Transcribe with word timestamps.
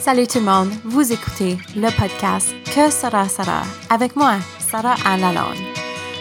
Salut 0.00 0.26
tout 0.28 0.38
le 0.38 0.44
monde, 0.44 0.70
vous 0.84 1.12
écoutez 1.12 1.58
le 1.74 1.88
podcast 1.98 2.54
Que 2.74 2.88
sera 2.90 3.28
Sarah 3.28 3.64
avec 3.90 4.14
moi, 4.14 4.36
Sarah 4.58 4.94
Anne. 5.04 5.22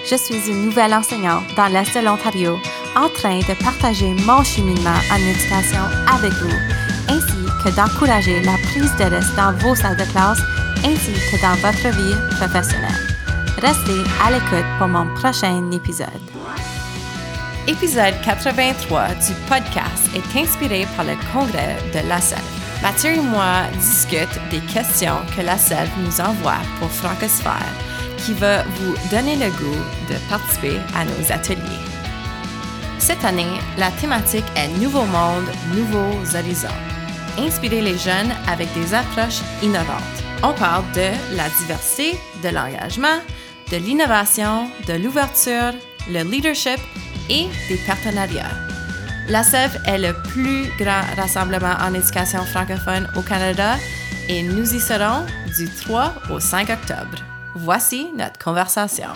Je 0.09 0.15
suis 0.15 0.49
une 0.49 0.65
nouvelle 0.65 0.93
enseignante 0.93 1.43
dans 1.55 1.67
l'Est 1.67 1.95
de 1.95 2.03
l'Ontario 2.03 2.57
en 2.95 3.07
train 3.09 3.39
de 3.39 3.63
partager 3.63 4.13
mon 4.25 4.43
cheminement 4.43 4.99
en 5.11 5.17
éducation 5.17 5.83
avec 6.11 6.33
vous, 6.33 6.57
ainsi 7.09 7.63
que 7.63 7.75
d'encourager 7.75 8.41
la 8.41 8.55
prise 8.63 8.95
de 8.97 9.15
risque 9.15 9.35
dans 9.35 9.53
vos 9.59 9.75
salles 9.75 9.97
de 9.97 10.11
classe 10.11 10.41
ainsi 10.83 11.13
que 11.31 11.41
dans 11.41 11.55
votre 11.61 11.95
vie 11.97 12.37
professionnelle. 12.37 13.07
Restez 13.61 14.01
à 14.23 14.31
l'écoute 14.31 14.67
pour 14.79 14.87
mon 14.87 15.13
prochain 15.15 15.69
épisode. 15.71 16.07
Épisode 17.67 18.15
83 18.23 19.07
du 19.07 19.33
podcast 19.47 20.09
est 20.15 20.39
inspiré 20.39 20.87
par 20.95 21.05
le 21.05 21.13
congrès 21.31 21.77
de 21.93 22.07
la 22.07 22.19
Selve. 22.19 22.66
Mathieu 22.81 23.11
et 23.11 23.21
moi 23.21 23.63
discutent 23.79 24.39
des 24.51 24.59
questions 24.71 25.17
que 25.35 25.41
la 25.41 25.57
Selve 25.57 25.89
nous 25.99 26.21
envoie 26.21 26.59
pour 26.79 26.89
Francosphère, 26.91 27.73
qui 28.17 28.33
va 28.33 28.63
vous 28.63 28.95
donner 29.09 29.35
le 29.35 29.49
goût 29.51 29.83
de 30.09 30.15
participer 30.29 30.77
à 30.95 31.03
nos 31.03 31.31
ateliers. 31.31 31.83
Cette 32.99 33.25
année, 33.25 33.59
la 33.77 33.89
thématique 33.91 34.45
est 34.55 34.67
Nouveau 34.79 35.05
monde, 35.05 35.47
nouveaux 35.73 36.35
horizons. 36.35 36.67
Inspirer 37.39 37.81
les 37.81 37.97
jeunes 37.97 38.31
avec 38.47 38.71
des 38.73 38.93
approches 38.93 39.41
innovantes. 39.63 40.23
On 40.43 40.53
parle 40.53 40.83
de 40.93 41.35
la 41.35 41.49
diversité, 41.59 42.17
de 42.43 42.49
l'engagement, 42.49 43.19
de 43.71 43.77
l'innovation, 43.77 44.69
de 44.87 44.93
l'ouverture, 44.93 45.73
le 46.09 46.23
leadership 46.23 46.79
et 47.29 47.47
des 47.69 47.79
partenariats. 47.87 48.66
La 49.29 49.43
SEV 49.43 49.77
est 49.85 49.97
le 49.97 50.13
plus 50.31 50.69
grand 50.77 51.01
rassemblement 51.17 51.73
en 51.81 51.93
éducation 51.93 52.45
francophone 52.45 53.09
au 53.17 53.21
Canada 53.21 53.75
et 54.29 54.41
nous 54.41 54.73
y 54.73 54.79
serons 54.79 55.25
du 55.57 55.69
3 55.69 56.13
au 56.31 56.39
5 56.39 56.69
octobre. 56.69 57.17
Voici 57.53 58.07
notre 58.15 58.39
conversation. 58.39 59.09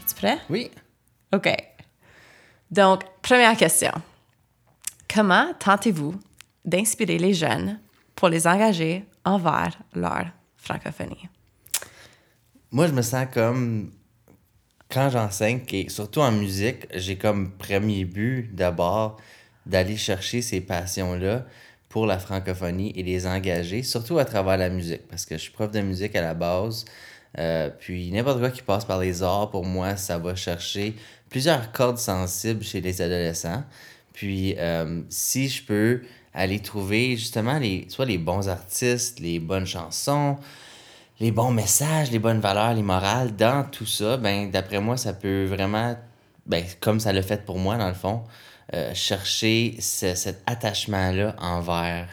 Es-tu 0.00 0.14
prêt? 0.16 0.38
Oui. 0.50 0.72
OK. 1.32 1.48
Donc, 2.72 3.04
première 3.22 3.56
question. 3.56 3.92
Comment 5.14 5.54
tentez-vous 5.60 6.18
d'inspirer 6.64 7.18
les 7.18 7.34
jeunes 7.34 7.78
pour 8.16 8.28
les 8.28 8.48
engager 8.48 9.04
envers 9.24 9.78
leur 9.94 10.24
francophonie? 10.56 11.28
Moi, 12.72 12.88
je 12.88 12.92
me 12.92 13.02
sens 13.02 13.28
comme 13.32 13.92
quand 14.92 15.08
j'enseigne, 15.08 15.60
et 15.72 15.88
surtout 15.88 16.20
en 16.20 16.32
musique, 16.32 16.86
j'ai 16.94 17.16
comme 17.16 17.50
premier 17.52 18.04
but 18.04 18.54
d'abord 18.54 19.16
d'aller 19.64 19.96
chercher 19.96 20.42
ces 20.42 20.60
passions-là 20.60 21.46
pour 21.88 22.06
la 22.06 22.18
francophonie 22.18 22.92
et 22.96 23.02
les 23.02 23.26
engager, 23.26 23.82
surtout 23.82 24.18
à 24.18 24.24
travers 24.24 24.56
la 24.56 24.68
musique, 24.68 25.06
parce 25.08 25.24
que 25.24 25.36
je 25.36 25.42
suis 25.42 25.52
prof 25.52 25.70
de 25.70 25.80
musique 25.80 26.14
à 26.14 26.20
la 26.20 26.34
base. 26.34 26.84
Euh, 27.38 27.70
puis 27.70 28.10
n'importe 28.10 28.40
quoi 28.40 28.50
qui 28.50 28.62
passe 28.62 28.84
par 28.84 28.98
les 28.98 29.22
arts, 29.22 29.50
pour 29.50 29.64
moi, 29.64 29.96
ça 29.96 30.18
va 30.18 30.34
chercher 30.34 30.94
plusieurs 31.30 31.72
cordes 31.72 31.98
sensibles 31.98 32.62
chez 32.62 32.80
les 32.80 33.00
adolescents. 33.00 33.64
Puis 34.12 34.54
euh, 34.58 35.00
si 35.08 35.48
je 35.48 35.64
peux 35.64 36.02
aller 36.34 36.60
trouver 36.60 37.16
justement 37.16 37.58
les, 37.58 37.86
soit 37.88 38.04
les 38.04 38.18
bons 38.18 38.48
artistes, 38.48 39.20
les 39.20 39.38
bonnes 39.38 39.66
chansons, 39.66 40.36
les 41.22 41.30
bons 41.30 41.52
messages, 41.52 42.10
les 42.10 42.18
bonnes 42.18 42.40
valeurs, 42.40 42.74
les 42.74 42.82
morales 42.82 43.36
dans 43.36 43.64
tout 43.70 43.86
ça, 43.86 44.16
ben 44.16 44.50
d'après 44.50 44.80
moi, 44.80 44.96
ça 44.96 45.12
peut 45.12 45.44
vraiment, 45.44 45.94
ben, 46.46 46.64
comme 46.80 46.98
ça 46.98 47.12
l'a 47.12 47.22
fait 47.22 47.44
pour 47.44 47.60
moi 47.60 47.76
dans 47.76 47.86
le 47.86 47.94
fond, 47.94 48.24
euh, 48.74 48.92
chercher 48.92 49.76
cet 49.78 50.42
attachement-là 50.46 51.36
envers 51.38 52.08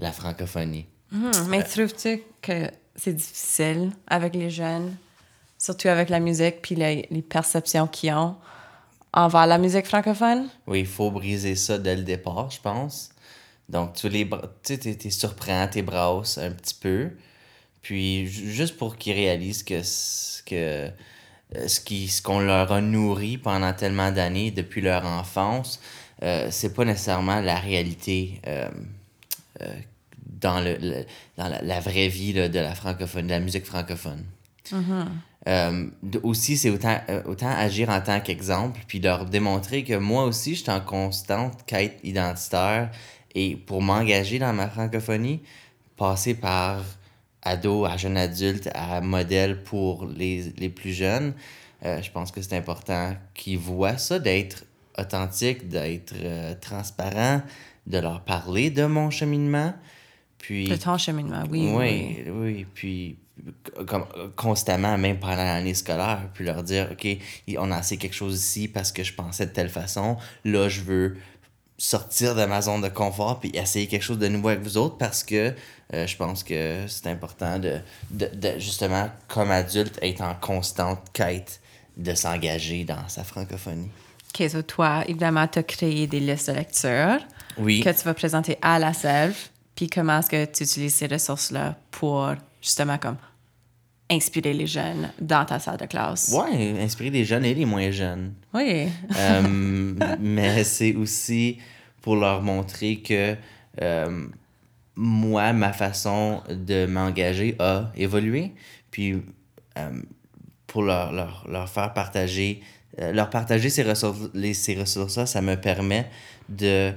la 0.00 0.10
francophonie. 0.10 0.86
Hmm, 1.12 1.30
mais 1.48 1.62
trouves-tu 1.62 2.22
que 2.42 2.68
c'est 2.96 3.12
difficile 3.12 3.92
avec 4.08 4.34
les 4.34 4.50
jeunes, 4.50 4.96
surtout 5.56 5.86
avec 5.86 6.08
la 6.08 6.18
musique 6.18 6.60
puis 6.60 6.74
les, 6.74 7.06
les 7.12 7.22
perceptions 7.22 7.86
qu'ils 7.86 8.12
ont 8.12 8.34
envers 9.12 9.46
la 9.46 9.58
musique 9.58 9.86
francophone? 9.86 10.48
Oui, 10.66 10.80
il 10.80 10.86
faut 10.86 11.12
briser 11.12 11.54
ça 11.54 11.78
dès 11.78 11.94
le 11.94 12.02
départ, 12.02 12.50
je 12.50 12.60
pense. 12.60 13.10
Donc, 13.68 13.92
tu 13.92 14.08
les 14.08 14.28
tu 14.64 14.78
t'es 14.78 15.10
surprends, 15.10 15.68
t'es 15.68 15.82
brasses 15.82 16.38
un 16.38 16.50
petit 16.50 16.74
peu. 16.74 17.10
Puis, 17.82 18.26
juste 18.26 18.76
pour 18.76 18.96
qu'ils 18.96 19.14
réalisent 19.14 19.62
que, 19.62 19.80
que 20.44 20.90
euh, 21.54 21.68
ce 21.68 21.80
qu'on 21.80 22.08
ce 22.08 22.22
qu'on 22.22 22.40
leur 22.40 22.72
a 22.72 22.80
nourri 22.80 23.38
pendant 23.38 23.72
tellement 23.72 24.10
d'années, 24.10 24.50
depuis 24.50 24.80
leur 24.80 25.06
enfance, 25.06 25.80
euh, 26.22 26.48
c'est 26.50 26.74
pas 26.74 26.84
nécessairement 26.84 27.40
la 27.40 27.56
réalité 27.56 28.40
euh, 28.46 28.68
euh, 29.62 29.72
dans, 30.40 30.60
le, 30.60 31.04
dans 31.36 31.48
la, 31.62 31.80
vraie 31.80 32.08
vie 32.08 32.32
là, 32.32 32.48
de 32.48 32.58
la 32.58 32.74
francophonie, 32.74 33.28
de 33.28 33.32
la 33.32 33.40
musique 33.40 33.64
francophone. 33.64 34.24
Mm-hmm. 34.70 36.20
aussi, 36.22 36.58
c'est 36.58 36.68
autant, 36.68 37.00
autant 37.24 37.48
agir 37.48 37.88
en 37.88 38.00
tant 38.02 38.20
qu'exemple, 38.20 38.80
puis 38.86 39.00
leur 39.00 39.24
démontrer 39.24 39.82
que 39.82 39.94
moi 39.94 40.24
aussi, 40.24 40.56
je 40.56 40.62
suis 40.62 40.70
en 40.70 40.80
constante 40.80 41.64
quête 41.64 41.98
identitaire 42.02 42.90
et 43.34 43.56
pour 43.56 43.80
m'engager 43.80 44.38
dans 44.38 44.52
ma 44.52 44.68
francophonie, 44.68 45.40
passer 45.96 46.34
par 46.34 46.82
ado 47.42 47.84
à 47.84 47.96
jeune 47.96 48.16
adulte 48.16 48.68
à 48.74 49.00
modèle 49.00 49.62
pour 49.62 50.06
les, 50.06 50.52
les 50.58 50.68
plus 50.68 50.92
jeunes, 50.92 51.34
euh, 51.84 52.02
je 52.02 52.10
pense 52.10 52.32
que 52.32 52.42
c'est 52.42 52.56
important 52.56 53.14
qu'ils 53.34 53.58
voient 53.58 53.98
ça, 53.98 54.18
d'être 54.18 54.64
authentique, 54.98 55.68
d'être 55.68 56.14
euh, 56.16 56.54
transparent, 56.60 57.42
de 57.86 57.98
leur 57.98 58.22
parler 58.22 58.70
de 58.70 58.84
mon 58.84 59.10
cheminement. 59.10 59.72
Puis, 60.38 60.68
de 60.68 60.76
ton 60.76 60.98
cheminement, 60.98 61.44
oui. 61.50 61.70
Oui, 61.74 62.24
oui. 62.26 62.32
oui. 62.32 62.66
Puis 62.74 63.16
comme, 63.86 64.04
constamment, 64.36 64.98
même 64.98 65.18
pendant 65.18 65.36
l'année 65.36 65.74
scolaire, 65.74 66.28
puis 66.34 66.44
leur 66.44 66.62
dire, 66.62 66.88
OK, 66.92 67.06
on 67.56 67.70
a 67.70 67.78
essayé 67.78 67.98
quelque 67.98 68.16
chose 68.16 68.34
ici 68.34 68.68
parce 68.68 68.92
que 68.92 69.02
je 69.02 69.14
pensais 69.14 69.46
de 69.46 69.52
telle 69.52 69.68
façon. 69.68 70.16
Là, 70.44 70.68
je 70.68 70.80
veux 70.80 71.16
sortir 71.78 72.34
de 72.34 72.44
ma 72.44 72.60
zone 72.60 72.82
de 72.82 72.88
confort 72.88 73.38
puis 73.38 73.50
essayer 73.54 73.86
quelque 73.86 74.02
chose 74.02 74.18
de 74.18 74.26
nouveau 74.26 74.48
avec 74.48 74.62
vous 74.62 74.76
autres 74.76 74.98
parce 74.98 75.22
que 75.22 75.54
euh, 75.94 76.06
je 76.06 76.16
pense 76.16 76.42
que 76.42 76.86
c'est 76.88 77.06
important 77.06 77.58
de, 77.58 77.78
de, 78.10 78.26
de, 78.34 78.58
justement, 78.58 79.08
comme 79.28 79.50
adulte, 79.50 79.98
être 80.02 80.20
en 80.20 80.34
constante 80.34 81.00
quête 81.12 81.60
de 81.96 82.14
s'engager 82.14 82.84
dans 82.84 83.08
sa 83.08 83.24
francophonie. 83.24 83.88
OK, 84.34 84.50
so 84.50 84.60
toi, 84.62 85.04
évidemment, 85.06 85.46
tu 85.46 85.60
as 85.60 85.62
créé 85.62 86.06
des 86.06 86.20
listes 86.20 86.50
de 86.50 86.56
lecture 86.56 87.18
oui. 87.56 87.80
que 87.80 87.90
tu 87.90 88.04
vas 88.04 88.14
présenter 88.14 88.58
à 88.60 88.78
la 88.78 88.92
selve. 88.92 89.36
Puis 89.74 89.88
comment 89.88 90.18
est-ce 90.18 90.28
que 90.28 90.44
tu 90.44 90.64
utilises 90.64 90.94
ces 90.94 91.06
ressources-là 91.06 91.76
pour 91.92 92.34
justement 92.60 92.98
comme 92.98 93.16
inspirer 94.10 94.52
les 94.52 94.66
jeunes 94.66 95.10
dans 95.20 95.44
ta 95.44 95.58
salle 95.58 95.76
de 95.76 95.86
classe? 95.86 96.34
Oui, 96.34 96.78
inspirer 96.80 97.10
les 97.10 97.24
jeunes 97.24 97.44
et 97.44 97.54
les 97.54 97.64
moins 97.64 97.90
jeunes. 97.90 98.34
Oui. 98.54 98.88
euh, 99.16 99.94
mais 100.20 100.64
c'est 100.64 100.94
aussi 100.94 101.58
pour 102.00 102.16
leur 102.16 102.42
montrer 102.42 102.96
que 103.00 103.36
euh, 103.82 104.26
moi, 104.96 105.52
ma 105.52 105.72
façon 105.72 106.42
de 106.48 106.86
m'engager 106.86 107.54
a 107.58 107.92
évolué. 107.96 108.52
Puis 108.90 109.22
euh, 109.78 109.90
pour 110.66 110.82
leur, 110.82 111.12
leur, 111.12 111.46
leur, 111.48 111.68
faire 111.68 111.92
partager, 111.92 112.62
leur 112.96 113.30
partager 113.30 113.70
ces 113.70 113.82
ressources, 113.82 114.30
les, 114.34 114.54
ces 114.54 114.74
ressources-là, 114.74 115.26
ça 115.26 115.40
me 115.42 115.54
permet 115.54 116.10
de, 116.48 116.92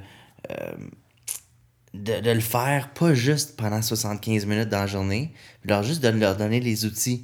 de, 1.94 2.19
de, 2.22 2.31
le 2.31 2.40
faire 2.40 2.90
pas 2.90 3.13
juste 3.13 3.57
pendant 3.57 3.81
75 3.81 4.46
minutes 4.46 4.69
dans 4.69 4.79
la 4.79 4.88
journée, 4.88 5.34
mais 5.63 5.72
leur 5.72 5.84
juste 5.84 6.02
de 6.02 6.09
leur 6.09 6.38
donner 6.38 6.59
les 6.59 6.85
outils 6.85 7.24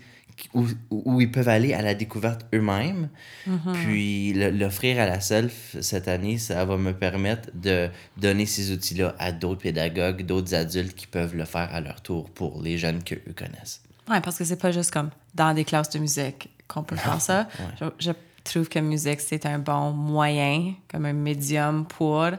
où, 0.54 0.66
où, 0.90 1.22
ils 1.22 1.32
peuvent 1.32 1.50
aller 1.50 1.74
à 1.74 1.82
la 1.82 1.96
découverte 1.96 2.46
eux-mêmes. 2.54 3.10
Mm-hmm. 3.48 3.74
Puis 3.74 4.34
l'offrir 4.34 5.00
à 5.00 5.06
la 5.06 5.20
self 5.20 5.76
cette 5.82 6.08
année, 6.08 6.38
ça 6.38 6.64
va 6.66 6.78
me 6.78 6.94
permettre 6.94 7.50
de 7.54 7.90
donner 8.18 8.46
ces 8.46 8.72
outils-là 8.72 9.16
à 9.20 9.32
d'autres 9.32 9.62
pédagogues, 9.62 10.24
d'autres 10.24 10.54
adultes 10.54 10.96
qui 10.96 11.08
peuvent 11.08 11.36
le 11.36 11.46
faire 11.46 11.74
à 11.74 11.82
leur 11.82 12.02
tour 12.02 12.30
pour 12.30 12.62
les 12.62 12.78
jeunes 12.78 13.04
qu'eux 13.04 13.22
connaissent. 13.36 13.82
Oui, 14.10 14.18
parce 14.22 14.38
que 14.38 14.46
c'est 14.46 14.62
pas 14.62 14.72
juste 14.72 14.92
comme 14.92 15.10
dans 15.34 15.54
des 15.54 15.66
classes 15.66 15.90
de 15.90 16.00
musique 16.00 16.50
qu'on 16.68 16.84
peut 16.84 16.96
faire 16.96 17.22
ça. 17.22 17.48
Ouais. 17.60 17.90
Je, 18.00 18.08
je, 18.08 18.12
trouve 18.44 18.70
que 18.70 18.80
musique, 18.80 19.20
c'est 19.20 19.46
un 19.46 19.60
bon 19.60 19.92
moyen, 19.92 20.74
comme 20.90 21.06
un 21.06 21.14
médium 21.14 21.86
pour 21.86 22.30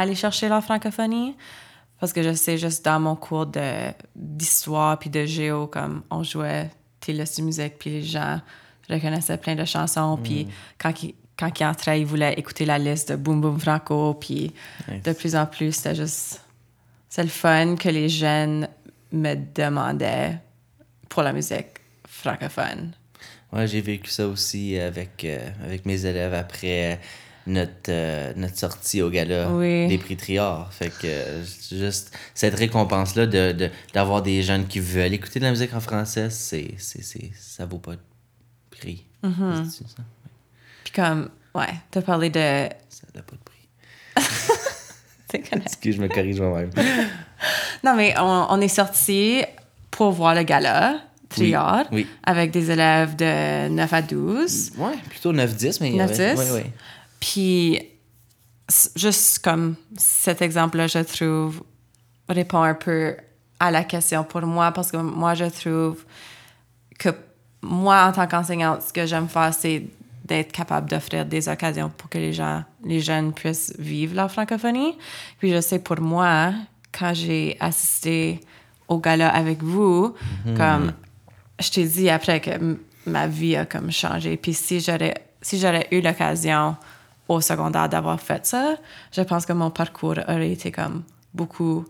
aller 0.00 0.14
chercher 0.14 0.48
la 0.48 0.60
francophonie? 0.60 1.36
Parce 2.00 2.12
que 2.12 2.22
je 2.22 2.32
sais, 2.32 2.58
juste 2.58 2.84
dans 2.84 3.00
mon 3.00 3.16
cours 3.16 3.46
d'histoire 4.14 4.98
puis 4.98 5.10
de 5.10 5.24
géo, 5.24 5.66
comme 5.66 6.02
on 6.10 6.22
jouait 6.22 6.70
de 7.06 7.42
musique, 7.42 7.78
puis 7.78 7.90
les 7.90 8.02
gens 8.02 8.40
reconnaissaient 8.88 9.38
plein 9.38 9.54
de 9.54 9.64
chansons, 9.64 10.18
puis 10.22 10.44
Mm. 10.44 10.48
quand 10.78 11.02
ils, 11.02 11.14
quand 11.38 11.60
ils 11.60 11.64
entraient, 11.64 12.00
ils 12.00 12.06
voulaient 12.06 12.34
écouter 12.34 12.64
la 12.66 12.78
liste 12.78 13.10
de 13.10 13.16
Boom 13.16 13.40
Boom 13.40 13.58
Franco, 13.58 14.14
puis 14.14 14.52
Nice. 14.88 15.02
de 15.02 15.12
plus 15.12 15.34
en 15.36 15.46
plus, 15.46 15.72
c'était 15.72 15.94
juste... 15.94 16.42
C'est 17.08 17.22
le 17.22 17.28
fun 17.30 17.76
que 17.76 17.88
les 17.88 18.08
jeunes 18.10 18.68
me 19.12 19.34
demandaient 19.34 20.38
pour 21.08 21.22
la 21.22 21.32
musique 21.32 21.80
francophone. 22.06 22.92
Ouais, 23.52 23.66
j'ai 23.66 23.80
vécu 23.80 24.10
ça 24.10 24.26
aussi 24.28 24.78
avec, 24.78 25.24
euh, 25.24 25.38
avec 25.64 25.86
mes 25.86 26.04
élèves 26.04 26.34
après 26.34 27.00
notre, 27.48 27.90
euh, 27.90 28.32
notre 28.36 28.56
sortie 28.56 29.02
au 29.02 29.10
gala 29.10 29.50
Oui. 29.50 29.88
des 29.88 29.98
prix 29.98 30.16
Triard. 30.16 30.72
Fait 30.72 30.90
que 30.90 31.06
euh, 31.06 31.44
juste 31.72 32.16
cette 32.34 32.54
récompense-là 32.54 33.26
de, 33.26 33.52
de- 33.52 33.70
d'avoir 33.94 34.22
des 34.22 34.42
jeunes 34.42 34.66
qui 34.66 34.80
veulent 34.80 35.12
écouter 35.14 35.38
de 35.40 35.44
la 35.44 35.50
musique 35.50 35.74
en 35.74 35.80
français, 35.80 36.30
c'est, 36.30 36.74
c'est, 36.78 37.02
c'est, 37.02 37.30
ça 37.38 37.66
vaut 37.66 37.78
pas 37.78 37.92
de 37.92 38.00
prix. 38.70 39.04
Mm-hmm. 39.24 39.64
C'est 39.70 39.88
ça? 39.88 40.02
Puis 40.84 40.92
comme, 40.92 41.28
ouais, 41.54 41.74
t'as 41.90 42.02
parlé 42.02 42.30
de. 42.30 42.68
Ça 42.88 43.06
n'a 43.14 43.22
pas 43.22 43.34
de 43.36 43.42
prix. 43.44 43.68
Excuse, 45.64 45.96
je 45.96 46.00
me 46.02 46.08
corrige 46.08 46.40
moi-même. 46.40 46.70
Non, 47.84 47.94
mais 47.94 48.12
on, 48.18 48.46
on 48.50 48.60
est 48.60 48.66
sorti 48.66 49.42
pour 49.92 50.10
voir 50.10 50.34
le 50.34 50.42
gala, 50.42 50.98
Triard, 51.28 51.84
oui. 51.92 52.04
avec 52.24 52.50
des 52.50 52.72
élèves 52.72 53.14
de 53.14 53.68
9 53.68 53.92
à 53.92 54.02
12. 54.02 54.72
Ouais, 54.78 54.94
plutôt 55.08 55.32
9-10, 55.32 55.78
mais 55.80 55.90
il 55.90 55.96
y 55.96 56.00
avait- 56.00 56.34
9-10? 56.34 56.36
ouais, 56.38 56.50
ouais. 56.50 56.72
Puis, 57.20 57.80
juste 58.96 59.40
comme 59.40 59.76
cet 59.96 60.42
exemple-là, 60.42 60.86
je 60.86 60.98
trouve, 60.98 61.62
répond 62.28 62.62
un 62.62 62.74
peu 62.74 63.16
à 63.60 63.70
la 63.70 63.84
question 63.84 64.24
pour 64.24 64.42
moi, 64.42 64.72
parce 64.72 64.90
que 64.90 64.98
moi, 64.98 65.34
je 65.34 65.46
trouve 65.46 66.04
que 66.98 67.10
moi, 67.62 68.06
en 68.06 68.12
tant 68.12 68.26
qu'enseignante, 68.26 68.82
ce 68.82 68.92
que 68.92 69.06
j'aime 69.06 69.28
faire, 69.28 69.52
c'est 69.52 69.84
d'être 70.24 70.52
capable 70.52 70.90
d'offrir 70.90 71.24
des 71.24 71.48
occasions 71.48 71.90
pour 71.96 72.08
que 72.10 72.18
les 72.18 72.32
gens, 72.32 72.62
les 72.84 73.00
jeunes 73.00 73.32
puissent 73.32 73.72
vivre 73.78 74.14
la 74.14 74.28
francophonie. 74.28 74.96
Puis 75.38 75.50
je 75.50 75.60
sais 75.60 75.78
pour 75.78 76.00
moi, 76.00 76.52
quand 76.92 77.14
j'ai 77.14 77.56
assisté 77.58 78.40
au 78.88 78.98
gala 78.98 79.28
avec 79.30 79.62
vous, 79.62 80.14
comme 80.56 80.92
je 81.58 81.70
t'ai 81.70 81.84
dit 81.84 82.10
après 82.10 82.40
que 82.40 82.78
ma 83.06 83.26
vie 83.26 83.56
a 83.56 83.64
comme 83.64 83.90
changé. 83.90 84.36
Puis 84.36 84.54
si 84.54 84.80
j'aurais 84.80 85.14
si 85.40 85.58
j'aurais 85.58 85.86
eu 85.90 86.00
l'occasion 86.00 86.76
au 87.28 87.40
secondaire 87.40 87.88
d'avoir 87.88 88.20
fait 88.20 88.44
ça, 88.46 88.76
je 89.12 89.20
pense 89.22 89.44
que 89.46 89.52
mon 89.52 89.70
parcours 89.70 90.16
aurait 90.26 90.50
été 90.50 90.72
comme 90.72 91.02
beaucoup 91.34 91.84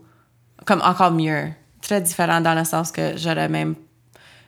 comme 0.65 0.81
encore 0.81 1.11
mieux, 1.11 1.49
très 1.81 2.01
différent 2.01 2.41
dans 2.41 2.53
le 2.53 2.65
sens 2.65 2.91
que 2.91 3.15
j'aurais 3.17 3.49
même 3.49 3.75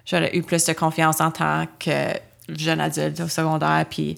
j'aurais 0.05 0.35
eu 0.35 0.43
plus 0.43 0.65
de 0.65 0.73
confiance 0.73 1.21
en 1.21 1.31
tant 1.31 1.65
que 1.79 2.13
jeune 2.49 2.81
adulte 2.81 3.19
au 3.21 3.27
secondaire 3.29 3.85
puis 3.89 4.17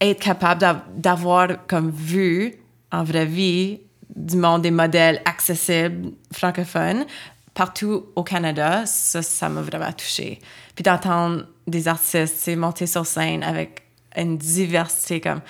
être 0.00 0.20
capable 0.20 0.60
d'av- 0.60 0.82
d'avoir 0.96 1.66
comme 1.66 1.90
vu 1.90 2.54
en 2.90 3.04
vraie 3.04 3.26
vie 3.26 3.80
du 4.14 4.36
monde 4.36 4.62
des 4.62 4.70
modèles 4.70 5.22
accessibles 5.24 6.12
francophones 6.32 7.04
partout 7.54 8.06
au 8.14 8.22
Canada, 8.22 8.84
ça, 8.84 9.22
ça 9.22 9.48
m'a 9.48 9.62
vraiment 9.62 9.92
touchée. 9.92 10.40
Puis 10.74 10.82
d'entendre 10.82 11.46
des 11.66 11.88
artistes 11.88 12.54
monter 12.54 12.86
sur 12.86 13.06
scène 13.06 13.42
avec 13.42 13.82
une 14.16 14.38
diversité 14.38 15.20
comme 15.20 15.40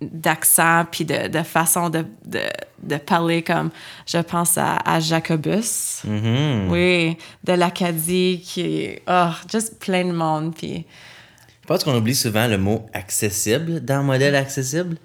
d'accent 0.00 0.84
puis 0.90 1.04
de, 1.04 1.28
de 1.28 1.42
façon 1.42 1.88
de, 1.88 2.04
de, 2.26 2.40
de 2.82 2.96
parler 2.96 3.42
comme 3.42 3.70
je 4.06 4.18
pense 4.18 4.58
à, 4.58 4.76
à 4.84 5.00
Jacobus 5.00 6.02
Mhm. 6.04 6.68
oui 6.70 7.16
de 7.44 7.52
l'Acadie 7.54 8.42
qui 8.44 8.60
est 8.62 9.02
oh 9.08 9.30
juste 9.50 9.78
plein 9.78 10.04
de 10.04 10.12
monde 10.12 10.54
puis 10.54 10.84
Je 11.62 11.66
pense 11.66 11.84
qu'on 11.84 11.96
oublie 11.96 12.14
souvent 12.14 12.46
le 12.48 12.58
mot 12.58 12.84
accessible 12.92 13.80
dans 13.80 14.02
modèle 14.02 14.34
accessible. 14.36 14.98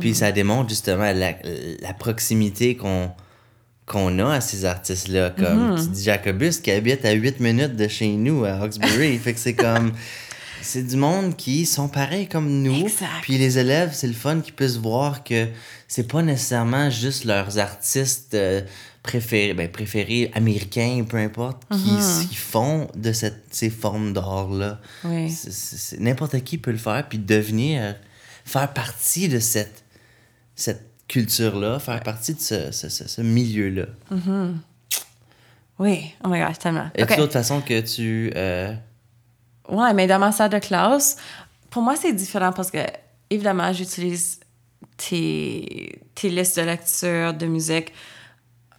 Puis 0.00 0.14
ça 0.14 0.32
démontre 0.32 0.70
justement 0.70 1.12
la, 1.12 1.32
la 1.82 1.92
proximité 1.92 2.76
qu'on 2.76 3.10
qu'on 3.84 4.18
a 4.18 4.32
à 4.36 4.40
ces 4.40 4.64
artistes-là. 4.64 5.30
Comme 5.30 5.76
tu 5.78 5.88
dis 5.90 6.02
Jacobus 6.04 6.58
qui 6.62 6.70
habite 6.72 7.04
à 7.04 7.12
8 7.12 7.38
minutes 7.40 7.76
de 7.76 7.86
chez 7.86 8.08
nous 8.08 8.44
à 8.44 8.52
Hawkesbury. 8.62 9.18
fait 9.18 9.34
que 9.34 9.38
c'est 9.40 9.54
comme. 9.54 9.92
C'est 10.68 10.82
du 10.82 10.96
monde 10.96 11.36
qui 11.36 11.64
sont 11.64 11.88
pareils 11.88 12.26
comme 12.28 12.62
nous. 12.62 12.80
Exact. 12.80 13.08
Puis 13.22 13.38
les 13.38 13.58
élèves, 13.58 13.92
c'est 13.94 14.08
le 14.08 14.12
fun 14.14 14.40
qu'ils 14.40 14.52
puissent 14.54 14.76
voir 14.78 15.22
que 15.22 15.46
c'est 15.86 16.08
pas 16.08 16.22
nécessairement 16.22 16.90
juste 16.90 17.24
leurs 17.24 17.58
artistes 17.58 18.34
euh, 18.34 18.62
préférés, 19.04 19.54
ben, 19.54 19.70
préférés 19.70 20.32
américains, 20.34 21.04
peu 21.08 21.18
importe, 21.18 21.62
qui, 21.70 22.28
qui 22.28 22.34
font 22.34 22.88
de 22.96 23.12
cette, 23.12 23.44
ces 23.52 23.70
formes 23.70 24.12
d'art-là. 24.12 24.80
Oui. 25.04 25.32
N'importe 26.00 26.40
qui 26.42 26.58
peut 26.58 26.72
le 26.72 26.78
faire, 26.78 27.08
puis 27.08 27.18
devenir, 27.18 27.94
faire 28.44 28.72
partie 28.72 29.28
de 29.28 29.38
cette, 29.38 29.84
cette 30.56 30.82
culture-là, 31.06 31.78
faire 31.78 32.02
partie 32.02 32.34
de 32.34 32.40
ce, 32.40 32.72
ce, 32.72 32.88
ce- 32.88 33.06
ce 33.06 33.20
milieu-là. 33.22 33.86
oui 35.78 36.12
oh 36.24 36.28
my 36.28 36.40
gosh 36.40 36.58
tellement 36.58 36.90
Et 36.96 37.02
Ok. 37.04 37.16
d'autres 37.16 37.32
façons 37.34 37.60
que 37.60 37.80
tu. 37.80 38.32
euh, 38.34 38.74
Ouais, 39.68 39.92
mais 39.94 40.06
dans 40.06 40.18
ma 40.18 40.32
salle 40.32 40.50
de 40.50 40.58
classe, 40.58 41.16
pour 41.70 41.82
moi, 41.82 41.96
c'est 41.96 42.12
différent 42.12 42.52
parce 42.52 42.70
que, 42.70 42.78
évidemment, 43.30 43.72
j'utilise 43.72 44.40
tes, 44.96 46.00
tes 46.14 46.28
listes 46.30 46.58
de 46.58 46.62
lecture, 46.62 47.34
de 47.34 47.46
musique 47.46 47.92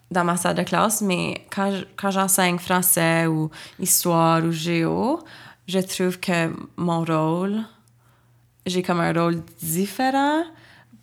dans 0.10 0.24
ma 0.24 0.38
salle 0.38 0.56
de 0.56 0.64
classe, 0.64 1.02
mais 1.02 1.46
quand, 1.50 1.72
quand 1.98 2.12
j'enseigne 2.12 2.58
français 2.58 3.28
ou 3.28 3.50
histoire 3.80 4.44
ou 4.44 4.52
géo, 4.52 5.20
je 5.68 5.80
trouve 5.80 6.20
que 6.20 6.54
mon 6.78 7.04
rôle, 7.04 7.62
j'ai 8.66 8.82
comme 8.82 9.02
un 9.02 9.12
rôle 9.12 9.44
différent, 9.62 10.44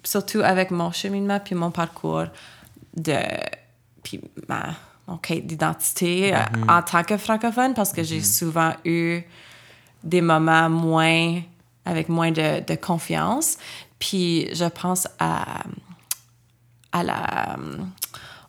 surtout 0.03 0.41
avec 0.41 0.71
mon 0.71 0.91
cheminement 0.91 1.39
puis 1.41 1.55
mon 1.55 1.71
parcours 1.71 2.27
de 2.97 3.19
puis 4.03 4.21
ma 4.49 4.75
mon 5.07 5.19
quête 5.19 5.47
d'identité 5.47 6.35
euh, 6.35 6.39
en 6.69 6.83
tant 6.83 7.03
que 7.03 7.17
francophone 7.19 7.75
parce 7.75 7.93
que 7.93 8.03
j'ai 8.03 8.23
souvent 8.23 8.73
eu 8.85 9.21
des 10.05 10.21
moments 10.21 10.69
moins 10.69 11.41
avec 11.85 12.09
moins 12.09 12.31
de, 12.31 12.65
de 12.65 12.75
confiance. 12.77 13.59
Puis 13.99 14.49
je 14.55 14.65
pense 14.65 15.09
à 15.19 15.65
à 16.93 17.03
la 17.03 17.57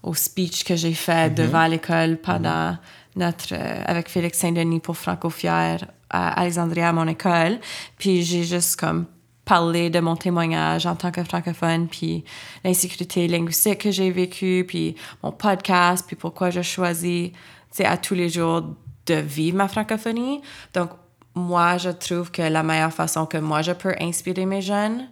au 0.03 0.13
speech 0.13 0.63
que 0.63 0.75
j'ai 0.75 0.93
fait 0.93 1.33
devant 1.33 1.65
l'école 1.65 2.17
pendant 2.17 2.77
notre 3.15 3.53
euh, 3.53 3.83
avec 3.85 4.07
Félix 4.07 4.37
Saint-Denis 4.37 4.79
pour 4.79 4.97
Franco-Fier 4.97 5.77
à 6.11 6.39
Alexandria 6.39 6.89
à 6.89 6.93
mon 6.93 7.07
école. 7.07 7.59
Puis 7.97 8.23
j'ai 8.23 8.43
juste 8.43 8.79
comme 8.79 9.07
parlé 9.45 9.89
de 9.89 9.99
mon 9.99 10.15
témoignage 10.15 10.85
en 10.85 10.95
tant 10.95 11.11
que 11.11 11.23
francophone 11.23 11.87
puis 11.87 12.23
l'insécurité 12.63 13.27
linguistique 13.27 13.79
que 13.79 13.91
j'ai 13.91 14.11
vécue 14.11 14.63
puis 14.67 14.95
mon 15.23 15.31
podcast 15.31 16.05
puis 16.05 16.15
pourquoi 16.15 16.49
je 16.49 16.61
choisis 16.61 17.31
tu 17.31 17.37
sais 17.71 17.85
à 17.85 17.97
tous 17.97 18.15
les 18.15 18.29
jours 18.29 18.63
de 19.05 19.15
vivre 19.15 19.57
ma 19.57 19.67
francophonie. 19.67 20.41
Donc 20.73 20.89
moi 21.35 21.77
je 21.77 21.89
trouve 21.89 22.31
que 22.31 22.41
la 22.41 22.63
meilleure 22.63 22.93
façon 22.93 23.25
que 23.25 23.37
moi 23.37 23.61
je 23.61 23.73
peux 23.73 23.93
inspirer 23.99 24.45
mes 24.45 24.61
jeunes 24.61 25.07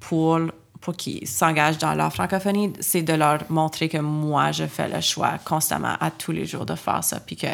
pour, 0.00 0.40
pour 0.80 0.96
qu'ils 0.96 1.26
s'engagent 1.26 1.78
dans 1.78 1.94
leur 1.94 2.12
francophonie, 2.12 2.72
c'est 2.80 3.02
de 3.02 3.12
leur 3.12 3.40
montrer 3.50 3.88
que 3.88 3.98
moi, 3.98 4.52
je 4.52 4.64
fais 4.64 4.88
le 4.88 5.00
choix 5.00 5.38
constamment 5.44 5.96
à 6.00 6.10
tous 6.10 6.32
les 6.32 6.44
jours 6.44 6.66
de 6.66 6.74
faire 6.74 7.02
ça. 7.02 7.20
Puis 7.20 7.36
que 7.36 7.46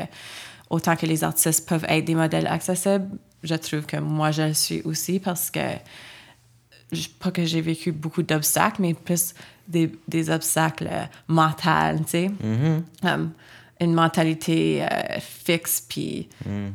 autant 0.70 0.96
que 0.96 1.06
les 1.06 1.24
artistes 1.24 1.68
peuvent 1.68 1.84
être 1.88 2.04
des 2.04 2.14
modèles 2.14 2.46
accessibles, 2.46 3.08
je 3.42 3.54
trouve 3.54 3.86
que 3.86 3.96
moi, 3.96 4.30
je 4.30 4.42
le 4.42 4.54
suis 4.54 4.82
aussi 4.82 5.18
parce 5.18 5.50
que, 5.50 5.60
pas 7.20 7.30
que 7.30 7.44
j'ai 7.44 7.60
vécu 7.60 7.92
beaucoup 7.92 8.22
d'obstacles, 8.22 8.82
mais 8.82 8.94
plus 8.94 9.34
des, 9.66 9.92
des 10.08 10.30
obstacles 10.30 10.90
mentaux, 11.28 11.98
tu 12.04 12.10
sais. 12.10 12.30
Um, 13.02 13.32
une 13.82 13.94
mentalité 13.94 14.82
euh, 14.82 15.20
fixe, 15.20 15.84
puis 15.88 16.28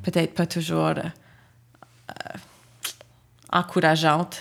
peut-être 0.04 0.34
pas 0.34 0.46
toujours 0.46 0.94
euh, 0.98 1.10
encourageante 3.52 4.40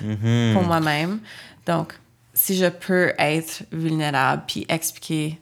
pour 0.53 0.63
moi-même. 0.63 1.21
Donc, 1.65 1.95
si 2.35 2.57
je 2.57 2.67
peux 2.67 3.13
être 3.19 3.65
vulnérable 3.73 4.43
puis 4.47 4.67
expliquer 4.69 5.39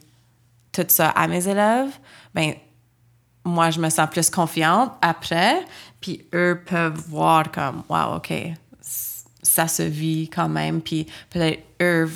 tout 0.71 0.85
ça 0.87 1.09
à 1.09 1.27
mes 1.27 1.47
élèves, 1.47 1.91
ben 2.33 2.53
moi, 3.43 3.69
je 3.69 3.79
me 3.79 3.89
sens 3.89 4.09
plus 4.09 4.29
confiante 4.29 4.91
après, 5.01 5.63
puis 6.01 6.25
eux 6.33 6.61
peuvent 6.65 6.97
voir 7.07 7.51
comme, 7.51 7.83
wow, 7.89 8.15
OK, 8.15 8.33
ça 9.43 9.67
se 9.67 9.83
vit 9.83 10.29
quand 10.29 10.49
même, 10.49 10.81
puis 10.81 11.05
peut-être 11.29 11.63
eux 11.81 12.11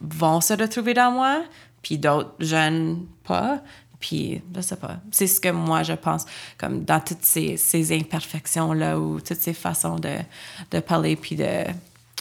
vont 0.00 0.40
se 0.40 0.54
retrouver 0.54 0.94
dans 0.94 1.10
moi, 1.10 1.42
puis 1.82 1.98
d'autres 1.98 2.34
jeunes 2.38 3.06
pas, 3.24 3.60
puis 4.00 4.42
je 4.56 4.60
sais 4.62 4.76
pas. 4.76 4.96
C'est 5.12 5.26
ce 5.26 5.38
que 5.40 5.50
moi, 5.50 5.82
je 5.82 5.92
pense, 5.92 6.24
comme 6.58 6.84
dans 6.84 7.00
toutes 7.00 7.22
ces, 7.24 7.56
ces 7.56 7.96
imperfections-là, 7.96 8.98
ou 8.98 9.20
toutes 9.20 9.40
ces 9.40 9.52
façons 9.54 9.96
de, 9.96 10.16
de 10.70 10.80
parler, 10.80 11.14
puis 11.16 11.36
de, 11.36 11.64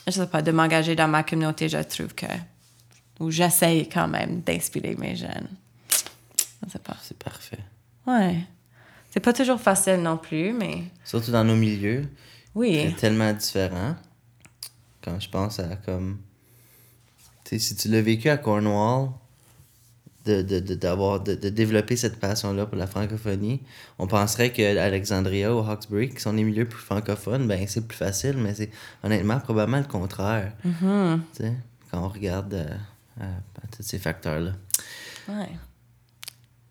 je 0.06 0.12
sais 0.12 0.28
pas, 0.28 0.42
de 0.42 0.52
m'engager 0.52 0.96
dans 0.96 1.08
ma 1.08 1.24
communauté, 1.24 1.70
je 1.70 1.78
trouve 1.78 2.14
que, 2.14 2.26
ou 3.20 3.32
j'essaye 3.32 3.88
quand 3.90 4.08
même 4.08 4.42
d'inspirer 4.42 4.96
mes 4.96 5.16
jeunes. 5.16 5.48
Je 6.66 6.72
sais 6.74 6.80
pas. 6.80 6.98
C'est 7.02 7.18
parfait. 7.18 7.60
Ouais. 8.06 8.38
C'est 9.12 9.20
pas 9.22 9.34
toujours 9.34 9.60
facile 9.60 10.02
non 10.02 10.18
plus, 10.18 10.54
mais 10.54 10.84
Surtout 11.04 11.32
dans 11.32 11.44
nos 11.44 11.56
milieux. 11.56 12.08
oui. 12.54 12.84
C'est 12.90 12.96
tellement 12.98 13.32
différent. 13.34 13.96
Quand 15.02 15.20
je 15.20 15.30
pense 15.30 15.60
à 15.60 15.78
comme. 15.78 16.20
Tu 17.46 17.58
sais, 17.58 17.60
si 17.60 17.76
tu 17.76 17.88
l'as 17.88 18.02
vécu 18.02 18.30
à 18.30 18.38
Cornwall, 18.38 19.10
de, 20.26 20.42
de, 20.42 20.60
de, 20.60 20.76
d'avoir, 20.76 21.22
de, 21.22 21.34
de 21.36 21.50
développer 21.50 21.96
cette 21.96 22.20
passion-là 22.20 22.66
pour 22.66 22.78
la 22.78 22.88
francophonie. 22.88 23.62
On 23.98 24.06
penserait 24.08 24.52
que 24.52 24.78
Alexandria 24.78 25.54
ou 25.56 25.60
Hawkesbury, 25.60 26.10
qui 26.10 26.20
sont 26.22 26.34
des 26.34 26.44
milieux 26.44 26.66
plus 26.68 26.80
francophones, 26.82 27.48
ben 27.48 27.66
c'est 27.68 27.88
plus 27.88 27.98
facile, 27.98 28.36
mais 28.38 28.54
c'est 28.54 28.70
honnêtement 29.04 29.40
probablement 29.40 29.78
le 29.80 29.86
contraire. 29.86 30.52
Mhm. 30.64 31.24
sais, 31.34 31.54
Quand 31.92 32.04
on 32.04 32.10
regarde 32.10 32.54
euh, 32.54 32.66
euh, 33.22 33.26
tous 33.76 33.84
ces 33.84 33.98
facteurs-là. 34.00 34.52
Ouais. 35.30 35.50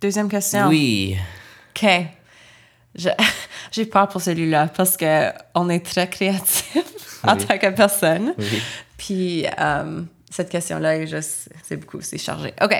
Deuxième 0.01 0.29
question. 0.29 0.69
Oui. 0.69 1.17
OK. 1.75 1.89
Je- 2.95 3.09
J'ai 3.71 3.85
peur 3.87 4.09
pour 4.09 4.21
celui-là 4.23 4.69
parce 4.69 4.97
que 4.97 5.31
on 5.55 5.69
est 5.69 5.85
très 5.85 6.09
créatif 6.09 6.77
en 7.23 7.37
Oui. 7.37 7.45
tant 7.47 7.59
que 7.59 7.71
personne. 7.71 8.35
Oui. 8.39 8.63
Puis 8.97 9.47
euh, 9.59 10.03
cette 10.31 10.49
question-là 10.51 10.97
est 10.97 11.07
juste, 11.07 11.51
c'est 11.65 11.77
beaucoup, 11.77 12.01
c'est 12.01 12.19
chargé. 12.19 12.53
OK. 12.63 12.75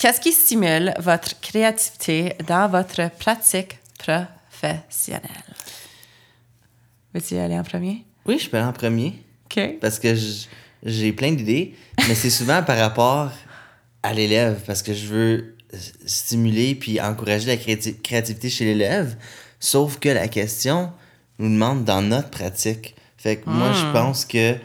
Qu'est-ce 0.00 0.18
qui 0.18 0.32
stimule 0.32 0.94
votre 0.98 1.38
créativité 1.42 2.32
dans 2.46 2.70
votre 2.70 3.10
pratique 3.18 3.78
professionnelle? 3.98 5.20
Veux-tu 7.12 7.36
aller 7.36 7.58
en 7.58 7.62
premier? 7.62 8.06
Oui, 8.24 8.38
je 8.38 8.48
peux 8.48 8.56
aller 8.56 8.64
en 8.64 8.72
premier. 8.72 9.22
OK. 9.44 9.78
Parce 9.78 9.98
que 9.98 10.14
j'ai 10.82 11.12
plein 11.12 11.32
d'idées, 11.32 11.74
mais 12.08 12.14
c'est 12.14 12.30
souvent 12.30 12.62
par 12.62 12.78
rapport 12.78 13.30
à 14.02 14.14
l'élève, 14.14 14.62
parce 14.66 14.82
que 14.82 14.94
je 14.94 15.04
veux 15.04 15.56
stimuler 16.06 16.74
puis 16.74 16.98
encourager 16.98 17.48
la 17.48 17.56
créati- 17.56 18.00
créativité 18.00 18.48
chez 18.48 18.64
l'élève. 18.64 19.18
Sauf 19.58 19.98
que 19.98 20.08
la 20.08 20.28
question 20.28 20.94
nous 21.38 21.50
demande 21.50 21.84
dans 21.84 22.00
notre 22.00 22.30
pratique. 22.30 22.94
Fait 23.18 23.36
que 23.36 23.50
moi, 23.50 23.70
je 23.74 23.92
pense 23.92 24.24
que 24.24 24.56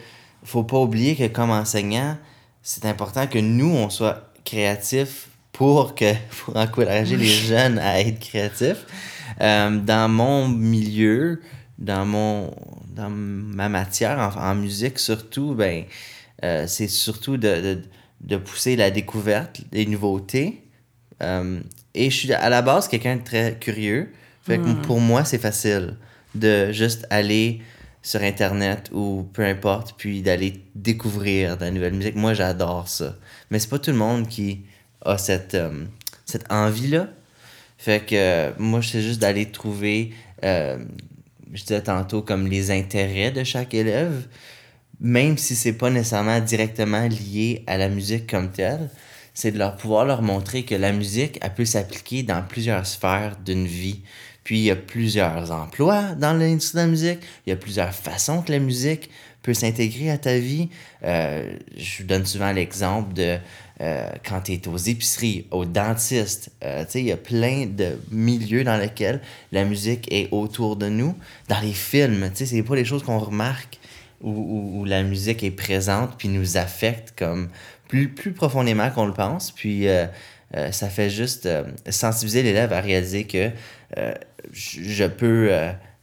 faut 0.44 0.64
pas 0.64 0.78
oublier 0.78 1.14
que 1.14 1.26
comme 1.26 1.50
enseignant, 1.50 2.16
c'est 2.62 2.86
important 2.86 3.26
que 3.26 3.38
nous, 3.38 3.68
on 3.68 3.90
soit 3.90 4.25
créatifs 4.46 5.28
pour, 5.52 5.94
que, 5.94 6.14
pour 6.44 6.56
encourager 6.56 7.16
les 7.16 7.26
jeunes 7.50 7.78
à 7.78 8.00
être 8.00 8.18
créatifs. 8.18 8.86
Euh, 9.42 9.78
dans 9.78 10.08
mon 10.08 10.48
milieu, 10.48 11.42
dans 11.78 12.06
mon 12.06 12.54
dans 12.88 13.10
ma 13.10 13.68
matière 13.68 14.18
en, 14.18 14.50
en 14.50 14.54
musique 14.54 14.98
surtout 14.98 15.54
ben 15.54 15.84
euh, 16.42 16.64
c'est 16.66 16.88
surtout 16.88 17.36
de, 17.36 17.60
de, 17.60 17.82
de 18.22 18.36
pousser 18.38 18.76
la 18.76 18.90
découverte 18.90 19.60
des 19.72 19.84
nouveautés. 19.84 20.62
Euh, 21.22 21.60
et 21.94 22.08
je 22.08 22.16
suis 22.16 22.32
à 22.32 22.48
la 22.48 22.62
base 22.62 22.88
quelqu'un 22.88 23.16
de 23.16 23.22
très 23.22 23.58
curieux. 23.58 24.12
Fait 24.42 24.58
que 24.58 24.72
pour 24.86 25.00
moi 25.00 25.24
c'est 25.24 25.38
facile 25.38 25.96
de 26.34 26.70
juste 26.72 27.06
aller 27.10 27.60
sur 28.06 28.22
internet 28.22 28.90
ou 28.92 29.28
peu 29.32 29.44
importe 29.44 29.94
puis 29.98 30.22
d'aller 30.22 30.62
découvrir 30.74 31.56
de 31.56 31.64
la 31.64 31.70
nouvelle 31.70 31.94
musique. 31.94 32.14
Moi 32.14 32.34
j'adore 32.34 32.86
ça. 32.88 33.16
Mais 33.50 33.58
c'est 33.58 33.68
pas 33.68 33.78
tout 33.80 33.90
le 33.90 33.96
monde 33.96 34.28
qui 34.28 34.60
a 35.04 35.18
cette 35.18 35.54
euh, 35.54 35.84
cette 36.24 36.50
envie 36.50 36.88
là 36.88 37.08
fait 37.78 38.04
que 38.04 38.14
euh, 38.14 38.50
moi, 38.58 38.80
c'est 38.82 39.02
juste 39.02 39.20
d'aller 39.20 39.46
trouver, 39.46 40.12
euh, 40.44 40.78
je 41.52 41.62
disais 41.62 41.82
tantôt, 41.82 42.22
comme 42.22 42.46
les 42.46 42.70
intérêts 42.70 43.30
de 43.30 43.44
chaque 43.44 43.74
élève, 43.74 44.26
même 44.98 45.36
si 45.36 45.54
c'est 45.54 45.74
pas 45.74 45.90
nécessairement 45.90 46.40
directement 46.40 47.06
lié 47.06 47.64
à 47.66 47.76
la 47.76 47.88
musique 47.88 48.28
comme 48.30 48.50
telle, 48.50 48.88
c'est 49.34 49.50
de 49.50 49.58
leur 49.58 49.76
pouvoir 49.76 50.06
leur 50.06 50.22
montrer 50.22 50.64
que 50.64 50.74
la 50.74 50.92
musique, 50.92 51.38
elle 51.42 51.52
peut 51.52 51.66
s'appliquer 51.66 52.22
dans 52.22 52.42
plusieurs 52.42 52.86
sphères 52.86 53.36
d'une 53.44 53.66
vie. 53.66 54.02
Puis 54.46 54.58
il 54.58 54.64
y 54.66 54.70
a 54.70 54.76
plusieurs 54.76 55.50
emplois 55.50 56.14
dans 56.14 56.32
l'industrie 56.32 56.76
de 56.78 56.82
la 56.84 56.86
musique, 56.88 57.18
il 57.44 57.50
y 57.50 57.52
a 57.52 57.56
plusieurs 57.56 57.92
façons 57.92 58.42
que 58.42 58.52
la 58.52 58.60
musique 58.60 59.10
peut 59.42 59.54
s'intégrer 59.54 60.08
à 60.08 60.18
ta 60.18 60.38
vie. 60.38 60.68
Euh, 61.02 61.56
je 61.76 61.98
vous 62.02 62.06
donne 62.06 62.24
souvent 62.24 62.52
l'exemple 62.52 63.12
de 63.12 63.38
euh, 63.80 64.08
quand 64.24 64.42
tu 64.42 64.52
es 64.52 64.68
aux 64.68 64.76
épiceries, 64.76 65.46
aux 65.50 65.64
dentistes. 65.64 66.52
Euh, 66.62 66.84
il 66.94 67.06
y 67.06 67.10
a 67.12 67.16
plein 67.16 67.66
de 67.66 67.98
milieux 68.12 68.62
dans 68.62 68.76
lesquels 68.76 69.20
la 69.50 69.64
musique 69.64 70.06
est 70.12 70.28
autour 70.30 70.76
de 70.76 70.88
nous. 70.88 71.16
Dans 71.48 71.58
les 71.60 71.72
films, 71.72 72.30
tu 72.30 72.36
sais, 72.36 72.46
c'est 72.46 72.62
pas 72.62 72.76
les 72.76 72.84
choses 72.84 73.02
qu'on 73.02 73.18
remarque 73.18 73.80
où, 74.20 74.30
où- 74.30 74.80
où 74.80 74.84
la 74.84 75.02
musique 75.02 75.42
est 75.42 75.50
présente 75.50 76.10
puis 76.18 76.28
nous 76.28 76.56
affecte 76.56 77.14
comme 77.18 77.48
plus, 77.88 78.08
plus 78.10 78.30
profondément 78.32 78.90
qu'on 78.90 79.06
le 79.06 79.12
pense. 79.12 79.50
Puis 79.50 79.88
euh, 80.54 80.70
ça 80.72 80.88
fait 80.88 81.10
juste 81.10 81.46
euh, 81.46 81.64
sensibiliser 81.90 82.42
l'élève 82.42 82.72
à 82.72 82.80
réaliser 82.80 83.24
que 83.24 83.50
euh, 83.96 84.14
je 84.52 85.04
peux, 85.04 85.50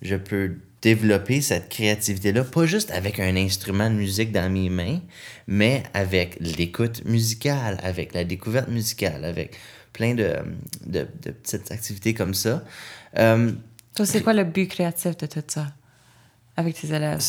je 0.02 0.16
peux 0.16 0.56
développer 0.82 1.42
cette 1.42 1.70
créativité-là, 1.70 2.44
pas 2.44 2.66
juste 2.66 2.92
avec 2.92 3.20
un 3.20 3.36
instrument 3.38 3.90
de 3.90 3.96
musique 3.96 4.32
dans 4.32 4.52
mes 4.52 4.70
mains, 4.70 5.00
mais 5.48 5.84
avec 5.94 6.38
l'écoute 6.42 7.06
musicale, 7.06 7.80
avec 7.84 8.14
la 8.14 8.26
découverte 8.26 8.68
musicale, 8.68 9.24
avec 9.24 9.56
plein 9.94 10.14
de, 10.14 10.36
de, 10.86 11.08
de 11.22 11.32
petites 11.32 11.72
activités 11.72 12.14
comme 12.14 12.34
ça. 12.34 12.64
Toi, 13.16 14.06
c'est 14.06 14.22
quoi 14.22 14.34
le 14.34 14.44
but 14.44 14.68
créatif 14.68 15.16
de 15.16 15.26
tout 15.26 15.44
ça 15.48 15.68
avec 16.58 16.76
tes 16.76 16.94
élèves? 16.94 17.22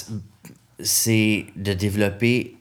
c'est 0.80 1.46
de 1.56 1.72
développer 1.72 2.56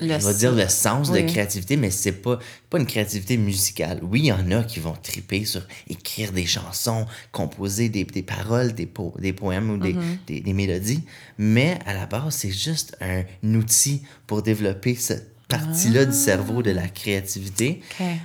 Le 0.00 0.18
je 0.18 0.26
vais 0.26 0.34
dire 0.34 0.52
le 0.52 0.68
sens 0.68 1.08
Oui. 1.10 1.22
de 1.22 1.28
créativité, 1.28 1.76
mais 1.76 1.90
c'est 1.90 2.12
pas, 2.12 2.38
pas 2.70 2.78
une 2.78 2.86
créativité 2.86 3.36
musicale. 3.36 4.00
Oui, 4.02 4.20
il 4.20 4.26
y 4.26 4.32
en 4.32 4.50
a 4.50 4.64
qui 4.64 4.80
vont 4.80 4.94
triper 5.02 5.44
sur 5.44 5.62
écrire 5.88 6.32
des 6.32 6.46
chansons, 6.46 7.06
composer 7.32 7.88
des, 7.88 8.04
des 8.04 8.22
paroles, 8.22 8.72
des, 8.74 8.86
po- 8.86 9.14
des 9.18 9.32
poèmes 9.32 9.70
ou 9.70 9.76
des, 9.78 9.92
Mm-hmm. 9.94 10.16
des, 10.26 10.40
des 10.40 10.52
mélodies, 10.52 11.02
mais 11.38 11.78
à 11.86 11.94
la 11.94 12.06
base, 12.06 12.34
c'est 12.34 12.50
juste 12.50 12.96
un 13.00 13.22
outil 13.54 14.02
pour 14.26 14.42
développer 14.42 14.94
cette 14.96 15.32
partie-là 15.48 16.06
du 16.06 16.12
cerveau 16.16 16.62
de 16.62 16.70
la 16.70 16.88
créativité. 16.88 17.80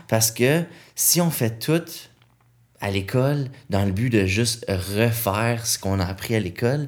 Parce 0.07 0.31
que 0.31 0.63
si 0.95 1.19
on 1.21 1.29
fait 1.29 1.59
tout 1.59 1.83
à 2.81 2.89
l'école 2.89 3.49
dans 3.69 3.83
le 3.85 3.91
but 3.91 4.09
de 4.09 4.25
juste 4.25 4.65
refaire 4.69 5.67
ce 5.67 5.77
qu'on 5.77 5.99
a 5.99 6.05
appris 6.05 6.33
à 6.35 6.39
l'école, 6.39 6.87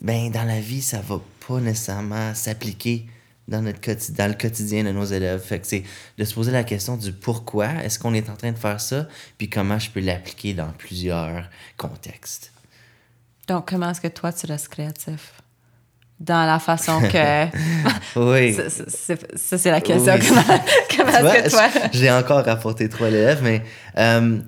ben 0.00 0.30
dans 0.30 0.44
la 0.44 0.60
vie, 0.60 0.80
ça 0.82 1.00
va 1.00 1.20
pas 1.46 1.58
nécessairement 1.60 2.32
s'appliquer 2.34 3.06
dans, 3.48 3.62
notre 3.62 3.80
dans 4.12 4.28
le 4.28 4.34
quotidien 4.34 4.84
de 4.84 4.90
nos 4.90 5.04
élèves. 5.04 5.40
Fait 5.40 5.58
que 5.60 5.66
c'est 5.66 5.82
de 6.18 6.24
se 6.24 6.34
poser 6.34 6.52
la 6.52 6.64
question 6.64 6.96
du 6.96 7.12
pourquoi 7.12 7.68
est-ce 7.84 7.98
qu'on 7.98 8.14
est 8.14 8.28
en 8.30 8.36
train 8.36 8.52
de 8.52 8.58
faire 8.58 8.80
ça, 8.80 9.06
puis 9.38 9.48
comment 9.50 9.78
je 9.78 9.90
peux 9.90 10.00
l'appliquer 10.00 10.54
dans 10.54 10.70
plusieurs 10.72 11.48
contextes. 11.76 12.52
Donc, 13.48 13.68
comment 13.68 13.90
est-ce 13.90 14.00
que 14.00 14.08
toi, 14.08 14.32
tu 14.32 14.46
restes 14.46 14.68
créatif? 14.68 15.32
Dans 16.20 16.46
la 16.46 16.60
façon 16.60 17.00
que... 17.00 17.46
Oui. 18.16 18.54
Ça, 18.70 18.70
c'est- 18.86 19.36
ça, 19.36 19.58
c'est 19.58 19.70
la 19.72 19.80
question. 19.80 20.14
Oui. 20.14 20.28
Comment, 20.96 21.01
que 21.18 21.50
toi... 21.50 21.88
J'ai 21.92 22.10
encore 22.10 22.44
rapporté 22.44 22.88
trois 22.88 23.08
élèves, 23.08 23.40
mais 23.42 23.62
euh, 23.98 24.38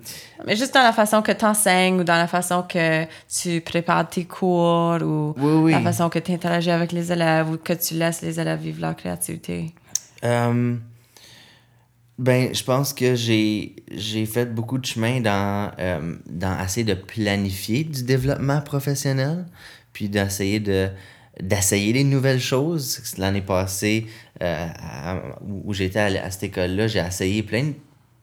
Mais 0.47 0.56
juste 0.56 0.75
dans 0.75 0.83
la 0.83 0.92
façon 0.92 1.23
que 1.23 1.33
tu 1.33 1.44
enseignes 1.44 2.00
ou 2.00 2.04
dans 2.04 2.16
la 2.16 2.26
façon 2.26 2.62
que 2.62 3.04
tu 3.28 3.61
prépares 3.61 4.09
tes 4.09 4.25
cours 4.25 4.99
ou 5.02 5.35
Oui, 5.38 5.52
oui. 5.62 5.73
la 5.73 5.80
façon 5.80 6.09
que 6.09 6.18
tu 6.18 6.33
interagis 6.33 6.71
avec 6.71 6.92
les 6.92 7.12
élèves 7.12 7.50
ou 7.50 7.56
que 7.56 7.73
tu 7.73 7.94
laisses 7.94 8.23
les 8.23 8.38
élèves 8.40 8.61
vivre 8.61 8.80
leur 8.80 8.97
créativité. 8.97 9.73
Euh, 10.25 10.76
ben, 12.18 12.54
je 12.54 12.62
pense 12.62 12.92
que 12.92 13.14
j'ai 13.16 13.75
j'ai 13.90 14.25
fait 14.26 14.47
beaucoup 14.47 14.78
de 14.78 14.87
chemin 14.87 15.21
dans, 15.21 15.73
euh, 15.80 16.14
dans 16.26 16.59
essayer 16.64 16.85
de 16.85 16.94
planifier 16.94 17.83
du 17.85 18.04
développement 18.04 18.61
professionnel, 18.61 19.47
puis 19.92 20.09
d'essayer 20.09 20.61
de 20.61 20.88
d'essayer 21.40 21.92
des 21.92 22.04
nouvelles 22.04 22.40
choses. 22.40 23.02
L'année 23.18 23.40
passée, 23.40 24.06
euh, 24.43 24.67
à- 24.79 25.21
où 25.43 25.73
j'étais 25.75 25.99
à, 26.00 26.25
à 26.25 26.31
cette 26.31 26.45
école-là, 26.45 26.87
j'ai 26.88 26.99
essayé 27.00 27.43
plein 27.43 27.64
de 27.64 27.75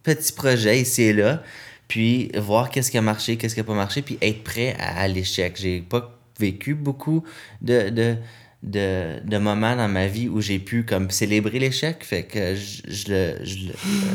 petits 0.03 0.33
projets 0.33 0.81
ici 0.81 1.03
et 1.03 1.13
là, 1.13 1.41
puis 1.87 2.31
voir 2.37 2.69
qu'est-ce 2.69 2.89
qui 2.91 2.97
a 2.97 3.01
marché, 3.01 3.37
qu'est-ce 3.37 3.53
qui 3.53 3.61
a 3.61 3.63
pas 3.63 3.73
marché, 3.73 4.01
puis 4.01 4.17
être 4.21 4.43
prêt 4.43 4.75
à, 4.79 5.01
à 5.01 5.07
l'échec. 5.07 5.57
J'ai 5.59 5.81
pas 5.81 6.17
vécu 6.39 6.73
beaucoup 6.73 7.23
de, 7.61 7.89
de, 7.89 8.15
de, 8.63 9.19
de 9.23 9.37
moments 9.37 9.75
dans 9.75 9.87
ma 9.87 10.07
vie 10.07 10.27
où 10.27 10.41
j'ai 10.41 10.59
pu 10.59 10.83
comme 10.85 11.09
célébrer 11.11 11.59
l'échec, 11.59 12.03
fait 12.03 12.23
que 12.23 12.55
je, 12.55 12.81
je 12.87 13.11
le, 13.11 13.35
je 13.45 13.57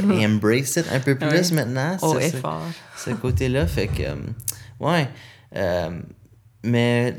le 0.06 0.14
embrace 0.26 0.76
it 0.76 0.86
un 0.92 1.00
peu 1.00 1.16
plus 1.16 1.52
maintenant. 1.52 1.96
C'est- 2.20 2.36
fort. 2.38 2.62
ce 2.96 3.10
côté-là. 3.10 3.66
Fait 3.66 3.88
que, 3.88 4.02
euh, 4.02 4.14
ouais. 4.80 5.08
Euh, 5.54 5.90
mais 6.64 7.14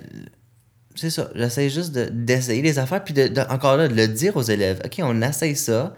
c'est 0.98 1.10
ça. 1.10 1.30
J'essaie 1.36 1.70
juste 1.70 1.94
de- 1.94 2.10
d'essayer 2.12 2.62
les 2.62 2.80
affaires, 2.80 3.04
puis 3.04 3.14
de, 3.14 3.28
de- 3.28 3.42
encore 3.50 3.78
là, 3.78 3.88
de 3.88 3.94
le 3.96 4.08
dire 4.08 4.36
aux 4.36 4.42
élèves. 4.44 4.82
OK, 4.86 4.96
on 5.04 5.22
essaye 5.22 5.56
ça. 5.56 5.94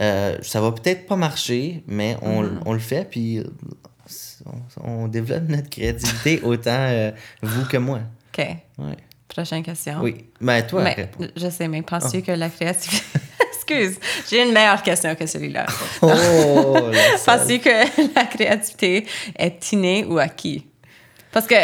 Euh, 0.00 0.36
ça 0.42 0.60
va 0.60 0.72
peut-être 0.72 1.06
pas 1.06 1.16
marcher, 1.16 1.82
mais 1.86 2.16
on, 2.22 2.42
Mm-hmm. 2.42 2.48
on 2.66 2.72
le 2.72 2.78
fait, 2.78 3.08
puis 3.08 3.42
on, 4.46 4.90
on 5.04 5.08
développe 5.08 5.48
notre 5.48 5.68
créativité 5.68 6.40
autant 6.44 6.70
euh, 6.88 7.10
vous 7.42 7.64
que 7.66 7.76
moi. 7.76 8.00
OK. 8.32 8.44
Ouais. 8.78 8.96
Prochaine 9.28 9.62
question. 9.62 10.00
Oui. 10.02 10.24
Ben, 10.40 10.62
toi, 10.66 10.82
Mais, 10.82 10.94
réponds. 10.94 11.26
je 11.36 11.50
sais, 11.50 11.68
mais 11.68 11.82
Ah. 11.86 11.98
penses-tu 12.00 12.22
que 12.22 12.32
la 12.32 12.48
créativité... 12.48 13.04
Excuse, 13.54 13.98
j'ai 14.30 14.42
une 14.46 14.52
meilleure 14.54 14.82
question 14.82 15.14
que 15.14 15.26
celui-là. 15.26 15.66
Oh. 16.02 16.90
Penses-tu 17.26 17.58
que 17.58 18.14
la 18.14 18.24
créativité 18.24 19.06
est 19.38 19.72
innée 19.72 20.04
ou 20.06 20.18
acquis? 20.18 20.66
Parce 21.30 21.46
que, 21.46 21.54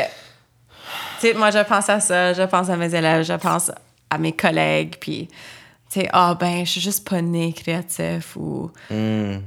tu 1.21 1.29
sais, 1.29 1.35
moi, 1.35 1.51
je 1.51 1.59
pense 1.59 1.89
à 1.89 2.01
ça, 2.01 2.33
je 2.33 2.43
pense 2.43 2.69
à 2.71 2.77
mes 2.77 2.95
élèves, 2.95 3.25
je 3.25 3.33
pense 3.35 3.71
à 4.11 4.19
mes 4.19 4.33
collègues, 4.33 4.97
puis, 5.01 5.29
tu 5.91 6.01
sais, 6.01 6.09
ah, 6.13 6.37
ben, 6.39 6.65
je 6.65 6.71
suis 6.73 6.81
juste 6.81 7.09
pas 7.09 7.21
né 7.23 7.53
créatif 7.53 8.37
ou. 8.37 8.71
Hmm. 8.91 9.39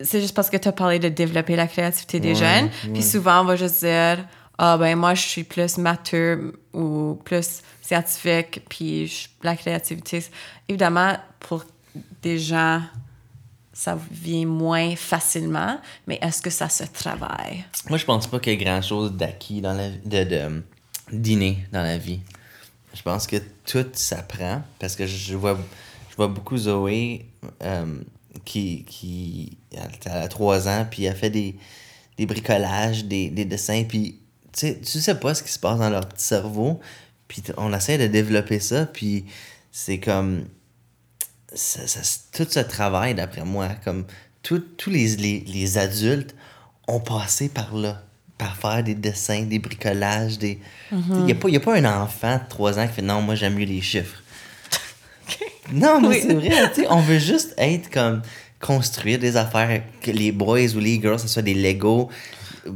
c'est 0.00 0.20
juste 0.20 0.34
parce 0.36 0.48
que 0.48 0.56
tu 0.56 0.68
as 0.68 0.72
parlé 0.72 0.98
de 1.00 1.08
développer 1.08 1.56
la 1.56 1.66
créativité 1.66 2.20
des 2.20 2.28
Ouais, 2.28 2.34
jeunes. 2.36 2.70
Puis 2.94 3.02
souvent, 3.02 3.40
on 3.40 3.44
va 3.44 3.56
juste 3.56 3.80
dire 3.84 4.24
Ah, 4.56 4.76
ben 4.76 4.96
moi, 4.96 5.14
je 5.14 5.22
suis 5.22 5.44
plus 5.44 5.76
mature 5.78 6.52
ou 6.72 7.18
plus 7.24 7.62
scientifique, 7.82 8.62
puis 8.68 9.06
je- 9.08 9.28
la 9.42 9.56
créativité. 9.56 10.24
Évidemment, 10.68 11.16
pour 11.40 11.64
des 12.22 12.38
gens, 12.38 12.80
ça 13.78 13.96
vient 14.10 14.44
moins 14.44 14.96
facilement, 14.96 15.80
mais 16.08 16.18
est-ce 16.20 16.42
que 16.42 16.50
ça 16.50 16.68
se 16.68 16.82
travaille? 16.82 17.64
Moi, 17.88 17.96
je 17.96 18.04
pense 18.04 18.26
pas 18.26 18.40
qu'il 18.40 18.52
y 18.52 18.56
ait 18.56 18.64
grand-chose 18.64 19.12
d'acquis 19.12 19.60
dans 19.60 19.72
la 19.72 19.88
de, 19.90 20.24
de 20.24 20.62
d'inné 21.12 21.64
dans 21.70 21.82
la 21.82 21.96
vie. 21.96 22.18
Je 22.92 23.02
pense 23.02 23.28
que 23.28 23.36
tout 23.64 23.86
s'apprend 23.92 24.62
parce 24.80 24.96
que 24.96 25.06
je 25.06 25.36
vois 25.36 25.56
je 26.10 26.16
vois 26.16 26.26
beaucoup 26.26 26.58
Zoé 26.58 27.26
euh, 27.62 28.00
qui 28.44 28.84
qui 28.84 29.56
elle 29.70 30.12
a 30.12 30.26
3 30.26 30.66
ans 30.66 30.84
puis 30.90 31.04
elle 31.04 31.14
fait 31.14 31.30
des 31.30 31.54
des 32.16 32.26
bricolages, 32.26 33.04
des, 33.04 33.30
des 33.30 33.44
dessins 33.44 33.84
puis 33.84 34.18
tu 34.56 34.74
sais 34.82 35.20
pas 35.20 35.34
ce 35.34 35.44
qui 35.44 35.52
se 35.52 35.58
passe 35.60 35.78
dans 35.78 35.88
leur 35.88 36.08
petit 36.08 36.24
cerveau 36.24 36.80
puis 37.28 37.44
on 37.56 37.72
essaie 37.72 37.96
de 37.96 38.08
développer 38.08 38.58
ça 38.58 38.86
puis 38.86 39.24
c'est 39.70 40.00
comme 40.00 40.46
ça, 41.54 41.86
ça- 41.86 42.20
tout 42.32 42.46
ce 42.50 42.60
travail, 42.60 43.14
d'après 43.14 43.44
moi, 43.44 43.68
comme 43.84 44.04
tous 44.42 44.62
les, 44.88 45.16
les, 45.16 45.40
les 45.46 45.78
adultes 45.78 46.34
ont 46.86 47.00
passé 47.00 47.48
par 47.48 47.74
là, 47.74 48.02
par 48.38 48.56
faire 48.56 48.82
des 48.84 48.94
dessins, 48.94 49.42
des 49.42 49.58
bricolages, 49.58 50.38
des... 50.38 50.58
Il 50.92 51.24
n'y 51.24 51.32
a, 51.32 51.34
pas- 51.34 51.48
y 51.50 51.56
a 51.56 51.60
pas 51.60 51.76
un 51.76 51.84
enfant 52.02 52.36
de 52.36 52.48
3 52.48 52.78
ans 52.78 52.86
qui 52.86 52.94
fait 52.94 53.02
«Non, 53.02 53.20
moi, 53.20 53.34
j'aime 53.34 53.54
mieux 53.54 53.66
les 53.66 53.80
chiffres.» 53.82 54.22
Non, 55.72 56.00
mais 56.00 56.08
Oui. 56.08 56.18
c'est 56.22 56.34
vrai, 56.34 56.70
tu 56.72 56.82
sais, 56.82 56.86
on 56.88 57.00
veut 57.00 57.18
juste 57.18 57.54
être 57.58 57.90
comme... 57.90 58.22
construire 58.60 59.18
des 59.18 59.36
affaires, 59.36 59.82
que 60.00 60.10
les 60.10 60.32
boys 60.32 60.74
ou 60.74 60.78
les 60.80 61.00
girls, 61.00 61.18
ce 61.20 61.28
soit 61.28 61.42
des 61.42 61.54
Lego, 61.54 62.08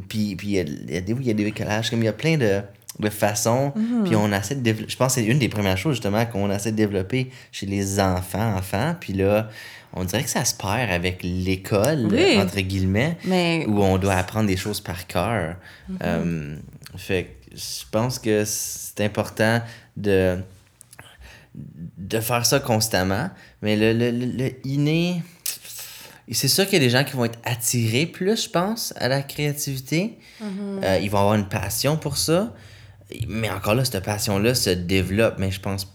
puis 0.09 0.37
il 0.43 0.51
y 0.51 0.59
a, 0.61 0.63
a 0.63 0.67
y 0.95 1.31
a 1.31 1.35
des 1.35 1.43
bricolages, 1.43 1.91
comme 1.91 2.03
il 2.03 2.07
y 2.07 2.09
a 2.09 2.13
plein 2.13 2.37
de, 2.37 2.61
de 2.99 3.09
façons, 3.09 3.73
puis 4.05 4.15
on 4.17 4.33
essaie 4.33 4.55
de 4.55 4.61
développer... 4.61 4.91
Je 4.93 4.97
pense 4.97 5.15
que 5.15 5.21
c'est 5.21 5.27
une 5.27 5.39
des 5.39 5.49
premières 5.49 5.79
choses, 5.79 5.95
justement, 5.95 6.25
qu'on 6.27 6.51
essaie 6.51 6.73
de 6.73 6.77
développer 6.77 7.31
chez 7.51 7.67
les 7.67 8.01
enfants, 8.01 8.55
enfants, 8.57 8.95
puis 9.01 9.13
là, 9.15 9.49
on 9.95 10.05
dirait 10.05 10.23
que 10.25 10.31
ça 10.31 10.45
se 10.45 10.55
perd 10.55 10.91
avec 10.91 11.21
l'école, 11.23 12.09
Oui. 12.11 12.39
entre 12.39 12.61
guillemets, 12.61 13.17
Mais 13.25 13.65
où 13.67 13.83
on 13.83 13.99
doit 13.99 14.15
apprendre 14.15 14.47
des 14.47 14.57
choses 14.57 14.81
par 14.81 15.07
cœur. 15.07 15.57
Euh, 16.03 16.57
fait 16.97 17.25
que 17.51 17.57
je 17.57 17.85
pense 17.91 18.19
que 18.19 18.45
c'est 18.47 19.01
important 19.05 19.61
de, 19.97 20.39
de 21.99 22.21
faire 22.21 22.47
ça 22.47 22.61
constamment. 22.61 23.29
Mais 23.61 23.77
le, 23.77 23.93
le, 23.93 24.11
le, 24.11 24.27
le 24.27 24.51
inné, 24.67 25.23
c'est 26.31 26.49
sûr 26.49 26.65
qu'il 26.65 26.75
y 26.75 26.77
a 26.77 26.85
des 26.85 26.91
gens 26.91 27.05
qui 27.05 27.13
vont 27.15 27.27
être 27.27 27.39
attirés 27.45 28.07
plus, 28.07 28.45
je 28.45 28.49
pense, 28.49 28.95
à 28.97 29.09
la 29.09 29.23
créativité. 29.23 30.19
Euh, 30.43 30.99
ils 31.03 31.11
vont 31.11 31.19
avoir 31.19 31.35
une 31.35 31.49
passion 31.49 31.97
pour 31.97 32.17
ça. 32.17 32.55
Mais 33.29 33.51
encore 33.51 33.75
là, 33.75 33.85
cette 33.85 34.05
passion-là 34.05 34.55
se 34.55 34.71
développe. 34.71 35.37
Mais 35.39 35.51
je 35.51 35.61
pense 35.61 35.93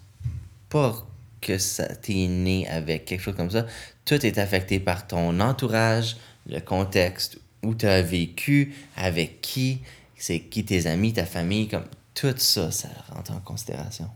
pas 0.70 0.96
que 1.42 1.58
ça 1.58 1.88
t'es 1.96 2.28
né 2.28 2.68
avec 2.68 3.06
quelque 3.06 3.22
chose 3.22 3.36
comme 3.36 3.52
ça. 3.52 3.66
Tout 4.06 4.26
est 4.26 4.38
affecté 4.38 4.80
par 4.80 5.08
ton 5.08 5.40
entourage, 5.40 6.18
le 6.48 6.60
contexte 6.60 7.40
où 7.64 7.76
tu 7.76 7.86
as 7.86 8.02
vécu, 8.02 8.74
avec 8.96 9.42
qui, 9.42 9.80
c'est 10.16 10.40
qui 10.40 10.64
tes 10.64 10.88
amis, 10.88 11.14
ta 11.14 11.26
famille, 11.26 11.68
comme 11.68 11.86
tout 12.14 12.34
ça, 12.38 12.72
ça 12.72 12.90
rentre 13.14 13.32
en 13.32 13.40
considération. 13.40 14.10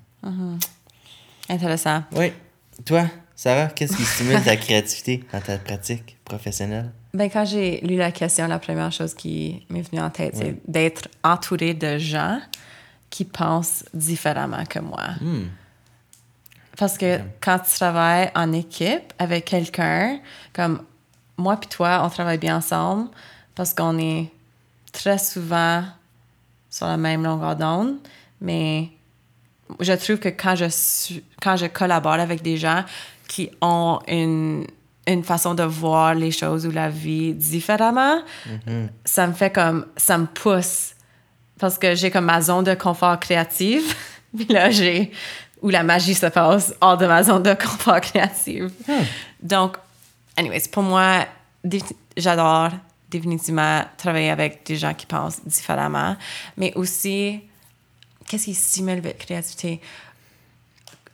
intéressant. 1.49 2.03
Oui. 2.13 2.31
Toi, 2.85 3.05
Sarah, 3.35 3.67
qu'est-ce 3.67 3.97
qui 3.97 4.03
stimule 4.03 4.41
ta 4.43 4.55
créativité 4.55 5.23
dans 5.31 5.41
ta 5.41 5.57
pratique 5.57 6.17
professionnelle? 6.25 6.91
Ben, 7.13 7.29
quand 7.29 7.45
j'ai 7.45 7.81
lu 7.81 7.97
la 7.97 8.11
question, 8.11 8.47
la 8.47 8.59
première 8.59 8.91
chose 8.91 9.13
qui 9.13 9.65
m'est 9.69 9.81
venue 9.81 10.01
en 10.01 10.09
tête, 10.09 10.35
c'est 10.35 10.57
d'être 10.67 11.09
entouré 11.23 11.73
de 11.73 11.97
gens 11.97 12.39
qui 13.11 13.25
pensent 13.25 13.83
différemment 13.93 14.65
que 14.65 14.79
moi. 14.79 15.09
Hmm. 15.19 15.49
Parce 16.77 16.97
que 16.97 17.19
quand 17.41 17.59
tu 17.59 17.71
travailles 17.73 18.31
en 18.33 18.51
équipe 18.53 19.13
avec 19.19 19.45
quelqu'un, 19.45 20.19
comme 20.53 20.81
moi 21.37 21.57
puis 21.57 21.69
toi, 21.69 22.01
on 22.03 22.09
travaille 22.09 22.39
bien 22.39 22.57
ensemble 22.57 23.09
parce 23.53 23.75
qu'on 23.75 23.99
est 23.99 24.31
très 24.91 25.19
souvent 25.19 25.83
sur 26.69 26.87
la 26.87 26.97
même 26.97 27.21
longueur 27.23 27.55
d'onde, 27.55 27.97
mais 28.39 28.89
je 29.79 29.93
trouve 29.93 30.17
que 30.17 30.29
quand 30.29 30.55
je, 30.55 30.69
suis, 30.69 31.23
quand 31.41 31.57
je 31.57 31.65
collabore 31.65 32.13
avec 32.13 32.41
des 32.41 32.57
gens 32.57 32.83
qui 33.27 33.51
ont 33.61 33.99
une, 34.07 34.65
une 35.05 35.23
façon 35.23 35.53
de 35.53 35.63
voir 35.63 36.15
les 36.15 36.31
choses 36.31 36.65
ou 36.65 36.71
la 36.71 36.89
vie 36.89 37.33
différemment, 37.33 38.21
ça 39.05 39.27
me 39.27 39.33
fait 39.33 39.51
comme, 39.51 39.85
ça 39.97 40.17
me 40.17 40.25
pousse 40.25 40.95
parce 41.61 41.77
que 41.77 41.93
j'ai 41.93 42.09
comme 42.09 42.25
ma 42.25 42.41
zone 42.41 42.63
de 42.63 42.73
confort 42.73 43.19
créative, 43.19 43.95
puis 44.35 44.47
là, 44.47 44.71
j'ai 44.71 45.11
où 45.61 45.69
la 45.69 45.83
magie 45.83 46.15
se 46.15 46.25
passe 46.25 46.73
hors 46.81 46.97
de 46.97 47.05
ma 47.05 47.21
zone 47.21 47.43
de 47.43 47.53
confort 47.53 48.01
créative. 48.01 48.71
Donc, 49.43 49.77
anyways, 50.35 50.67
pour 50.71 50.81
moi, 50.81 51.27
j'adore 52.17 52.71
définitivement 53.11 53.83
travailler 53.95 54.31
avec 54.31 54.65
des 54.65 54.75
gens 54.75 54.95
qui 54.95 55.05
pensent 55.05 55.39
différemment, 55.45 56.15
mais 56.57 56.73
aussi, 56.73 57.41
qu'est-ce 58.27 58.45
qui 58.45 58.55
stimule 58.55 59.01
votre 59.01 59.19
créativité? 59.19 59.79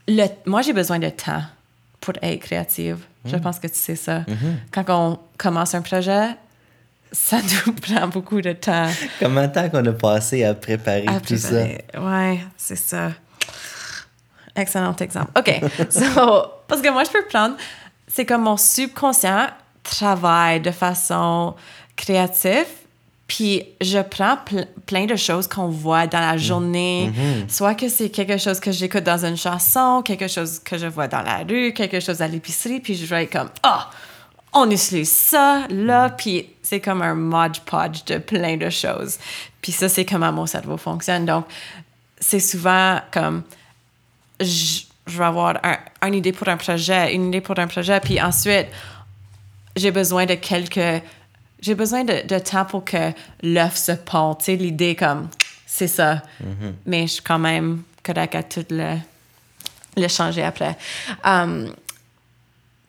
Le, 0.08 0.28
moi, 0.46 0.62
j'ai 0.62 0.72
besoin 0.72 0.98
de 0.98 1.10
temps 1.10 1.44
pour 2.00 2.14
être 2.22 2.40
créative. 2.40 3.00
Je 3.26 3.36
pense 3.36 3.60
que 3.60 3.68
tu 3.68 3.76
sais 3.76 3.98
ça. 3.98 4.24
Quand 4.72 4.86
on 4.88 5.20
commence 5.38 5.76
un 5.76 5.82
projet, 5.82 6.30
ça 7.12 7.38
nous 7.66 7.74
prend 7.74 8.08
beaucoup 8.08 8.42
de 8.42 8.54
temps. 8.54 8.90
Combien 9.20 9.48
de 9.48 9.54
temps 9.54 9.70
qu'on 9.70 9.86
a 9.86 9.94
passé 9.94 10.44
à 10.44 10.54
préparer 10.54 11.06
À 11.08 11.20
tout 11.20 11.38
ça? 11.38 11.64
Ouais, 12.00 12.40
c'est 12.58 12.76
ça. 12.76 13.12
Excellent 14.56 14.96
exemple. 15.00 15.32
OK. 15.38 15.62
So, 15.92 16.46
parce 16.68 16.82
que 16.82 16.90
moi, 16.90 17.04
je 17.04 17.12
peux 17.12 17.24
prendre, 17.30 17.56
c'est 18.08 18.26
comme 18.26 18.42
mon 18.44 18.58
subconscient 18.58 19.48
travaille 19.84 20.60
de 20.62 20.72
façon 20.72 21.56
créative, 21.96 22.66
puis 23.28 23.64
je 23.82 24.00
prends 24.00 24.36
ple- 24.46 24.68
plein 24.86 25.06
de 25.06 25.16
choses 25.16 25.48
qu'on 25.48 25.68
voit 25.68 26.08
dans 26.08 26.20
la 26.20 26.38
journée, 26.38 27.12
soit 27.48 27.76
que 27.76 27.88
c'est 27.90 28.10
quelque 28.10 28.38
chose 28.38 28.60
que 28.60 28.72
j'écoute 28.72 29.04
dans 29.04 29.26
une 29.26 29.38
chanson, 29.38 30.02
quelque 30.04 30.28
chose 30.28 30.60
que 30.60 30.78
je 30.78 30.88
vois 30.88 31.08
dans 31.08 31.22
la 31.22 31.40
rue, 31.48 31.74
quelque 31.74 32.00
chose 32.00 32.22
à 32.22 32.28
l'épicerie, 32.28 32.80
puis 32.80 32.96
je 32.96 33.06
vais 33.06 33.24
être 33.24 33.32
comme, 33.32 33.50
ah, 33.64 33.90
on 34.58 34.72
utilise 34.72 35.12
ça 35.12 35.66
là, 35.70 36.10
puis 36.10 36.50
c'est 36.62 36.80
comme 36.82 37.02
un 37.02 37.16
modge 37.16 37.60
podge 37.62 38.04
de 38.06 38.18
plein 38.18 38.58
de 38.58 38.70
choses. 38.70 39.18
Puis 39.62 39.72
ça, 39.72 39.90
c'est 39.90 40.06
comment 40.06 40.32
mon 40.32 40.46
cerveau 40.46 40.78
fonctionne. 40.78 41.26
Donc, 41.26 41.46
c'est 42.20 42.40
souvent 42.40 43.00
comme, 43.12 43.44
je, 44.40 44.82
je 45.06 45.18
vais 45.18 45.26
avoir 45.26 45.60
un, 45.64 45.78
une 46.08 46.16
idée 46.16 46.32
pour 46.32 46.48
un 46.48 46.58
projet, 46.58 47.14
une 47.14 47.28
idée 47.28 47.42
pour 47.42 47.58
un 47.60 47.68
projet, 47.68 48.00
puis 48.00 48.22
ensuite, 48.22 48.68
j'ai 49.76 49.92
besoin 49.92 50.26
de 50.26 50.36
quelques. 50.36 51.04
J'ai 51.60 51.76
besoin 51.76 52.04
de, 52.04 52.26
de 52.28 52.40
temps 52.40 52.66
pour 52.66 52.84
que 52.86 53.12
l'œuf 53.42 53.76
se 53.78 53.92
pond. 53.92 54.36
Tu 54.36 54.46
sais, 54.46 54.56
l'idée 54.56 54.96
comme, 54.96 55.30
c'est 55.66 55.88
ça. 55.88 56.22
Mais 56.86 57.08
je 57.08 57.14
suis 57.14 57.24
quand 57.24 57.40
même 57.40 57.82
correct 58.04 58.36
à 58.36 58.44
tout 58.44 58.66
le, 58.70 58.96
le 59.96 60.08
changer 60.08 60.44
après. 60.44 60.78
Um, 61.24 61.74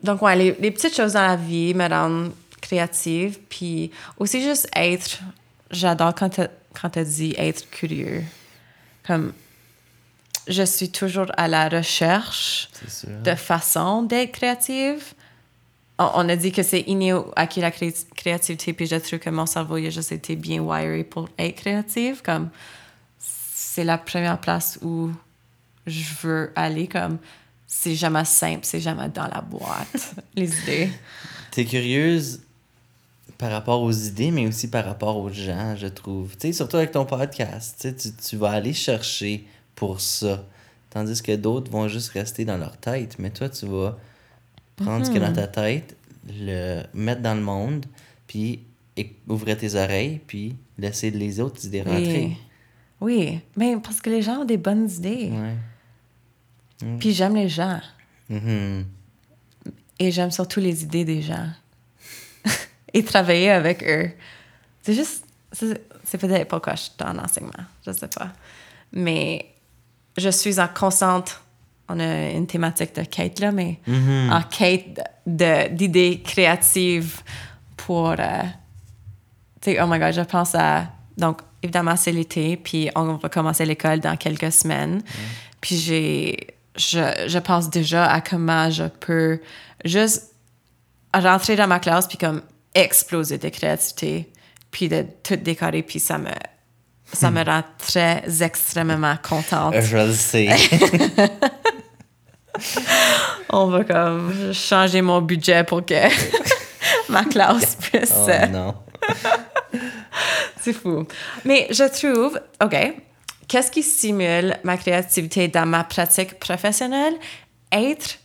donc, 0.03 0.21
ouais, 0.21 0.35
les, 0.35 0.55
les 0.59 0.71
petites 0.71 0.95
choses 0.95 1.13
dans 1.13 1.27
la 1.27 1.35
vie 1.35 1.73
me 1.73 1.87
rendent 1.87 2.31
créative. 2.61 3.39
Puis 3.49 3.91
aussi, 4.17 4.41
juste 4.41 4.69
être. 4.75 5.19
J'adore 5.71 6.15
quand 6.15 6.29
tu 6.29 6.41
quand 6.79 6.95
as 6.97 7.03
dit 7.03 7.33
être 7.37 7.69
curieux. 7.69 8.23
Comme, 9.05 9.33
je 10.47 10.63
suis 10.63 10.89
toujours 10.89 11.31
à 11.37 11.47
la 11.47 11.69
recherche 11.69 12.69
de 13.23 13.35
façon 13.35 14.03
d'être 14.03 14.31
créative. 14.31 15.13
On, 15.97 16.11
on 16.15 16.29
a 16.29 16.35
dit 16.35 16.51
que 16.51 16.63
c'est 16.63 16.81
inné 16.81 17.13
ou 17.13 17.31
acquis 17.35 17.59
la 17.59 17.71
cré- 17.71 17.93
créativité, 18.15 18.73
puis 18.73 18.87
je 18.87 18.95
trouve 18.95 19.19
que 19.19 19.29
mon 19.29 19.45
cerveau 19.45 19.77
il 19.77 19.87
a 19.87 19.89
juste 19.89 20.11
été 20.11 20.35
bien 20.35 20.61
wiré 20.61 21.03
pour 21.03 21.27
être 21.37 21.55
créative. 21.55 22.21
Comme, 22.23 22.49
c'est 23.19 23.83
la 23.83 23.97
première 23.97 24.39
place 24.39 24.79
où 24.81 25.11
je 25.85 26.03
veux 26.21 26.51
aller. 26.55 26.87
Comme, 26.87 27.17
c'est 27.71 27.93
jamais 27.93 28.25
simple, 28.25 28.61
c'est 28.63 28.81
jamais 28.81 29.09
dans 29.09 29.27
la 29.27 29.41
boîte, 29.41 30.15
les 30.35 30.51
idées. 30.63 30.89
T'es 31.51 31.65
curieuse 31.65 32.41
par 33.37 33.51
rapport 33.51 33.83
aux 33.83 33.91
idées, 33.91 34.31
mais 34.31 34.47
aussi 34.47 34.69
par 34.69 34.83
rapport 34.83 35.17
aux 35.17 35.29
gens, 35.29 35.75
je 35.75 35.85
trouve. 35.85 36.35
Tu 36.35 36.47
sais, 36.47 36.53
surtout 36.53 36.77
avec 36.77 36.91
ton 36.91 37.05
podcast, 37.05 37.87
tu, 37.97 38.11
tu, 38.11 38.35
vas 38.37 38.49
aller 38.49 38.73
chercher 38.73 39.45
pour 39.75 40.01
ça. 40.01 40.43
Tandis 40.89 41.21
que 41.21 41.35
d'autres 41.35 41.71
vont 41.71 41.87
juste 41.87 42.09
rester 42.09 42.43
dans 42.43 42.57
leur 42.57 42.75
tête. 42.75 43.17
Mais 43.19 43.29
toi, 43.29 43.47
tu 43.47 43.67
vas 43.67 43.95
prendre 44.75 45.05
ce 45.05 45.11
qui 45.11 45.17
est 45.17 45.21
dans 45.21 45.31
ta 45.31 45.47
tête, 45.47 45.95
le 46.27 46.81
mettre 46.95 47.21
dans 47.21 47.35
le 47.35 47.41
monde, 47.41 47.85
puis 48.25 48.63
ouvrir 49.27 49.57
tes 49.57 49.75
oreilles, 49.75 50.19
puis 50.25 50.55
laisser 50.79 51.11
les 51.11 51.39
autres 51.39 51.63
idées 51.65 51.83
rentrer. 51.83 52.31
Oui. 52.31 52.37
Oui, 53.01 53.39
mais 53.55 53.77
parce 53.77 54.01
que 54.01 54.09
les 54.09 54.23
gens 54.23 54.41
ont 54.41 54.45
des 54.45 54.57
bonnes 54.57 54.89
idées. 54.89 55.29
Ouais. 55.31 55.55
Puis 56.99 57.13
j'aime 57.13 57.35
les 57.35 57.49
gens. 57.49 57.79
Mhm. 58.29 58.85
Et 59.99 60.11
j'aime 60.11 60.31
surtout 60.31 60.59
les 60.59 60.83
idées 60.83 61.05
des 61.05 61.21
gens. 61.21 61.47
et 62.93 63.03
travailler 63.03 63.51
avec 63.51 63.83
eux. 63.83 64.11
C'est 64.81 64.93
juste, 64.93 65.25
c'est 65.51 66.17
peut-être 66.17 66.47
pourquoi 66.47 66.75
je 66.75 66.83
suis 66.83 66.91
en 67.03 67.17
enseignement, 67.17 67.65
je 67.85 67.91
sais 67.91 68.07
pas. 68.07 68.31
Mais 68.93 69.53
je 70.17 70.29
suis 70.29 70.59
en 70.59 70.67
constante, 70.67 71.41
on 71.87 71.99
a 71.99 72.29
une 72.29 72.47
thématique 72.47 72.95
de 72.95 73.03
quête 73.03 73.39
là, 73.39 73.51
mais 73.51 73.79
en 73.87 74.41
quête 74.41 75.01
d'idées 75.25 76.21
créatives 76.23 77.21
pour, 77.77 78.09
euh, 78.11 78.15
tu 79.61 79.71
sais, 79.71 79.81
oh 79.81 79.87
my 79.87 79.99
god, 79.99 80.13
je 80.13 80.21
pense 80.21 80.55
à, 80.55 80.87
donc 81.17 81.41
évidemment 81.61 81.95
c'est 81.95 82.11
l'été, 82.11 82.57
puis 82.57 82.89
on 82.95 83.15
va 83.15 83.29
commencer 83.29 83.65
l'école 83.65 83.99
dans 83.99 84.15
quelques 84.17 84.51
semaines, 84.51 85.01
puis 85.61 85.75
j'ai, 85.75 86.47
je, 86.79 87.25
je 87.27 87.39
pense 87.39 87.69
déjà 87.69 88.05
à 88.05 88.21
comment 88.21 88.69
je 88.69 88.85
peux 88.85 89.39
juste 89.85 90.33
rentrer 91.13 91.55
dans 91.55 91.67
ma 91.67 91.79
classe 91.79 92.07
puis 92.07 92.17
comme 92.17 92.41
exploser 92.73 93.37
de 93.37 93.49
créativité 93.49 94.31
puis 94.71 94.87
de 94.87 95.05
tout 95.23 95.35
décorer 95.35 95.83
puis 95.83 95.99
ça 95.99 96.17
me 96.17 96.31
ça 97.11 97.31
me 97.31 97.43
rend 97.43 97.63
très 97.79 98.23
extrêmement 98.43 99.15
contente. 99.27 99.73
Je 99.81 99.97
le 99.97 100.13
sais. 100.13 100.49
On 103.49 103.65
va 103.67 103.83
comme 103.83 104.53
changer 104.53 105.01
mon 105.01 105.19
budget 105.21 105.63
pour 105.63 105.83
que 105.83 105.95
ma 107.09 107.23
classe 107.25 107.75
puisse 107.81 108.13
oh 108.15 108.29
non. 108.51 108.75
C'est 110.61 110.73
fou. 110.73 111.07
Mais 111.45 111.67
je 111.71 111.83
trouve, 111.85 112.39
OK, 112.63 112.75
qu'est-ce 113.49 113.71
qui 113.71 113.83
stimule 113.83 114.55
ma 114.63 114.77
créativité 114.77 115.49
dans 115.49 115.65
ma 115.65 115.83
pratique 115.83 116.39
professionnelle? 116.39 117.15
Être 117.73 118.19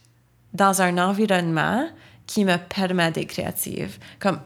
dans 0.52 0.80
un 0.80 0.98
environnement 0.98 1.88
qui 2.26 2.44
me 2.44 2.56
permet 2.56 3.10
d'être 3.10 3.28
créative, 3.28 3.98
comme 4.20 4.40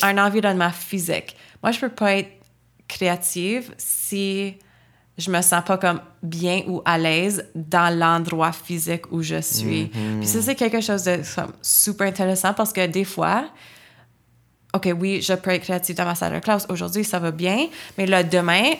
un 0.00 0.18
environnement 0.18 0.70
physique. 0.70 1.36
Moi, 1.62 1.72
je 1.72 1.80
peux 1.80 1.88
pas 1.90 2.16
être 2.16 2.30
créative 2.88 3.72
si 3.76 4.56
je 5.18 5.30
me 5.30 5.40
sens 5.42 5.62
pas 5.64 5.76
comme 5.76 6.00
bien 6.22 6.62
ou 6.66 6.82
à 6.84 6.98
l'aise 6.98 7.46
dans 7.54 7.96
l'endroit 7.96 8.52
physique 8.52 9.12
où 9.12 9.22
je 9.22 9.40
suis. 9.40 9.86
Puis 9.86 10.26
ça, 10.26 10.40
c'est 10.42 10.54
quelque 10.54 10.80
chose 10.80 11.04
de 11.04 11.20
comme, 11.34 11.52
super 11.60 12.08
intéressant 12.08 12.54
parce 12.54 12.72
que 12.72 12.86
des 12.86 13.04
fois, 13.04 13.44
OK, 14.74 14.88
oui, 14.98 15.20
je 15.20 15.34
peux 15.34 15.50
être 15.50 15.62
créative 15.62 15.94
dans 15.96 16.06
ma 16.06 16.14
salle 16.14 16.34
de 16.34 16.38
classe. 16.38 16.66
Aujourd'hui, 16.70 17.04
ça 17.04 17.18
va 17.18 17.30
bien. 17.30 17.68
Mais 17.98 18.06
là, 18.06 18.22
demain, 18.22 18.72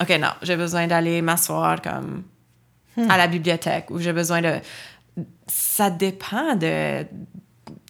OK, 0.00 0.08
non, 0.20 0.28
j'ai 0.42 0.56
besoin 0.56 0.86
d'aller 0.86 1.20
m'asseoir 1.22 1.80
comme 1.82 2.22
à 3.08 3.16
la 3.16 3.26
bibliothèque 3.26 3.90
ou 3.90 3.98
j'ai 3.98 4.12
besoin 4.12 4.40
de... 4.42 4.54
Ça 5.46 5.90
dépend 5.90 6.54
de, 6.56 7.02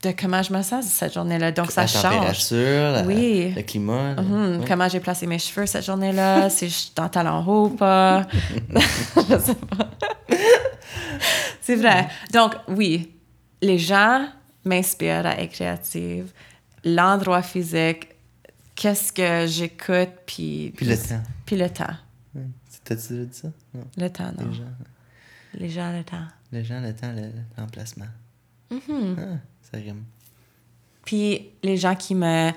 de 0.02 0.12
comment 0.18 0.42
je 0.42 0.52
me 0.52 0.62
sens 0.62 0.84
cette 0.86 1.14
journée-là. 1.14 1.52
Donc, 1.52 1.70
ça 1.70 1.82
la 1.82 1.86
change. 1.86 2.02
température, 2.02 2.92
la- 2.92 3.02
Oui. 3.02 3.52
le 3.54 3.62
climat. 3.62 4.14
Hmm, 4.14 4.60
Ouais. 4.60 4.64
Comment 4.66 4.88
j'ai 4.88 5.00
placé 5.00 5.26
mes 5.26 5.38
cheveux 5.38 5.66
cette 5.66 5.84
journée-là, 5.84 6.48
si 6.50 6.68
je 6.68 6.74
suis 6.74 6.92
en 6.98 7.08
talon 7.08 7.44
haut 7.46 7.66
ou 7.66 7.70
pas. 7.70 8.26
je 9.16 9.38
sais 9.38 9.54
pas. 9.54 9.88
C'est 11.60 11.76
vrai. 11.76 12.08
Donc, 12.32 12.54
oui, 12.68 13.12
les 13.62 13.78
gens 13.78 14.26
m'inspirent 14.64 15.26
à 15.26 15.40
être 15.40 15.52
créative. 15.52 16.32
L'endroit 16.84 17.42
physique, 17.42 18.08
qu'est-ce 18.80 19.12
que 19.12 19.46
j'écoute, 19.46 20.08
puis... 20.24 20.72
Puis 20.74 20.86
le 20.86 20.96
temps. 20.96 21.22
Puis 21.44 21.56
le 21.56 21.68
temps. 21.68 21.94
T'as-tu 22.84 23.08
déjà 23.12 23.24
dit 23.24 23.36
ça? 23.38 23.48
Non. 23.74 23.84
Le 23.98 24.08
temps, 24.08 24.32
non. 24.38 24.48
Les 24.48 24.54
gens, 24.54 24.64
Les 25.54 25.68
gens, 25.68 25.92
le 25.92 26.02
temps. 26.02 26.24
les 26.50 26.64
gens, 26.64 26.80
le 26.80 26.94
temps, 26.94 27.12
le- 27.12 27.30
l'emplacement. 27.58 28.06
Mm-hmm. 28.72 29.16
Ah, 29.18 29.36
ça 29.70 29.76
rime. 29.76 30.04
Puis 31.04 31.50
les 31.62 31.76
gens 31.76 31.94
qui 31.94 32.14
me... 32.14 32.52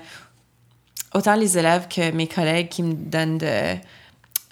Autant 1.14 1.34
les 1.36 1.58
élèves 1.58 1.88
que 1.88 2.10
mes 2.12 2.26
collègues 2.26 2.68
qui 2.70 2.82
me 2.82 2.94
donnent 2.94 3.36
de, 3.38 3.76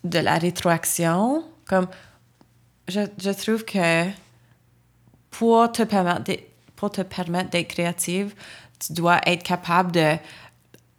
de 0.05 0.19
la 0.19 0.37
rétroaction, 0.39 1.43
comme 1.67 1.87
je, 2.87 3.01
je 3.19 3.31
trouve 3.31 3.65
que 3.65 4.05
pour 5.31 5.73
te 5.73 5.83
permettre 5.85 6.31
pour 6.77 6.91
te 6.91 7.01
permettre 7.01 7.51
d'être 7.51 7.69
créative, 7.69 8.35
tu 8.79 8.93
dois 8.93 9.21
être 9.27 9.43
capable 9.43 9.93
de, 9.93 10.17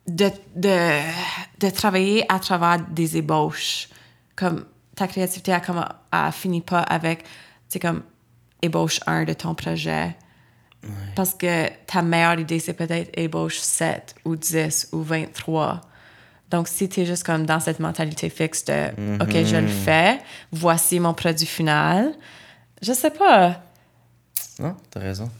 de, 0.07 0.29
de, 0.55 0.99
de 1.59 1.69
travailler 1.69 2.25
à 2.31 2.39
travers 2.39 2.79
des 2.79 3.17
ébauches. 3.17 3.89
Comme 4.35 4.65
ta 4.95 5.07
créativité, 5.07 5.51
elle, 5.51 5.61
comme, 5.61 5.85
elle 6.11 6.31
finit 6.31 6.61
pas 6.61 6.81
avec, 6.81 7.23
sais, 7.67 7.79
comme 7.79 8.03
ébauche 8.61 8.99
1 9.05 9.25
de 9.25 9.33
ton 9.33 9.55
projet. 9.55 10.15
Parce 11.15 11.33
que 11.33 11.69
ta 11.87 12.01
meilleure 12.01 12.39
idée, 12.39 12.59
c'est 12.59 12.73
peut-être 12.73 13.09
ébauche 13.17 13.57
7 13.57 14.15
ou 14.25 14.35
10 14.35 14.89
ou 14.91 15.01
23. 15.01 15.79
Donc, 16.49 16.67
si 16.67 16.89
tu 16.89 17.01
es 17.01 17.05
juste 17.05 17.23
comme 17.23 17.45
dans 17.45 17.61
cette 17.61 17.79
mentalité 17.79 18.29
fixe 18.29 18.65
de 18.65 18.89
OK, 19.23 19.31
je 19.45 19.55
le 19.55 19.67
fais, 19.67 20.19
voici 20.51 20.99
mon 20.99 21.13
produit 21.13 21.45
final, 21.47 22.13
je 22.81 22.91
sais 22.91 23.11
pas. 23.11 23.61
Non, 24.59 24.75
t'as 24.91 24.99
raison. 24.99 25.31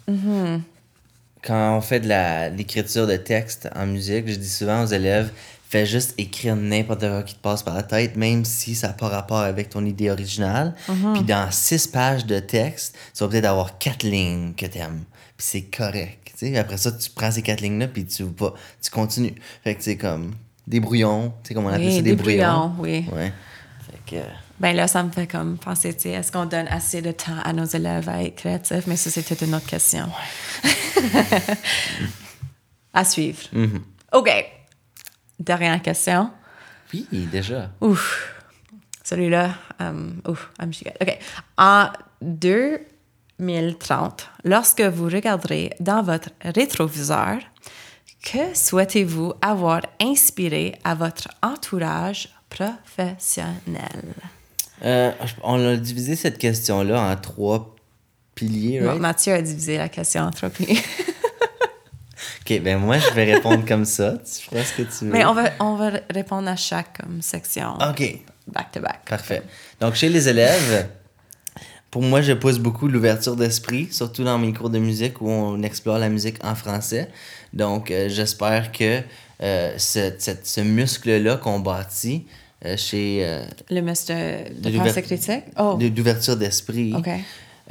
Quand 1.46 1.78
on 1.78 1.82
fait 1.82 2.00
de 2.00 2.08
la- 2.08 2.50
l'écriture 2.50 3.06
de 3.08 3.18
texte 3.18 3.70
en 3.76 3.86
musique, 3.86 4.28
je 4.28 4.36
dis 4.36 4.50
souvent 4.50 4.84
aux 4.84 4.88
élèves, 4.88 5.32
fais 5.70 5.86
juste 5.86 6.14
écrire 6.18 6.56
n'importe 6.56 7.02
quoi 7.02 7.24
qui 7.24 7.36
te 7.36 7.42
passe 7.42 7.64
par 7.64 7.76
la 7.76 7.84
tête, 7.84 8.16
même 8.16 8.46
si 8.46 8.76
ça 8.76 8.88
n'a 8.88 8.94
pas 8.94 9.10
rapport 9.10 9.40
avec 9.40 9.70
ton 9.70 9.84
idée 9.86 10.10
originale. 10.10 10.74
Puis 11.14 11.24
dans 11.24 11.50
six 11.52 11.88
pages 11.88 12.26
de 12.26 12.40
texte, 12.40 12.96
tu 13.14 13.24
vas 13.24 13.30
peut-être 13.30 13.46
avoir 13.46 13.78
quatre 13.78 14.04
lignes 14.04 14.54
que 14.54 14.66
t'aimes. 14.68 15.04
Puis 15.36 15.48
c'est 15.50 15.62
correct. 15.64 16.32
tu 16.38 16.48
sais. 16.54 16.58
Après 16.58 16.78
ça, 16.78 16.92
tu 16.92 17.10
prends 17.10 17.32
ces 17.32 17.42
quatre 17.42 17.62
lignes-là, 17.62 17.88
puis 17.88 18.06
tu 18.06 18.24
vas, 18.24 18.54
tu 18.82 18.90
continues. 18.92 19.36
Fait 19.64 19.76
que 19.76 19.84
c'est 19.84 19.98
comme 19.98 20.34
des 20.68 20.80
brouillons, 20.80 21.34
tu 21.44 21.50
sais 21.50 21.54
comment 21.56 21.70
on 21.70 21.74
appelle 21.74 21.88
Oui, 21.88 21.96
ça, 21.98 22.02
des, 22.04 22.10
des 22.12 22.16
brouillons. 22.16 22.70
brouillons, 22.70 22.74
oui. 22.80 23.06
Ouais. 23.14 23.34
Fait 23.86 24.16
que... 24.16 24.22
Ben 24.60 24.76
là, 24.76 24.88
ça 24.88 25.04
me 25.04 25.12
fait 25.12 25.28
comme 25.28 25.58
penser, 25.58 25.94
tu 25.94 26.04
sais, 26.04 26.12
est-ce 26.12 26.32
qu'on 26.32 26.46
donne 26.46 26.68
assez 26.68 27.02
de 27.02 27.12
temps 27.12 27.40
à 27.44 27.52
nos 27.54 27.66
élèves 27.66 28.08
à 28.08 28.24
être 28.24 28.36
créatifs? 28.36 28.86
Mais 28.88 28.96
ça, 28.96 29.10
c'était 29.10 29.46
une 29.46 29.56
autre 29.56 29.66
question. 29.66 30.08
à 32.94 33.04
suivre. 33.04 33.42
OK. 34.14 34.30
Dernière 35.40 35.82
question. 35.82 36.30
Oui, 36.94 37.08
déjà. 37.12 37.72
Ouf. 37.82 38.30
Celui-là, 39.04 39.56
um, 39.80 40.22
ouf, 40.28 40.52
I'm 40.62 40.70
OK. 41.02 41.18
En 41.58 41.88
2030, 42.22 44.30
lorsque 44.46 44.82
vous 44.82 45.06
regarderez 45.06 45.72
dans 45.80 46.04
votre 46.04 46.30
rétroviseur, 46.42 47.40
que 48.24 48.56
souhaitez-vous 48.56 49.34
avoir 49.42 49.82
inspiré 50.00 50.78
à 50.86 50.94
votre 50.96 51.28
entourage 51.42 52.30
professionnel? 52.50 54.14
Euh, 54.84 55.12
on 55.44 55.66
a 55.66 55.76
divisé 55.78 56.16
cette 56.16 56.38
question-là 56.38 57.02
en 57.02 57.16
trois 57.16 57.76
piliers, 58.36 58.80
Bon? 58.82 58.96
Mathieu 58.96 59.34
a 59.34 59.42
divisé 59.42 59.78
la 59.78 59.90
question 59.90 60.24
en 60.24 60.32
trois 60.32 60.50
piliers. 60.50 60.80
Ok, 62.46 62.60
ben 62.62 62.78
moi, 62.78 62.98
je 63.00 63.10
vais 63.14 63.36
répondre 63.36 63.64
comme 63.66 63.86
ça. 63.86 64.16
Tu 64.18 64.44
feras 64.44 64.64
ce 64.66 64.74
que 64.74 64.82
tu 64.82 65.06
veux. 65.06 65.12
Mais 65.12 65.24
on 65.24 65.34
va, 65.34 65.50
on 65.62 65.76
va 65.76 65.92
répondre 66.14 66.50
à 66.50 66.58
chaque 66.58 66.98
comme, 67.02 67.22
section, 67.22 67.76
Ok, 67.90 68.20
back 68.48 68.70
to 68.74 68.82
back. 68.82 69.06
parfait. 69.08 69.44
Donc, 69.80 69.96
chez 69.96 70.10
les 70.10 70.28
élèves, 70.28 70.90
pour 71.90 72.02
moi, 72.02 72.22
je 72.22 72.34
pousse 72.34 72.60
beaucoup 72.60 72.90
l'ouverture 72.90 73.38
d'esprit, 73.38 73.88
surtout 73.94 74.26
dans 74.26 74.38
mes 74.38 74.52
cours 74.52 74.70
de 74.70 74.78
musique 74.80 75.22
où 75.22 75.30
on 75.30 75.64
explore 75.64 76.00
la 76.00 76.10
musique 76.10 76.44
en 76.44 76.54
français. 76.54 77.10
Donc, 77.54 77.92
euh, 77.92 78.10
j'espère 78.10 78.74
que 78.74 79.00
euh, 79.42 79.74
ce, 79.78 80.12
cette- 80.20 80.46
ce 80.46 80.60
muscle-là 80.60 81.38
qu'on 81.38 81.60
bâtit 81.62 82.26
chez 82.78 83.20
euh, 83.26 83.44
Le 83.70 83.82
muscle 83.82 84.14
de, 84.14 84.70
de 84.70 84.78
De 84.78 85.02
critique? 85.02 85.44
Oh, 85.60 85.78
d'ouverture 85.80 86.38
d'esprit 86.38 86.94
OK. 86.96 87.10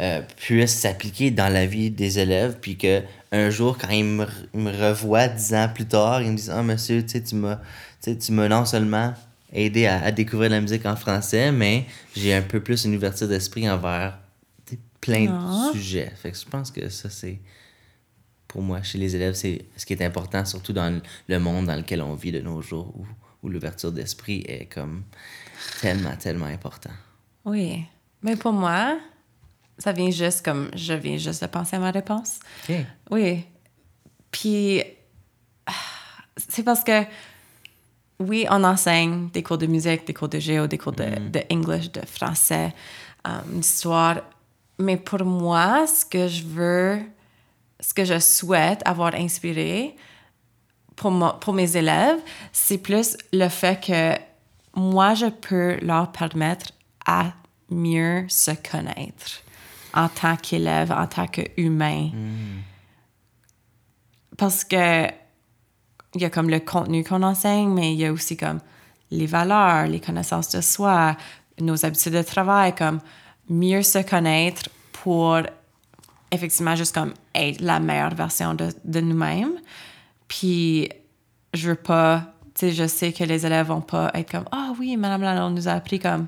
euh, 0.01 0.21
puisse 0.37 0.73
s'appliquer 0.75 1.31
dans 1.31 1.49
la 1.53 1.67
vie 1.67 1.91
des 1.91 2.19
élèves, 2.19 2.57
puis 2.61 2.77
que 2.77 3.03
un 3.33 3.49
jour, 3.51 3.79
quand 3.79 3.89
ils 3.91 4.05
me, 4.05 4.27
me 4.55 4.71
revoient 4.71 5.29
dix 5.29 5.55
ans 5.55 5.69
plus 5.75 5.87
tard, 5.87 6.23
ils 6.23 6.31
me 6.31 6.37
disent 6.37 6.51
Ah, 6.55 6.63
monsieur, 6.63 7.03
tu 7.03 7.09
sais, 7.13 7.23
tu 7.23 7.35
m'as 7.37 7.61
tu 8.03 8.33
m'as 8.33 8.49
non 8.49 8.65
seulement 8.65 9.15
aidé 9.53 9.87
à, 9.87 10.03
à 10.03 10.11
découvrir 10.13 10.51
la 10.51 10.61
musique 10.61 10.85
en 10.87 10.97
français, 10.97 11.53
mais 11.53 11.87
j'ai 12.17 12.35
un 12.35 12.43
peu 12.43 12.61
plus 12.61 12.85
une 12.85 12.95
ouverture 12.97 13.29
d'esprit 13.29 13.69
envers 13.71 14.19
plein 15.01 15.27
Ah. 15.31 15.71
de 15.73 15.79
sujets. 15.79 16.11
Fait 16.21 16.31
que 16.31 16.39
je 16.39 16.45
pense 16.45 16.71
que 16.71 16.89
ça, 16.89 17.09
c'est. 17.11 17.39
Pour 18.49 18.61
moi, 18.63 18.83
chez 18.83 18.99
les 18.99 19.17
élèves, 19.17 19.33
c'est 19.35 19.65
ce 19.77 19.87
qui 19.87 19.95
est 19.95 20.03
important, 20.05 20.45
surtout 20.45 20.73
dans 20.75 21.01
le 21.29 21.39
monde 21.39 21.67
dans 21.67 21.75
lequel 21.77 22.03
on 22.03 22.15
vit 22.15 22.33
de 22.33 22.41
nos 22.41 22.61
jours, 22.61 22.93
où, 22.99 23.07
où 23.43 23.49
l'ouverture 23.49 23.93
d'esprit 23.93 24.45
est 24.47 24.67
comme 24.67 25.03
tellement, 25.81 26.17
tellement 26.17 26.47
important. 26.47 26.93
Oui. 27.45 27.85
Mais 28.23 28.37
pour 28.37 28.53
moi, 28.53 28.99
ça 29.79 29.93
vient 29.93 30.11
juste 30.11 30.45
comme 30.45 30.71
je 30.75 30.93
viens 30.93 31.17
juste 31.17 31.43
de 31.43 31.49
penser 31.49 31.77
à 31.77 31.79
ma 31.81 31.91
réponse. 31.91 32.39
OK. 32.69 32.77
Oui. 33.11 33.45
Puis, 34.31 34.83
c'est 36.37 36.63
parce 36.63 36.85
que, 36.85 37.03
oui, 38.19 38.47
on 38.51 38.63
enseigne 38.63 39.29
des 39.31 39.43
cours 39.43 39.59
de 39.59 39.67
musique, 39.67 40.07
des 40.07 40.15
cours 40.15 40.29
de 40.29 40.39
géo, 40.39 40.67
des 40.67 40.79
cours 40.79 40.93
de, 40.93 41.05
de 41.31 41.43
English, 41.51 41.91
de 41.91 42.01
français, 42.07 42.73
euh, 43.27 43.41
d'histoire. 43.47 44.21
Mais 44.79 44.97
pour 44.97 45.25
moi, 45.25 45.87
ce 45.87 46.05
que 46.05 46.29
je 46.29 46.45
veux, 46.45 47.01
ce 47.81 47.93
que 47.93 48.05
je 48.05 48.19
souhaite 48.19 48.81
avoir 48.85 49.15
inspiré, 49.15 49.97
pour, 50.97 51.11
moi, 51.11 51.39
pour 51.41 51.55
mes 51.55 51.77
élèves, 51.77 52.19
c'est 52.53 52.79
plus 52.79 53.17
le 53.33 53.49
fait 53.49 53.81
que 53.85 54.15
moi, 54.75 55.15
je 55.15 55.27
peux 55.27 55.77
leur 55.83 56.13
permettre 56.13 56.73
à 57.07 57.33
mieux 57.71 58.25
se 58.29 58.51
connaître 58.51 59.43
en 59.95 60.09
tant 60.09 60.37
qu'élève, 60.37 60.93
en 60.93 61.07
tant 61.07 61.27
qu'humain. 61.27 62.11
Parce 64.37 64.65
que 64.65 65.07
il 66.15 66.21
y 66.21 66.25
a 66.25 66.31
comme 66.31 66.51
le 66.51 66.61
contenu 66.61 67.05
qu'on 67.05 67.23
enseigne, 67.23 67.71
mais 67.71 67.95
il 67.95 68.01
y 68.01 68.07
a 68.07 68.13
aussi 68.13 68.37
comme 68.37 68.61
les 69.11 69.27
valeurs, 69.27 69.87
les 69.87 70.01
connaissances 70.01 70.51
de 70.51 70.61
soi, 70.61 71.17
nos 71.61 71.85
habitudes 71.85 72.13
de 72.13 72.23
travail, 72.23 72.75
comme 72.75 73.01
mieux 73.49 73.83
se 73.83 73.99
connaître 73.99 74.69
pour 74.93 75.39
effectivement 76.31 76.77
juste 76.77 76.95
comme 76.95 77.13
être 77.35 77.61
la 77.61 77.81
meilleure 77.81 78.15
version 78.15 78.55
de, 78.55 78.69
de 78.85 79.01
nous-mêmes. 79.01 79.55
Puis 80.33 80.89
je 81.53 81.69
veux 81.69 81.75
pas, 81.75 82.23
tu 82.55 82.61
sais, 82.61 82.73
je 82.73 82.87
sais 82.87 83.13
que 83.13 83.23
les 83.23 83.45
élèves 83.45 83.67
vont 83.67 83.83
pas 83.83 84.11
être 84.15 84.33
comme 84.33 84.47
ah 84.51 84.73
oui, 84.79 84.97
Madame 84.97 85.21
Lalonde 85.21 85.55
nous 85.55 85.69
a 85.69 85.73
appris 85.73 85.99
comme 85.99 86.27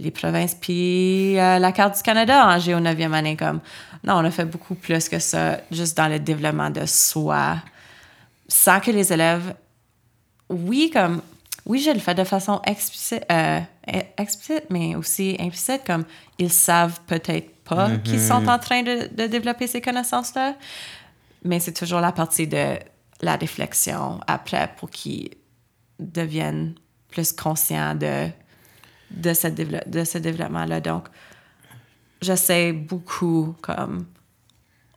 les 0.00 0.10
provinces 0.10 0.56
puis 0.56 1.38
euh, 1.38 1.60
la 1.60 1.70
carte 1.70 1.96
du 1.96 2.02
Canada 2.02 2.48
en 2.48 2.58
géo 2.58 2.80
9e 2.80 3.12
année 3.12 3.36
comme. 3.36 3.60
Non, 4.02 4.14
on 4.14 4.24
a 4.24 4.30
fait 4.32 4.44
beaucoup 4.44 4.74
plus 4.74 5.08
que 5.08 5.20
ça 5.20 5.60
juste 5.70 5.96
dans 5.96 6.08
le 6.08 6.18
développement 6.18 6.68
de 6.68 6.84
soi. 6.84 7.58
Sans 8.48 8.80
que 8.80 8.90
les 8.90 9.12
élèves 9.12 9.54
oui 10.48 10.90
comme 10.92 11.22
oui, 11.64 11.78
je 11.78 11.92
le 11.92 12.00
fais 12.00 12.14
de 12.16 12.24
façon 12.24 12.60
explicite, 12.66 13.24
euh, 13.30 13.60
explicite, 14.18 14.64
mais 14.68 14.96
aussi 14.96 15.36
implicite, 15.38 15.82
comme 15.86 16.04
ils 16.40 16.52
savent 16.52 16.98
peut-être 17.06 17.54
pas 17.62 17.90
qu'ils 17.98 18.20
sont 18.20 18.48
en 18.48 18.58
train 18.58 18.82
de, 18.82 19.08
de 19.14 19.26
développer 19.28 19.68
ces 19.68 19.80
connaissances-là, 19.80 20.56
mais 21.44 21.60
c'est 21.60 21.72
toujours 21.72 22.00
la 22.00 22.12
partie 22.12 22.46
de 22.46 22.76
la 23.24 23.36
réflexion 23.36 24.20
après 24.26 24.70
pour 24.76 24.90
qu'ils 24.90 25.30
deviennent 25.98 26.74
plus 27.08 27.32
conscients 27.32 27.94
de, 27.94 28.28
de 29.10 29.34
ce, 29.34 29.48
de 29.48 30.04
ce 30.04 30.18
développement-là. 30.18 30.80
Donc, 30.80 31.08
j'essaie 32.20 32.72
beaucoup 32.72 33.54
comme 33.60 34.06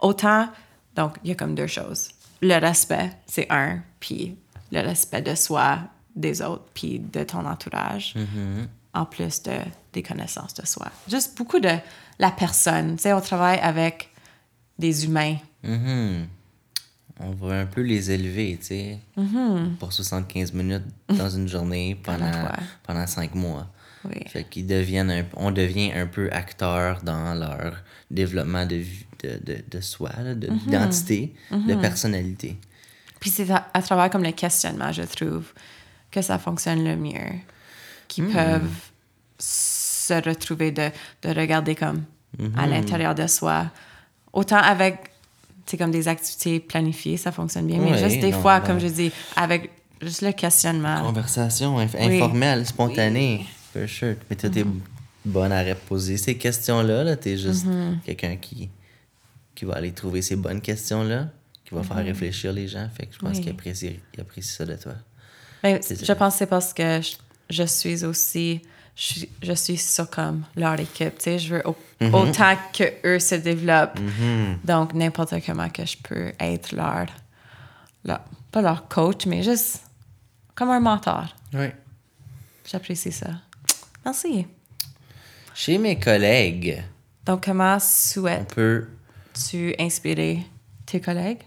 autant 0.01 0.49
donc 0.95 1.17
il 1.23 1.29
y 1.29 1.31
a 1.31 1.35
comme 1.35 1.55
deux 1.55 1.67
choses. 1.67 2.09
Le 2.41 2.59
respect 2.59 3.11
c'est 3.27 3.47
un 3.49 3.79
puis 3.99 4.37
le 4.71 4.81
respect 4.81 5.21
de 5.21 5.35
soi 5.35 5.79
des 6.15 6.41
autres 6.41 6.65
puis 6.73 6.99
de 6.99 7.23
ton 7.23 7.45
entourage 7.45 8.15
en 8.93 9.05
plus 9.05 9.43
de 9.43 9.57
des 9.93 10.03
connaissances 10.03 10.53
de 10.53 10.65
soi. 10.65 10.87
Juste 11.07 11.37
beaucoup 11.37 11.59
de 11.59 11.75
la 12.19 12.31
personne. 12.31 12.95
Tu 12.95 13.03
sais 13.03 13.13
on 13.13 13.21
travaille 13.21 13.59
avec 13.59 14.09
des 14.79 15.05
humains. 15.05 15.37
Mhm. 15.63 16.27
On 17.19 17.31
va 17.31 17.61
un 17.61 17.65
peu 17.65 17.81
les 17.81 18.11
élever, 18.11 18.57
tu 18.59 18.65
sais, 18.67 18.99
pour 19.79 19.91
75 19.91 20.53
minutes 20.53 20.83
dans 21.09 21.29
une 21.29 21.47
journée 21.47 21.97
pendant, 22.03 22.31
pendant 22.83 23.07
5 23.07 23.33
mois. 23.33 23.67
oui 24.05 24.21
Fait 24.27 24.43
qu'ils 24.43 24.67
deviennent 24.67 25.09
un, 25.11 25.23
on 25.35 25.51
devient 25.51 25.91
un 25.93 26.05
peu 26.07 26.29
acteur 26.31 27.01
dans 27.03 27.33
leur 27.33 27.77
développement 28.11 28.65
de, 28.65 28.83
de, 29.23 29.39
de, 29.43 29.57
de 29.69 29.81
soi, 29.81 30.11
là, 30.23 30.35
de- 30.35 30.47
d'identité, 30.47 31.33
de 31.51 31.73
personnalité. 31.75 32.57
Puis 33.19 33.31
c'est 33.31 33.49
à, 33.49 33.67
à 33.73 33.81
travers 33.81 34.09
comme 34.11 34.23
le 34.23 34.31
questionnement, 34.31 34.91
je 34.91 35.01
trouve, 35.01 35.51
que 36.11 36.21
ça 36.21 36.37
fonctionne 36.37 36.83
le 36.83 36.95
mieux. 36.95 37.31
Qui 38.07 38.21
peuvent 38.21 38.69
se 39.39 40.13
retrouver 40.27 40.71
de, 40.71 40.89
de 41.23 41.29
regarder 41.29 41.75
comme 41.75 42.03
à 42.55 42.67
l'intérieur 42.67 43.15
de 43.15 43.27
soi. 43.27 43.71
Autant 44.33 44.57
avec, 44.57 45.06
c'est 45.69 45.77
comme 45.77 45.91
des 45.91 46.07
activités 46.07 46.59
planifiées, 46.59 47.17
ça 47.17 47.31
fonctionne 47.31 47.67
bien. 47.67 47.79
mais 47.79 47.97
juste 47.97 48.19
des 48.21 48.31
non, 48.31 48.41
fois, 48.41 48.61
comme 48.61 48.79
je 48.79 48.87
dis, 48.87 49.11
avec 49.35 49.69
juste 50.01 50.21
le 50.21 50.31
questionnement. 50.31 51.01
Conversation 51.03 51.77
inf- 51.79 51.89
Oui. 51.99 52.15
informelle, 52.15 52.65
spontanée, 52.65 53.45
for 53.73 53.87
sure. 53.87 54.15
Mais 54.29 54.35
toi, 54.35 54.49
t'es 54.49 54.63
bonne 55.25 55.51
à 55.51 55.75
poser 55.75 56.17
ces 56.17 56.37
questions-là, 56.37 57.03
là. 57.03 57.15
T'es 57.17 57.37
juste 57.37 57.65
quelqu'un 58.05 58.37
qui, 58.37 58.69
qui 59.53 59.65
va 59.65 59.73
aller 59.75 59.91
trouver 59.91 60.21
ces 60.21 60.35
bonnes 60.37 60.61
questions-là, 60.61 61.29
qui 61.65 61.75
va 61.75 61.83
faire 61.83 61.97
réfléchir 61.97 62.53
les 62.53 62.67
gens. 62.67 62.87
Fait 62.95 63.05
que 63.07 63.13
je 63.13 63.19
pense 63.19 63.35
Oui. 63.37 63.43
qu'il 63.43 63.51
apprécie, 63.51 63.99
il 64.13 64.21
apprécie 64.21 64.53
ça 64.53 64.65
de 64.65 64.75
toi. 64.75 64.93
Mais 65.63 65.79
C'est 65.81 66.05
je 66.05 66.13
pense 66.13 66.33
que 66.33 66.39
c'est 66.39 66.45
parce 66.45 66.73
que 66.73 67.01
je, 67.01 67.13
je 67.49 67.63
suis 67.63 68.05
aussi, 68.05 68.61
je, 68.97 69.03
suis- 69.03 69.29
je 69.43 69.53
suis 69.53 69.77
sur 69.77 70.09
comme 70.09 70.43
leur 70.55 70.79
équipe, 70.79 71.17
tu 71.19 71.23
sais, 71.23 71.39
je 71.39 71.55
veux 71.55 71.67
au- 71.67 71.75
Mm-hmm. 71.99 72.13
autant 72.13 72.55
que 72.73 72.83
eux 73.07 73.19
se 73.19 73.33
développent. 73.35 73.99
Donc, 74.63 74.93
n'importe 74.93 75.33
comment 75.43 75.67
que 75.69 75.83
je 75.83 75.97
peux 75.97 76.31
être 76.39 76.71
leur, 76.75 77.07
leur- 78.05 78.21
pas 78.51 78.61
leur 78.61 78.87
coach, 78.87 79.25
mais 79.25 79.41
juste 79.41 79.81
comme 80.53 80.69
un 80.69 80.79
mentor. 80.79 81.25
Oui. 81.55 81.67
J'apprécie 82.69 83.11
ça. 83.11 83.29
Merci. 84.05 84.45
Chez 85.55 85.79
mes 85.79 85.97
collègues, 85.99 86.83
Donc, 87.25 87.45
comment 87.45 87.79
souhaites-tu 87.79 89.73
inspirer 89.79 90.45
tes 90.85 91.01
collègues? 91.01 91.41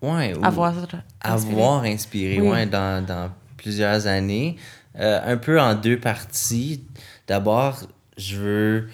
Ouais, 0.00 0.32
ou- 0.36 0.44
Avoir 0.44 0.76
inspiré? 0.78 1.02
avoir 1.20 1.82
inspiré? 1.82 2.40
Oui. 2.40 2.48
ouais, 2.48 2.66
dans, 2.66 3.04
dans 3.04 3.30
plusieurs 3.56 4.06
années. 4.06 4.56
Euh, 4.98 5.20
un 5.24 5.36
peu 5.36 5.60
en 5.60 5.74
deux 5.74 5.98
parties. 5.98 6.82
D'abord, 7.26 7.80
je 8.16 8.36
veux 8.36 8.88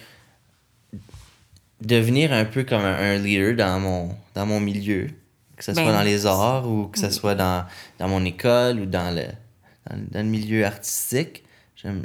devenir 1.81 2.31
un 2.33 2.45
peu 2.45 2.63
comme 2.63 2.83
un, 2.83 2.95
un 3.15 3.17
leader 3.17 3.55
dans 3.55 3.79
mon, 3.79 4.15
dans 4.33 4.45
mon 4.45 4.59
milieu. 4.59 5.07
Que 5.57 5.63
ce 5.63 5.73
soit 5.73 5.83
Ben, 5.83 5.93
dans 5.93 6.03
les 6.03 6.25
arts 6.25 6.69
ou 6.69 6.87
que 6.87 6.99
ce 6.99 7.09
soit 7.09 7.35
dans, 7.35 7.65
dans 7.97 8.07
mon 8.09 8.23
école 8.25 8.79
ou 8.81 8.85
dans 8.85 9.13
le, 9.15 9.23
dans, 9.89 9.97
dans 10.11 10.19
le 10.19 10.29
milieu 10.29 10.65
artistique. 10.65 11.43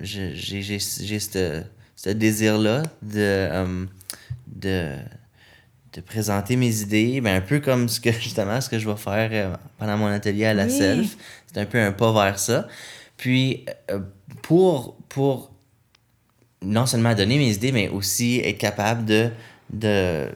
J'ai 0.02 0.78
ce, 0.78 1.64
désir-là 2.10 2.82
de, 3.02 3.18
euh, 3.18 3.84
de, 4.46 4.94
de 5.94 6.00
présenter 6.00 6.56
mes 6.56 6.80
idées, 6.82 7.20
ben 7.20 7.36
un 7.36 7.40
peu 7.40 7.60
comme 7.60 7.88
ce 7.88 7.98
que 8.00 8.12
justement 8.20 8.60
ce 8.60 8.68
que 8.68 8.78
je 8.78 8.88
vais 8.88 8.96
faire 8.96 9.30
euh, 9.32 9.56
pendant 9.78 9.96
mon 9.96 10.06
atelier 10.06 10.44
à 10.46 10.54
la 10.54 10.64
Oui. 10.66 10.70
self. 10.76 11.16
C'est 11.52 11.60
un 11.60 11.66
peu 11.66 11.80
un 11.80 11.92
pas 11.92 12.12
vers 12.12 12.38
ça. 12.38 12.68
Puis 13.20 13.66
euh, 13.90 14.00
pour, 14.40 14.96
pour 15.10 15.50
non 16.62 16.86
seulement 16.86 17.14
donner 17.14 17.36
mes 17.36 17.52
idées, 17.52 17.70
mais 17.70 17.90
aussi 17.90 18.40
être 18.42 18.56
capable 18.56 19.04
de, 19.04 19.30
de 19.70 20.30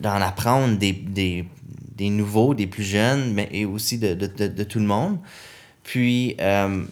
d'en 0.00 0.14
apprendre 0.20 0.76
des, 0.76 0.90
des, 0.92 1.44
des 1.94 2.10
nouveaux, 2.10 2.54
des 2.54 2.66
plus 2.66 2.82
jeunes, 2.82 3.32
mais 3.34 3.48
et 3.52 3.64
aussi 3.64 3.98
de, 3.98 4.14
de, 4.14 4.26
de, 4.26 4.48
de 4.48 4.64
tout 4.64 4.80
le 4.80 4.86
monde. 4.86 5.18
Puis, 5.84 6.34
euh, 6.40 6.82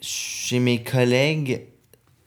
chez 0.00 0.58
mes 0.58 0.82
collègues... 0.82 1.62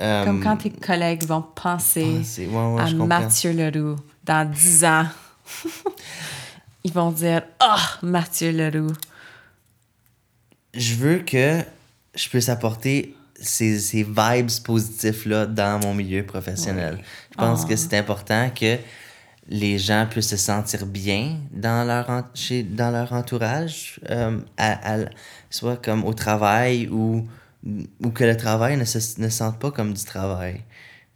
euh, 0.02 0.26
Comme 0.26 0.41
quand 0.43 0.58
tes 0.58 0.71
collègues 0.71 1.23
vont 1.26 1.43
penser 1.43 2.04
penser- 2.04 2.47
ouais, 2.47 2.73
ouais, 2.73 2.82
à. 2.82 3.06
Mathieu 3.06 3.52
Leroux 3.54 3.97
dans 4.23 4.49
10 4.49 4.86
ans. 4.86 5.06
Ils 6.84 6.91
vont 6.93 7.12
dire 7.12 7.43
Ah, 7.60 7.98
Mathieu 8.02 8.52
Leroux. 8.52 8.93
je 10.74 10.96
veux 10.96 11.19
que 11.19 11.62
je 12.15 12.30
puisse 12.30 12.50
apporter 12.50 13.15
ces, 13.39 13.80
ces 13.80 14.04
vibes 14.04 14.50
positifs-là 14.63 15.46
dans 15.46 15.80
mon 15.80 15.93
milieu 15.93 16.26
professionnel. 16.26 17.00
Je 17.32 17.38
pense 17.38 17.65
que 17.65 17.76
c'est 17.76 17.98
important 17.98 18.50
que 18.50 18.78
les 19.50 19.78
gens 19.78 20.08
puissent 20.10 20.30
se 20.30 20.38
sentir 20.38 20.86
bien 20.86 21.38
dans 21.52 21.86
leur, 21.86 22.10
en- 22.10 22.24
chez, 22.34 22.63
dans 22.63 22.91
leur 22.91 23.12
entourage, 23.12 24.00
euh, 24.10 24.39
à- 24.58 24.93
à- 25.02 25.06
soit 25.50 25.76
comme 25.84 26.06
au 26.06 26.13
travail 26.13 26.88
ou, 26.89 27.28
ou 28.02 28.10
que 28.12 28.24
le 28.24 28.38
travail 28.38 28.78
ne 28.78 28.86
se 28.86 29.19
ne 29.19 29.30
sente 29.30 29.60
pas 29.60 29.72
comme 29.72 29.93
du 29.93 30.04
travail. 30.04 30.62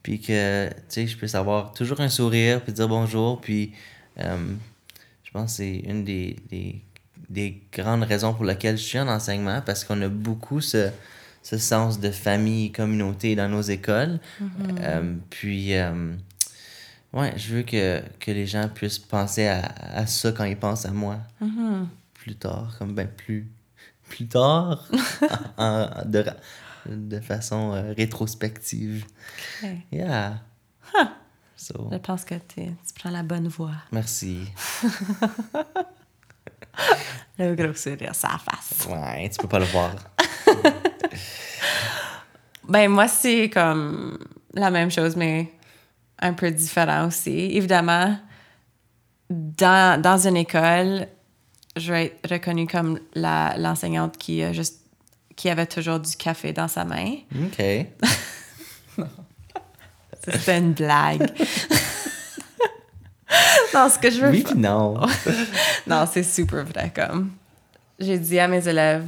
Puis 0.04 0.20
que, 0.20 0.68
tu 0.70 0.74
sais, 0.90 1.08
je 1.08 1.18
puisse 1.18 1.36
avoir 1.36 1.74
toujours 1.74 2.02
un 2.02 2.10
sourire, 2.10 2.62
puis 2.62 2.74
dire 2.74 2.88
bonjour, 2.90 3.40
puis 3.40 3.74
euh, 4.20 4.38
pense 5.38 5.52
que 5.52 5.58
c'est 5.58 5.78
une 5.78 6.04
des, 6.04 6.36
des, 6.50 6.82
des 7.30 7.62
grandes 7.72 8.04
raisons 8.04 8.34
pour 8.34 8.46
lesquelles 8.46 8.78
je 8.78 8.84
suis 8.84 9.00
en 9.00 9.08
enseignement, 9.08 9.62
parce 9.66 9.84
qu'on 9.84 10.02
a 10.02 10.08
beaucoup 10.10 10.62
ce, 10.62 10.90
ce 11.44 11.58
sens 11.58 12.00
de 12.00 12.12
famille 12.12 12.72
communauté 12.72 13.36
dans 13.36 13.50
nos 13.50 13.62
écoles. 13.62 14.20
Euh, 14.82 15.14
puis, 15.30 15.76
euh, 15.76 16.14
ouais, 17.14 17.34
je 17.38 17.56
veux 17.56 17.64
que, 17.64 18.02
que 18.20 18.32
les 18.32 18.46
gens 18.48 18.68
puissent 18.70 19.00
penser 19.00 19.48
à, 19.48 19.62
à 19.94 20.06
ça 20.08 20.32
quand 20.32 20.46
ils 20.46 20.58
pensent 20.58 20.86
à 20.86 20.92
moi. 20.92 21.18
Plus 22.14 22.36
tard, 22.36 22.76
comme 22.78 22.94
ben 22.94 23.08
plus, 23.08 23.48
plus 24.10 24.28
tard, 24.28 24.88
en- 25.58 25.90
en- 25.90 26.06
de, 26.06 26.26
de 26.90 27.20
façon 27.20 27.74
euh, 27.74 27.94
rétrospective. 27.96 29.06
Yeah. 29.92 30.42
So, 31.58 31.90
Je 31.92 31.98
pense 31.98 32.24
que 32.24 32.36
tu 32.36 32.62
prends 33.00 33.10
la 33.10 33.24
bonne 33.24 33.48
voie. 33.48 33.72
merci. 33.92 34.42
Le 37.40 37.56
gros 37.56 37.74
sourire, 37.74 38.14
ça 38.16 38.38
face. 38.38 38.86
Ouais, 38.88 39.28
tu 39.30 39.38
peux 39.40 39.48
pas 39.48 39.60
le 39.60 39.66
voir. 39.66 39.94
Ben, 42.70 42.90
moi, 42.92 43.08
c'est 43.08 43.50
comme 43.50 44.20
la 44.54 44.70
même 44.70 44.92
chose, 44.92 45.16
mais 45.16 45.54
un 46.20 46.34
peu 46.34 46.52
différent 46.52 47.08
aussi. 47.08 47.30
Évidemment, 47.56 48.20
dans, 49.30 50.02
dans 50.02 50.28
une 50.28 50.36
école, 50.36 51.08
je 51.78 51.94
vais 51.94 52.06
être 52.08 52.30
reconnue 52.30 52.68
comme 52.68 53.00
la- 53.14 53.56
l'enseignante 53.58 54.18
qui, 54.18 54.44
a 54.44 54.52
juste, 54.52 54.82
qui 55.38 55.50
avait 55.50 55.66
toujours 55.66 56.02
du 56.02 56.14
café 56.18 56.52
dans 56.52 56.68
sa 56.68 56.84
main. 56.84 57.16
OK. 57.42 57.64
C'était 60.32 60.58
une 60.58 60.74
blague. 60.74 61.30
non, 63.74 63.90
ce 63.90 64.00
que 64.00 64.10
je 64.10 64.22
veux 64.22 64.30
Oui, 64.30 64.44
puis 64.44 64.56
non. 64.58 65.00
Non, 65.88 66.06
c'est 66.12 66.24
super 66.24 66.66
vrai, 66.66 66.92
comme. 66.96 67.32
J'ai 68.00 68.18
dit 68.18 68.40
à 68.40 68.48
mes 68.48 68.68
élèves, 68.68 69.06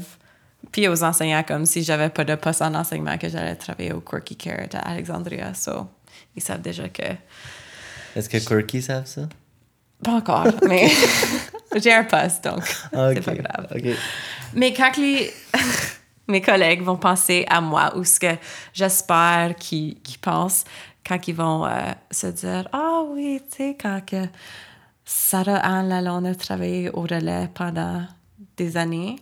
puis 0.72 0.88
aux 0.88 1.04
enseignants, 1.04 1.44
comme 1.44 1.66
si 1.66 1.84
j'avais 1.84 2.10
pas 2.10 2.24
de 2.24 2.36
poste 2.36 2.62
en 2.62 2.74
enseignement, 2.74 3.18
que 3.18 3.30
j'allais 3.30 3.56
travailler 3.56 3.94
au 3.94 4.02
Quirky 4.02 4.36
Carrot 4.36 4.70
à 4.74 4.90
Alexandria. 4.92 5.54
So, 5.54 5.88
ils 6.36 6.42
savent 6.42 6.62
déjà 6.62 6.88
que. 6.90 7.04
Est-ce 8.16 8.28
que 8.30 8.38
Quirky 8.38 8.82
savent 8.82 9.06
ça? 9.06 9.22
Pas 10.04 10.12
encore, 10.14 10.48
mais 10.68 10.90
j'ai 11.76 11.94
un 11.94 12.04
poste, 12.06 12.44
donc 12.46 12.64
Ah, 12.94 13.10
c'est 13.14 13.20
ok. 13.20 13.26
pas 13.26 13.36
grave. 13.36 13.68
Mais 14.54 14.74
quand 14.74 14.96
les, 14.98 15.32
mes 16.28 16.42
collègues 16.42 16.82
vont 16.82 16.96
penser 16.98 17.46
à 17.50 17.60
moi, 17.62 17.96
ou 17.98 18.04
ce 18.06 18.20
que 18.20 18.36
j'espère 18.74 19.56
qu'ils 19.60 20.00
qu'ils 20.02 20.20
pensent 20.20 20.64
quand 21.10 21.28
ils 21.28 21.36
vont 21.36 21.66
euh, 21.66 21.92
se 22.12 22.28
dire 22.28 22.70
Ah 22.72 23.02
oui, 23.08 23.42
tu 23.50 23.58
sais, 23.58 23.78
quand 23.80 24.04
Sarah 25.04 25.58
Anne 25.58 25.90
Lalonde 25.90 26.28
a 26.28 26.36
travaillé 26.36 26.92
au 26.92 27.02
relais 27.02 27.50
pendant 27.56 28.06
des 28.56 28.78
années, 28.78 29.16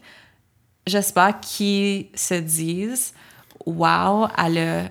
j'espère 0.86 1.40
qu'ils 1.40 2.10
se 2.14 2.34
disent 2.34 3.14
Wow, 3.66 4.28
elle 4.38 4.58
a, 4.58 4.90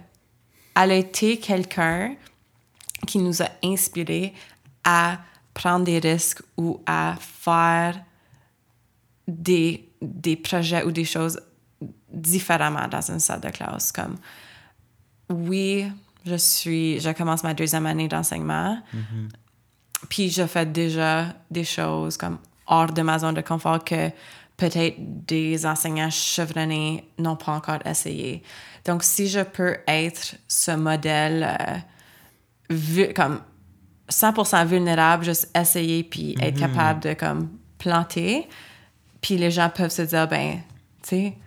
elle 0.83 0.91
a 0.91 0.95
été 0.95 1.39
quelqu'un 1.39 2.15
qui 3.07 3.19
nous 3.19 3.43
a 3.43 3.49
inspirés 3.63 4.33
à 4.83 5.19
prendre 5.53 5.85
des 5.85 5.99
risques 5.99 6.43
ou 6.57 6.81
à 6.87 7.17
faire 7.21 8.01
des, 9.29 9.87
des 10.01 10.37
projets 10.37 10.83
ou 10.85 10.93
des 10.93 11.05
choses 11.05 11.39
différemment 12.11 12.89
dans 12.89 13.11
une 13.11 13.21
salle 13.21 13.41
de 13.41 13.51
classe. 13.51 13.93
Comme, 13.93 14.17
oui, 15.29 15.87
je 16.27 16.35
suis, 16.37 17.01
je 17.01 17.11
commence 17.11 17.43
ma 17.45 17.55
deuxième 17.55 17.87
année 17.87 18.09
d'enseignement, 18.09 18.79
puis 20.09 20.31
je 20.31 20.47
fais 20.47 20.67
déjà 20.67 21.27
des 21.51 21.65
choses 21.65 22.17
comme 22.17 22.39
hors 22.67 22.93
de 22.93 23.03
ma 23.03 23.19
zone 23.19 23.35
de 23.35 23.41
confort 23.41 23.83
que 23.85 24.11
peut-être 24.57 24.97
des 24.99 25.67
enseignants 25.67 26.11
chevronnés 26.11 27.09
n'ont 27.19 27.37
pas 27.37 27.53
encore 27.53 27.87
essayé. 27.87 28.43
Donc, 28.85 29.03
si 29.03 29.29
je 29.29 29.41
peux 29.41 29.77
être 29.87 30.37
ce 30.49 30.71
modèle 30.73 31.57
euh, 31.61 31.77
vu, 32.71 33.13
comme 33.13 33.41
100% 34.11 34.67
vulnérable, 34.67 35.25
juste 35.25 35.51
essayer 35.57 36.05
puis 36.05 36.37
être 36.41 36.59
capable 36.59 37.01
de 37.01 37.15
comme 37.15 37.51
planter. 37.79 38.49
Puis 39.21 39.37
les 39.37 39.51
gens 39.51 39.69
peuvent 39.69 39.91
se 39.91 40.03
dire, 40.03 40.29
ben, 40.29 40.61
tu 41.03 41.09
sais, 41.09 41.39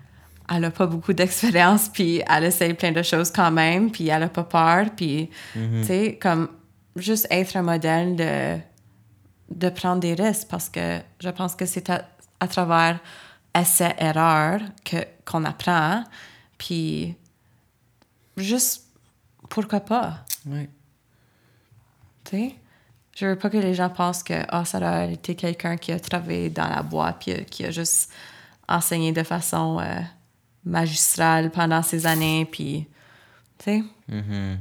elle 0.49 0.65
a 0.65 0.71
pas 0.71 0.87
beaucoup 0.87 1.13
d'expérience, 1.13 1.89
puis 1.93 2.21
elle 2.27 2.45
essaye 2.45 2.73
plein 2.73 2.91
de 2.91 3.03
choses 3.03 3.31
quand 3.31 3.51
même, 3.51 3.91
puis 3.91 4.07
elle 4.07 4.23
a 4.23 4.29
pas 4.29 4.43
peur, 4.43 4.87
puis, 4.95 5.29
tu 5.53 5.83
sais, 5.83 6.17
comme 6.21 6.49
juste 6.95 7.27
être 7.29 7.55
un 7.55 7.61
modèle 7.61 8.15
de, 8.15 8.57
de 9.51 9.69
prendre 9.69 9.99
des 9.99 10.13
risques, 10.13 10.47
parce 10.49 10.69
que 10.69 10.99
je 11.19 11.29
pense 11.29 11.55
que 11.55 11.65
c'est 11.65 11.89
à, 11.89 12.05
à 12.39 12.47
travers 12.47 12.99
essai-erreur 13.55 14.61
que, 14.83 14.97
qu'on 15.25 15.45
apprend, 15.45 16.03
puis 16.57 17.15
juste, 18.37 18.85
pourquoi 19.49 19.79
pas? 19.79 20.25
Oui. 20.45 20.69
Tu 22.25 22.31
sais? 22.31 22.55
Je 23.15 23.25
veux 23.25 23.35
pas 23.35 23.49
que 23.49 23.57
les 23.57 23.73
gens 23.73 23.89
pensent 23.89 24.23
que 24.23 24.45
ah, 24.47 24.63
ça 24.63 24.77
a 24.77 25.05
été 25.05 25.35
quelqu'un 25.35 25.75
qui 25.75 25.91
a 25.91 25.99
travaillé 25.99 26.49
dans 26.49 26.69
la 26.69 26.81
boîte 26.81 27.17
puis 27.19 27.43
qui 27.45 27.65
a 27.65 27.71
juste 27.71 28.09
enseigné 28.67 29.11
de 29.11 29.23
façon 29.23 29.79
euh, 29.81 29.99
magistrale 30.65 31.51
pendant 31.51 31.81
ces 31.81 32.05
années. 32.05 32.45
Puis, 32.51 32.87
tu 33.57 33.63
sais, 33.65 33.83
Mhm. 34.07 34.57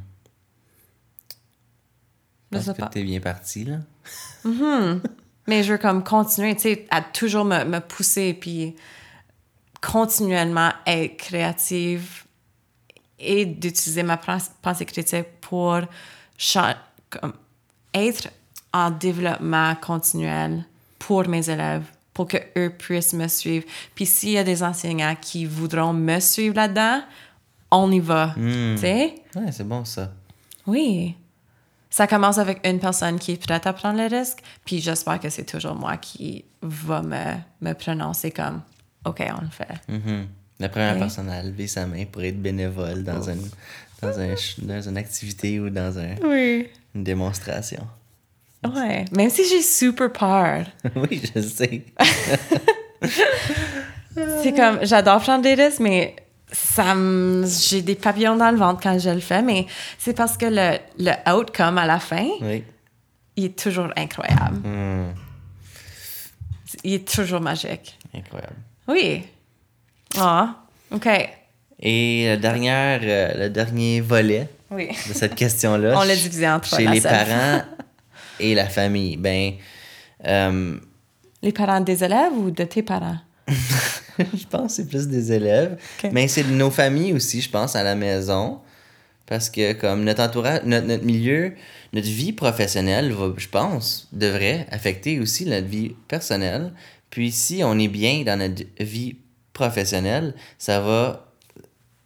je 2.50 2.56
Parce 2.58 2.64
sais 2.64 2.74
que 2.74 2.88
t'es 2.88 3.02
bien 3.04 3.20
parti, 3.20 3.64
là. 3.64 3.78
Mais 5.46 5.62
je 5.62 5.72
veux 5.72 5.78
comme 5.78 6.04
continuer, 6.04 6.54
tu 6.56 6.62
sais, 6.62 6.86
à 6.90 7.00
toujours 7.00 7.44
me, 7.44 7.64
me 7.64 7.80
pousser 7.80 8.34
puis 8.34 8.76
continuellement 9.80 10.72
être 10.86 11.16
créative 11.16 12.24
et 13.18 13.46
d'utiliser 13.46 14.02
ma 14.02 14.16
pens- 14.16 14.50
pensée 14.62 14.84
critique 14.84 15.26
pour 15.40 15.80
comme, 17.10 17.32
être 17.94 18.28
en 18.72 18.90
développement 18.90 19.74
continuel 19.76 20.64
pour 20.98 21.26
mes 21.28 21.48
élèves, 21.48 21.84
pour 22.18 22.26
que 22.26 22.38
eux 22.56 22.70
puissent 22.76 23.12
me 23.12 23.28
suivre. 23.28 23.64
Puis 23.94 24.04
s'il 24.04 24.30
y 24.30 24.38
a 24.38 24.42
des 24.42 24.64
enseignants 24.64 25.14
qui 25.20 25.44
voudront 25.44 25.92
me 25.92 26.18
suivre 26.18 26.56
là-dedans, 26.56 27.00
on 27.70 27.92
y 27.92 28.00
va, 28.00 28.32
tu 28.34 28.76
sais? 28.76 29.14
Ouais, 29.36 29.52
c'est 29.52 29.62
bon, 29.62 29.84
ça. 29.84 30.10
Oui. 30.66 31.14
Ça 31.90 32.08
commence 32.08 32.38
avec 32.38 32.66
une 32.66 32.80
personne 32.80 33.20
qui 33.20 33.30
est 33.34 33.46
prête 33.46 33.68
à 33.68 33.72
prendre 33.72 33.98
le 34.00 34.08
risque, 34.08 34.40
puis 34.64 34.80
j'espère 34.80 35.20
que 35.20 35.30
c'est 35.30 35.44
toujours 35.44 35.76
moi 35.76 35.96
qui 35.96 36.44
va 36.60 37.02
me, 37.02 37.36
me 37.60 37.72
prononcer 37.74 38.32
comme 38.32 38.62
OK, 39.04 39.22
on 39.38 39.42
le 39.42 39.50
fait. 39.50 39.78
Mhm. 39.88 40.26
La 40.58 40.68
première 40.68 40.98
personne 40.98 41.30
à 41.30 41.40
lever 41.40 41.68
sa 41.68 41.86
main 41.86 42.04
pour 42.04 42.22
être 42.24 42.42
bénévole 42.42 43.04
dans, 43.04 43.30
un, 43.30 43.36
dans, 44.02 44.18
un, 44.18 44.34
dans 44.58 44.80
une 44.88 44.96
activité 44.96 45.60
ou 45.60 45.70
dans 45.70 45.96
un- 46.00 46.16
Oui. 46.24 46.66
une 46.96 47.04
démonstration. 47.04 47.86
Ouais. 48.66 49.04
Même 49.12 49.30
si 49.30 49.44
j'ai 49.48 49.62
super 49.62 50.12
peur. 50.12 50.64
oui, 50.96 51.22
je 51.34 51.40
sais. 51.40 51.84
C'est 54.42 54.52
comme, 54.54 54.80
j'adore 54.82 55.20
prendre 55.20 55.42
des 55.42 55.54
risques, 55.54 55.78
mais 55.80 56.16
ça 56.50 56.94
j'ai 57.68 57.82
des 57.82 57.94
papillons 57.94 58.36
dans 58.36 58.50
le 58.50 58.56
ventre 58.56 58.80
quand 58.82 58.98
je 58.98 59.10
le 59.10 59.20
fais, 59.20 59.42
mais 59.42 59.66
c'est 59.98 60.14
parce 60.16 60.36
que 60.36 60.46
le, 60.46 60.78
le 60.98 61.12
outcome 61.32 61.78
à 61.78 61.86
la 61.86 62.00
fin, 62.00 62.26
Oui. 62.40 62.64
il 63.36 63.44
est 63.46 63.58
toujours 63.58 63.90
incroyable. 63.96 64.56
Hmm, 64.66 65.12
Il 66.84 66.94
est 66.94 67.08
toujours 67.08 67.40
magique. 67.40 67.96
incroyable. 68.14 68.56
Oui. 68.88 69.22
Ah, 70.18 70.56
OK. 70.90 71.08
Et 71.80 72.26
le 72.30 72.36
dernier, 72.38 72.72
euh, 72.72 73.44
le 73.44 73.50
dernier 73.50 74.00
volet 74.00 74.48
Oui. 74.70 74.88
de 74.88 75.12
cette 75.12 75.36
question-là. 75.36 75.94
On 75.96 76.02
l'a 76.02 76.16
divisé 76.16 76.48
en 76.48 76.58
trois, 76.58 76.78
Chez 76.78 76.86
les 76.88 77.00
seule. 77.00 77.12
parents 77.12 77.62
et 78.40 78.54
la 78.54 78.66
famille. 78.66 79.16
Ben, 79.16 79.52
euh, 80.26 80.76
Les 81.42 81.52
parents 81.52 81.80
des 81.80 82.04
élèves 82.04 82.32
ou 82.36 82.50
de 82.50 82.64
tes 82.64 82.82
parents? 82.82 83.18
je 83.48 84.46
pense 84.50 84.76
que 84.76 84.82
c'est 84.82 84.88
plus 84.88 85.08
des 85.08 85.32
élèves. 85.32 85.78
Mais 86.12 86.28
c'est 86.28 86.44
de 86.44 86.52
nos 86.52 86.70
familles 86.70 87.12
aussi, 87.12 87.40
je 87.40 87.50
pense, 87.50 87.76
à 87.76 87.82
la 87.82 87.94
maison. 87.94 88.58
Parce 89.26 89.50
que 89.50 89.74
comme 89.74 90.04
notre 90.04 90.22
entourage, 90.22 90.62
notre, 90.64 90.86
notre 90.86 91.04
milieu, 91.04 91.52
notre 91.92 92.08
vie 92.08 92.32
professionnelle, 92.32 93.12
va, 93.12 93.32
je 93.36 93.48
pense, 93.48 94.08
devrait 94.12 94.66
affecter 94.70 95.20
aussi 95.20 95.44
notre 95.44 95.66
vie 95.66 95.94
personnelle. 96.08 96.72
Puis 97.10 97.30
si 97.30 97.62
on 97.62 97.78
est 97.78 97.88
bien 97.88 98.22
dans 98.24 98.38
notre 98.38 98.64
vie 98.80 99.16
professionnelle, 99.52 100.34
ça 100.56 100.80
va 100.80 101.27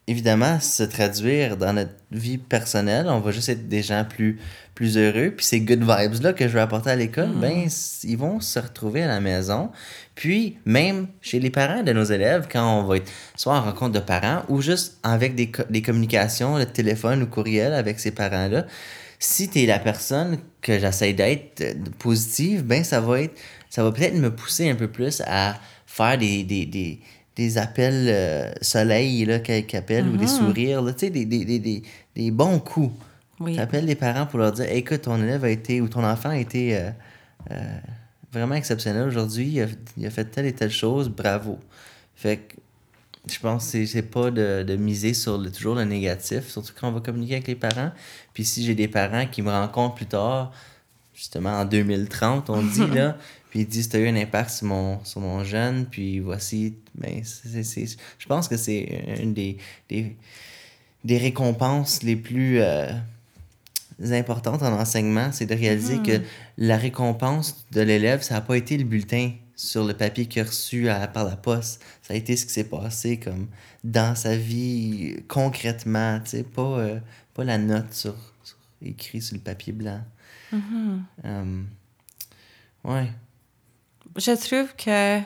évidemment 0.06 0.58
se 0.60 0.82
traduire 0.82 1.56
dans 1.56 1.72
notre 1.72 1.92
vie 2.10 2.38
personnelle. 2.38 3.06
On 3.08 3.20
va 3.20 3.30
juste 3.30 3.48
être 3.48 3.68
des 3.68 3.82
gens 3.82 4.04
plus, 4.04 4.38
plus 4.74 4.96
heureux. 4.98 5.32
Puis 5.36 5.46
ces 5.46 5.60
good 5.60 5.80
vibes-là 5.82 6.32
que 6.32 6.48
je 6.48 6.52
veux 6.54 6.60
apporter 6.60 6.90
à 6.90 6.96
l'école, 6.96 7.30
ben, 7.34 7.62
s- 7.66 8.00
ils 8.04 8.16
vont 8.18 8.40
se 8.40 8.58
retrouver 8.58 9.02
à 9.04 9.06
la 9.08 9.20
maison. 9.20 9.70
Puis 10.14 10.58
même 10.64 11.06
chez 11.20 11.38
les 11.38 11.50
parents 11.50 11.82
de 11.82 11.92
nos 11.92 12.04
élèves, 12.04 12.48
quand 12.50 12.80
on 12.80 12.84
va 12.84 12.96
être 12.96 13.10
soit 13.36 13.54
en 13.56 13.62
rencontre 13.62 13.92
de 13.92 14.00
parents 14.00 14.42
ou 14.48 14.60
juste 14.60 14.98
avec 15.04 15.34
des, 15.34 15.50
co- 15.50 15.62
des 15.70 15.82
communications, 15.82 16.58
le 16.58 16.66
téléphone 16.66 17.22
ou 17.22 17.26
courriel 17.26 17.72
avec 17.72 18.00
ces 18.00 18.10
parents-là, 18.10 18.66
si 19.18 19.48
tu 19.48 19.60
es 19.62 19.66
la 19.66 19.78
personne 19.78 20.38
que 20.60 20.80
j'essaie 20.80 21.12
d'être 21.12 21.60
euh, 21.60 21.74
positive, 22.00 22.64
ben 22.64 22.82
ça 22.82 23.00
va 23.00 23.20
être 23.20 23.38
ça 23.70 23.84
va 23.84 23.92
peut-être 23.92 24.16
me 24.16 24.34
pousser 24.34 24.68
un 24.68 24.74
peu 24.74 24.88
plus 24.88 25.22
à 25.26 25.54
faire 25.86 26.18
des, 26.18 26.42
des, 26.42 26.66
des, 26.66 27.00
des 27.36 27.58
appels 27.58 28.06
euh, 28.08 28.52
soleil 28.60 29.24
là, 29.24 29.38
qu'ils 29.38 29.64
ou 30.12 30.16
des 30.16 30.26
sourires, 30.26 30.82
là, 30.82 30.92
des, 30.92 31.10
des, 31.10 31.24
des, 31.26 31.58
des, 31.58 31.82
des 32.14 32.30
bons 32.30 32.58
coups. 32.58 32.94
Oui. 33.40 33.54
Tu 33.54 33.60
appelles 33.60 33.86
les 33.86 33.94
parents 33.96 34.26
pour 34.26 34.38
leur 34.38 34.52
dire 34.52 34.66
écoute, 34.70 35.02
ton 35.02 35.20
élève 35.22 35.42
a 35.44 35.50
été 35.50 35.80
ou 35.80 35.88
ton 35.88 36.04
enfant 36.04 36.28
a 36.30 36.36
été 36.38 36.76
euh, 36.76 36.90
euh, 37.50 37.56
vraiment 38.32 38.54
exceptionnel 38.54 39.06
aujourd'hui, 39.08 39.46
il 39.48 39.62
a, 39.62 39.66
il 39.96 40.06
a 40.06 40.10
fait 40.10 40.24
telle 40.26 40.46
et 40.46 40.52
telle 40.52 40.70
chose, 40.70 41.08
bravo. 41.08 41.58
Fait 42.14 42.36
que 42.36 42.54
je 43.32 43.38
pense 43.38 43.64
que 43.64 43.70
c'est- 43.70 43.86
c'est 43.86 44.02
pas 44.02 44.30
de, 44.30 44.62
de 44.62 44.76
miser 44.76 45.14
sur 45.14 45.38
le, 45.38 45.50
toujours 45.50 45.74
le 45.74 45.84
négatif, 45.84 46.48
surtout 46.48 46.72
quand 46.78 46.88
on 46.88 46.92
va 46.92 47.00
communiquer 47.00 47.34
avec 47.34 47.48
les 47.48 47.54
parents. 47.54 47.90
Puis 48.34 48.44
si 48.44 48.64
j'ai 48.64 48.74
des 48.74 48.88
parents 48.88 49.26
qui 49.26 49.42
me 49.42 49.50
rencontrent 49.50 49.94
plus 49.94 50.06
tard, 50.06 50.52
justement 51.14 51.50
en 51.50 51.64
2030, 51.64 52.50
on 52.50 52.62
dit 52.62 52.86
là, 52.94 53.16
puis 53.52 53.60
ils 53.60 53.66
disent, 53.68 53.90
tu 53.90 53.96
as 53.96 54.00
eu 54.00 54.08
un 54.08 54.16
impact 54.16 54.48
sur 54.48 54.66
mon, 54.66 55.04
sur 55.04 55.20
mon 55.20 55.44
jeune, 55.44 55.84
puis 55.84 56.20
voici, 56.20 56.74
ben, 56.94 57.22
je 57.22 58.26
pense 58.26 58.48
que 58.48 58.56
c'est 58.56 59.04
une 59.20 59.34
des, 59.34 59.58
des, 59.90 60.16
des 61.04 61.18
récompenses 61.18 62.02
les 62.02 62.16
plus 62.16 62.60
euh, 62.62 62.90
importantes 64.10 64.62
en 64.62 64.72
enseignement, 64.72 65.32
c'est 65.32 65.44
de 65.44 65.54
réaliser 65.54 65.98
que 66.02 66.22
la 66.56 66.78
récompense 66.78 67.66
de 67.72 67.82
l'élève, 67.82 68.22
ça 68.22 68.36
n'a 68.36 68.40
pas 68.40 68.56
été 68.56 68.78
le 68.78 68.84
bulletin 68.84 69.32
sur 69.54 69.84
le 69.84 69.92
papier 69.92 70.24
qu'il 70.24 70.40
a 70.40 70.46
reçu 70.46 70.88
à- 70.88 71.06
par 71.06 71.24
la 71.26 71.36
poste. 71.36 71.82
Ça 72.00 72.14
a 72.14 72.16
été 72.16 72.36
ce 72.36 72.46
qui 72.46 72.52
s'est 72.54 72.64
passé 72.64 73.18
comme 73.18 73.48
dans 73.84 74.14
sa 74.14 74.34
vie 74.34 75.16
concrètement, 75.28 76.20
tu 76.24 76.30
sais, 76.30 76.42
pas, 76.42 76.62
euh, 76.78 76.98
pas 77.34 77.44
la 77.44 77.58
note 77.58 77.92
sur, 77.92 78.16
sur- 78.42 78.56
écrit 78.82 79.20
sur 79.20 79.34
le 79.36 79.42
papier 79.42 79.74
blanc. 79.74 80.00
Euh, 81.26 81.62
ouais. 82.84 83.08
Je 84.16 84.32
trouve 84.32 84.74
que 84.76 85.20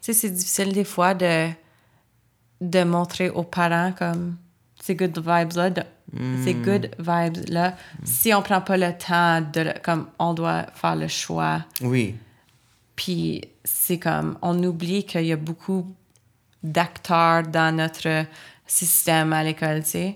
c'est 0.00 0.30
difficile 0.30 0.72
des 0.72 0.84
fois 0.84 1.14
de, 1.14 1.48
de 2.60 2.84
montrer 2.84 3.30
aux 3.30 3.42
parents 3.42 3.92
comme 3.92 4.36
ces 4.80 4.94
good 4.94 5.16
vibes-là, 5.18 5.70
ces 6.44 6.54
good 6.54 6.90
vibes-là, 6.98 7.74
si 8.04 8.32
on 8.32 8.42
prend 8.42 8.60
pas 8.60 8.76
le 8.76 8.92
temps 8.96 9.40
de, 9.40 9.60
le- 9.62 9.74
comme 9.82 10.06
on 10.18 10.34
doit 10.34 10.66
faire 10.74 10.94
le 10.96 11.08
choix. 11.08 11.64
Oui. 11.80 12.14
Puis 12.94 13.42
c'est 13.64 13.98
comme, 13.98 14.38
on 14.42 14.62
oublie 14.62 15.04
qu'il 15.04 15.24
y 15.26 15.32
a 15.32 15.36
beaucoup 15.36 15.92
d'acteurs 16.62 17.42
dans 17.44 17.74
notre 17.74 18.26
système 18.66 19.32
à 19.32 19.42
l'école, 19.42 19.82
tu 19.82 19.90
sais. 19.90 20.14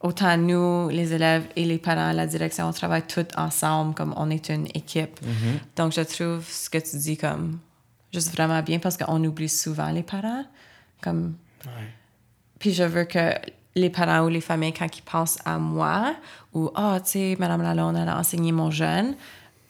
Autant 0.00 0.36
nous, 0.36 0.88
les 0.90 1.14
élèves 1.14 1.46
et 1.56 1.64
les 1.64 1.78
parents, 1.78 2.12
la 2.12 2.26
direction, 2.26 2.68
on 2.68 2.72
travaille 2.72 3.06
tous 3.06 3.26
ensemble 3.36 3.94
comme 3.94 4.12
on 4.16 4.30
est 4.30 4.50
une 4.50 4.66
équipe. 4.74 5.18
Donc 5.74 5.92
je 5.92 6.02
trouve 6.02 6.46
ce 6.48 6.68
que 6.68 6.78
tu 6.78 6.96
dis 6.98 7.16
comme 7.16 7.58
juste 8.12 8.30
vraiment 8.32 8.62
bien 8.62 8.78
parce 8.78 8.96
qu'on 8.96 9.24
oublie 9.24 9.48
souvent 9.48 9.90
les 9.90 10.02
parents. 10.02 10.44
Comme... 11.00 11.36
Puis 12.58 12.72
je 12.72 12.84
veux 12.84 13.04
que 13.04 13.34
les 13.74 13.90
parents 13.90 14.24
ou 14.24 14.28
les 14.28 14.40
familles, 14.40 14.72
quand 14.72 14.86
ils 14.96 15.02
pensent 15.02 15.38
à 15.44 15.58
moi, 15.58 16.16
ou 16.54 16.70
«Ah, 16.74 16.98
tu 17.04 17.10
sais, 17.10 17.36
Madame 17.38 17.62
Lalonde, 17.62 17.96
elle 17.96 18.08
a 18.08 18.18
enseigné 18.18 18.52
mon 18.52 18.70
jeune», 18.70 19.14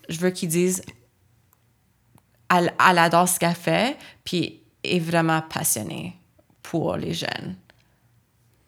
je 0.08 0.18
veux 0.18 0.30
qu'ils 0.30 0.48
disent 0.48 0.82
elle, 2.48 2.72
elle 2.88 2.98
adore 2.98 3.28
ce 3.28 3.40
qu'elle 3.40 3.54
fait, 3.54 3.96
puis 4.22 4.60
est 4.84 5.00
vraiment 5.00 5.42
passionnée 5.42 6.16
pour 6.62 6.96
les 6.96 7.14
jeunes. 7.14 7.56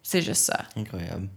C'est 0.03 0.23
juste 0.23 0.45
ça. 0.45 0.65
Incroyable. 0.77 1.29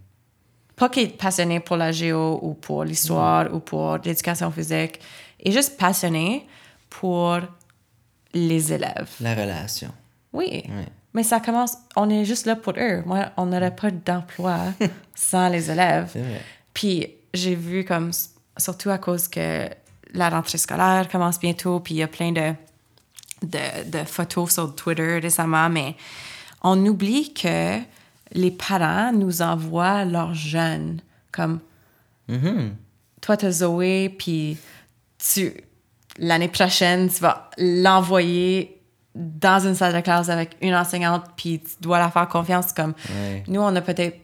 Pas 0.81 0.89
qu'elle 0.89 1.03
est 1.03 1.07
passionnée 1.09 1.59
pour 1.59 1.77
la 1.77 1.91
géo 1.91 2.39
ou 2.41 2.55
pour 2.55 2.83
l'histoire 2.83 3.53
ou 3.53 3.59
pour 3.59 3.99
l'éducation 3.99 4.49
physique, 4.49 4.99
est 5.39 5.51
juste 5.51 5.77
passionnée 5.77 6.47
pour 6.89 7.37
les 8.33 8.73
élèves. 8.73 9.11
La 9.19 9.35
relation. 9.35 9.91
Oui. 10.33 10.63
Mais 11.13 11.21
ça 11.21 11.39
commence, 11.39 11.77
on 11.95 12.09
est 12.09 12.25
juste 12.25 12.47
là 12.47 12.55
pour 12.55 12.73
eux. 12.79 13.03
Moi, 13.05 13.27
on 13.37 13.45
n'aurait 13.45 13.75
pas 13.75 13.91
d'emploi 13.91 14.57
sans 15.13 15.49
les 15.49 15.69
élèves. 15.69 16.17
Puis 16.73 17.05
j'ai 17.31 17.53
vu 17.53 17.85
comme, 17.85 18.09
surtout 18.57 18.89
à 18.89 18.97
cause 18.97 19.27
que 19.27 19.69
la 20.15 20.29
rentrée 20.29 20.57
scolaire 20.57 21.07
commence 21.11 21.39
bientôt, 21.39 21.79
puis 21.79 21.93
il 21.93 21.97
y 21.97 22.03
a 22.03 22.07
plein 22.07 22.31
de, 22.31 22.53
de, 23.43 23.99
de 23.99 24.03
photos 24.03 24.51
sur 24.51 24.75
Twitter 24.75 25.19
récemment, 25.19 25.69
mais 25.69 25.95
on 26.63 26.83
oublie 26.87 27.35
que 27.35 27.77
les 28.33 28.51
parents 28.51 29.11
nous 29.13 29.41
envoient 29.41 30.05
leurs 30.05 30.33
jeunes. 30.33 31.01
Comme, 31.31 31.59
toi, 33.21 33.37
t'as 33.37 33.51
Zoé, 33.51 34.09
puis 34.17 34.57
tu, 35.17 35.53
l'année 36.17 36.47
prochaine, 36.47 37.09
tu 37.09 37.19
vas 37.21 37.49
l'envoyer 37.57 38.81
dans 39.15 39.65
une 39.65 39.75
salle 39.75 39.93
de 39.93 39.99
classe 39.99 40.29
avec 40.29 40.55
une 40.61 40.73
enseignante, 40.73 41.23
puis 41.35 41.59
tu 41.59 41.71
dois 41.81 41.99
la 41.99 42.09
faire 42.09 42.27
confiance. 42.27 42.71
Comme, 42.73 42.93
Ouais. 43.09 43.43
nous, 43.47 43.61
on 43.61 43.75
a 43.75 43.81
peut-être, 43.81 44.17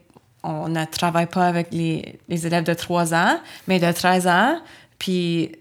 on 0.44 0.70
ne 0.70 0.86
travaille 0.86 1.26
pas 1.28 1.48
avec 1.48 1.68
les, 1.72 2.20
les 2.30 2.48
élèves 2.48 2.64
de 2.64 2.74
3 2.74 3.14
ans, 3.14 3.40
mais 3.68 3.80
de 3.80 3.92
13 3.92 4.28
ans, 4.28 4.60
puis 5.00 5.52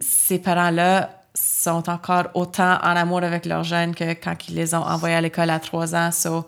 ces 0.00 0.38
parents-là 0.38 1.10
sont 1.34 1.88
encore 1.90 2.26
autant 2.34 2.74
en 2.82 2.94
amour 2.96 3.22
avec 3.24 3.44
leurs 3.46 3.64
jeunes 3.64 3.94
que 3.94 4.12
quand 4.12 4.36
ils 4.48 4.54
les 4.54 4.74
ont 4.74 4.82
envoyés 4.84 5.16
à 5.16 5.20
l'école 5.20 5.50
à 5.50 5.58
3 5.58 5.94
ans. 5.96 6.10
So, 6.12 6.46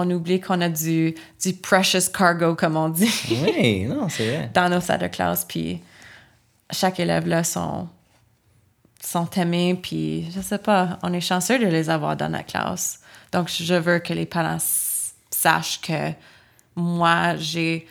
on 0.00 0.08
oublie 0.10 0.40
qu'on 0.40 0.60
a 0.60 0.68
du, 0.68 1.14
du 1.42 1.52
precious 1.54 2.10
cargo, 2.12 2.54
comme 2.54 2.76
on 2.76 2.88
dit 2.88 3.10
Oui, 3.30 3.84
non, 3.88 4.08
c'est 4.08 4.28
vrai. 4.36 4.50
dans 4.54 4.68
nos 4.68 4.80
salles 4.80 5.00
de 5.00 5.06
classe, 5.08 5.44
puis 5.44 5.80
chaque 6.70 7.00
élève 7.00 7.26
là 7.26 7.42
sont 7.44 7.88
sont 9.02 9.28
aimés, 9.30 9.78
puis 9.80 10.30
je 10.32 10.40
sais 10.40 10.58
pas, 10.58 10.98
on 11.02 11.12
est 11.12 11.20
chanceux 11.20 11.58
de 11.58 11.66
les 11.66 11.88
avoir 11.88 12.16
dans 12.16 12.28
notre 12.28 12.46
classe. 12.46 13.00
Donc 13.32 13.48
je 13.48 13.74
veux 13.74 13.98
que 14.00 14.12
les 14.12 14.26
parents 14.26 14.58
sachent 15.30 15.80
que 15.80 16.12
moi 16.76 17.36
j'ai 17.36 17.86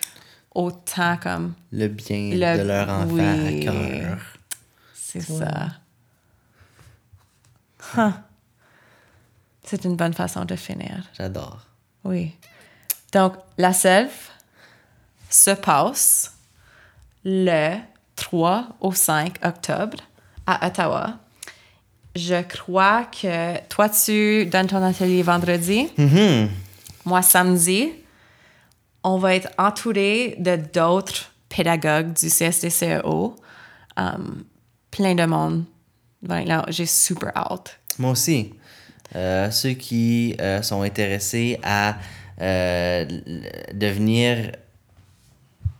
autant 0.54 1.18
comme 1.18 1.54
Le 1.72 1.88
bien 1.88 2.30
Le- 2.34 2.58
de 2.62 2.68
leur 2.68 2.90
enfant 2.90 3.08
oui. 3.14 3.68
à 3.68 3.72
cœur. 3.72 4.18
c'est 4.94 5.22
ça. 5.22 5.68
Huh. 7.96 8.12
C'est 9.64 9.86
une 9.86 9.96
bonne 9.96 10.14
façon 10.14 10.46
de 10.46 10.56
finir. 10.56 11.04
J'adore. 11.18 11.62
Oui. 12.08 12.32
Donc, 13.12 13.34
la 13.58 13.74
selve 13.74 14.12
se 15.30 15.52
passe 15.52 16.36
le 17.24 17.78
3 18.16 18.68
au 18.80 18.94
5 18.94 19.46
octobre 19.46 19.98
à 20.46 20.66
Ottawa. 20.68 21.20
Je 22.16 22.42
crois 22.44 23.04
que 23.06 23.60
toi, 23.68 23.90
tu 23.90 24.46
donnes 24.46 24.68
ton 24.68 24.82
atelier 24.82 25.22
vendredi. 25.22 25.90
Moi, 27.06 27.22
samedi. 27.22 27.92
On 29.04 29.18
va 29.18 29.36
être 29.36 29.50
entouré 29.58 30.36
de 30.40 30.56
d'autres 30.56 31.32
pédagogues 31.50 32.14
du 32.14 32.28
CSTCEO. 32.28 33.36
Um, 33.96 34.44
plein 34.92 35.16
de 35.16 35.26
monde. 35.26 35.66
va 36.24 36.42
être 36.42 36.48
là. 36.48 36.66
J'ai 36.70 36.86
super 36.86 37.32
hâte. 37.36 37.80
Moi 38.00 38.12
aussi. 38.12 38.54
Euh, 39.16 39.50
ceux 39.52 39.72
qui 39.72 40.36
euh, 40.42 40.62
sont 40.62 40.82
intéressés 40.82 41.60
à 41.64 41.98
euh, 42.42 43.06
devenir 43.74 44.52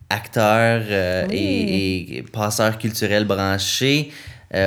acteurs 0.10 1.30
et, 1.32 2.18
et 2.18 2.24
passeurs 2.24 2.78
culturels 2.78 3.26
branchés 3.26 4.12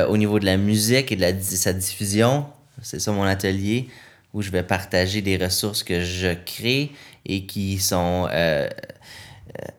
au 0.09 0.19
niveau 0.19 0.39
de 0.39 0.45
la 0.45 0.59
musique 0.59 1.11
et 1.11 1.17
de 1.17 1.23
la, 1.23 1.41
sa 1.41 1.73
diffusion, 1.73 2.45
c'est 2.83 3.01
ça 3.01 3.13
mon 3.13 3.23
atelier 3.23 3.89
où 4.35 4.43
je 4.43 4.51
vais 4.51 4.63
partager 4.63 5.23
des 5.23 5.37
ressources 5.37 5.83
que 5.83 6.03
je 6.03 6.35
crée 6.45 6.93
et 7.27 7.47
qui 7.47 7.79
sont 7.79 8.29
euh, 8.31 8.69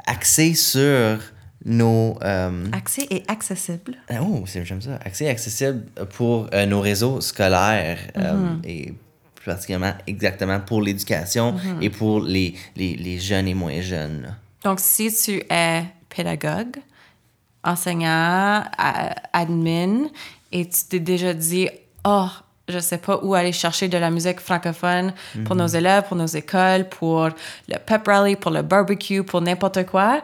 axées 0.06 0.54
sur 0.54 1.20
nos... 1.66 2.18
euh, 2.24 2.66
Accès 2.72 3.06
et 3.10 3.24
accessible. 3.28 3.96
ah, 4.10 4.16
Oh, 4.22 4.44
c'est- 4.46 4.66
j'aime 4.66 4.82
ça. 4.82 4.96
Accès 5.04 5.28
accessible 5.30 5.84
pour 6.16 6.48
euh, 6.54 6.66
nos 6.66 6.82
réseaux 6.82 7.22
scolaires 7.22 8.00
euh, 8.18 8.56
et 8.64 8.94
plus 9.36 9.46
particulièrement 9.46 9.94
exactement 10.08 10.60
pour 10.60 10.82
l'éducation 10.82 11.56
et 11.82 11.90
pour 11.90 12.20
les, 12.22 12.56
les, 12.76 12.96
les 12.96 13.20
jeunes 13.20 13.48
et 13.48 13.54
moins 13.54 13.82
jeunes. 13.82 14.36
Donc, 14.64 14.80
si 14.80 15.12
tu 15.14 15.42
es 15.50 15.84
pédagogue, 16.10 16.78
enseignant, 17.64 18.64
admin, 19.34 20.08
et 20.52 20.68
tu 20.68 20.80
t'es 20.90 21.00
déjà 21.00 21.34
dit, 21.34 21.70
oh, 22.06 22.28
je 22.68 22.80
sais 22.80 22.98
pas 22.98 23.20
où 23.24 23.34
aller 23.34 23.52
chercher 23.52 23.88
de 23.88 23.98
la 23.98 24.10
musique 24.12 24.40
francophone 24.40 25.14
pour 25.46 25.56
nos 25.56 25.68
élèves, 25.68 26.04
pour 26.08 26.18
nos 26.18 26.26
écoles, 26.28 26.88
pour 26.90 27.26
le 27.68 27.78
pep 27.86 28.08
rally, 28.08 28.36
pour 28.36 28.52
le 28.52 28.62
barbecue, 28.62 29.24
pour 29.24 29.42
n'importe 29.42 29.86
quoi, 29.86 30.22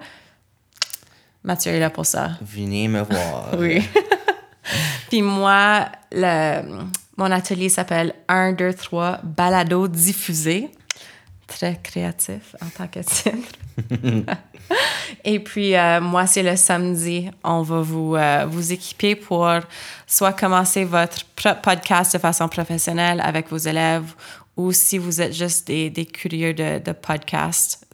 Mathieu 1.43 1.71
est 1.71 1.79
là 1.79 1.89
pour 1.89 2.05
ça. 2.05 2.31
Venez 2.41 2.87
me 2.87 3.01
voir. 3.01 3.49
Oui. 3.57 3.83
Puis 5.09 5.21
moi, 5.21 5.87
le, 6.11 6.61
mon 7.15 7.31
atelier 7.31 7.69
s'appelle 7.69 8.13
1, 8.27 8.53
2, 8.53 8.73
3 8.73 9.21
Balado 9.23 9.87
diffusé. 9.87 10.69
Très 11.47 11.79
créatif 11.81 12.55
en 12.61 12.67
tant 12.67 12.87
que 12.87 12.99
titre. 12.99 13.57
Et 15.23 15.39
puis, 15.39 15.77
euh, 15.77 16.01
moi, 16.01 16.27
c'est 16.27 16.43
le 16.43 16.57
samedi. 16.57 17.29
On 17.45 17.61
va 17.61 17.79
vous, 17.79 18.15
euh, 18.15 18.45
vous 18.49 18.73
équiper 18.73 19.15
pour 19.15 19.49
soit 20.05 20.33
commencer 20.33 20.83
votre 20.83 21.25
podcast 21.61 22.13
de 22.13 22.19
façon 22.19 22.49
professionnelle 22.49 23.21
avec 23.21 23.49
vos 23.49 23.57
élèves 23.57 24.13
ou 24.57 24.73
si 24.73 24.97
vous 24.97 25.21
êtes 25.21 25.33
juste 25.33 25.67
des, 25.67 25.89
des 25.89 26.05
curieux 26.05 26.53
de, 26.53 26.79
de 26.79 26.91
podcast. 26.91 27.85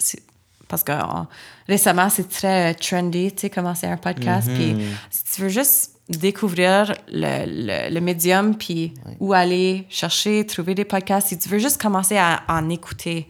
Parce 0.67 0.83
que 0.83 0.91
on- 0.91 1.27
récemment, 1.67 2.09
c'est 2.09 2.27
très 2.29 2.73
trendy, 2.75 3.31
tu 3.31 3.41
sais, 3.41 3.49
commencer 3.49 3.85
un 3.87 3.97
podcast. 3.97 4.49
Puis 4.53 4.75
si 5.09 5.23
tu 5.35 5.41
veux 5.41 5.49
juste 5.49 5.91
découvrir 6.09 6.93
le, 7.11 7.45
le, 7.47 7.93
le 7.93 8.01
médium, 8.01 8.55
puis 8.57 8.93
où 9.19 9.33
aller 9.33 9.85
chercher, 9.89 10.45
trouver 10.45 10.73
des 10.75 10.85
podcasts, 10.85 11.27
si 11.29 11.37
tu 11.39 11.47
veux 11.49 11.59
juste 11.59 11.81
commencer 11.81 12.17
à 12.17 12.43
en 12.47 12.69
écouter, 12.69 13.27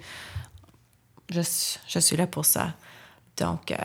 je, 1.30 1.42
suis- 1.42 1.80
je 1.88 2.00
suis 2.00 2.16
là 2.18 2.28
pour 2.28 2.46
ça. 2.46 2.74
Donc, 3.38 3.72
euh, 3.72 3.76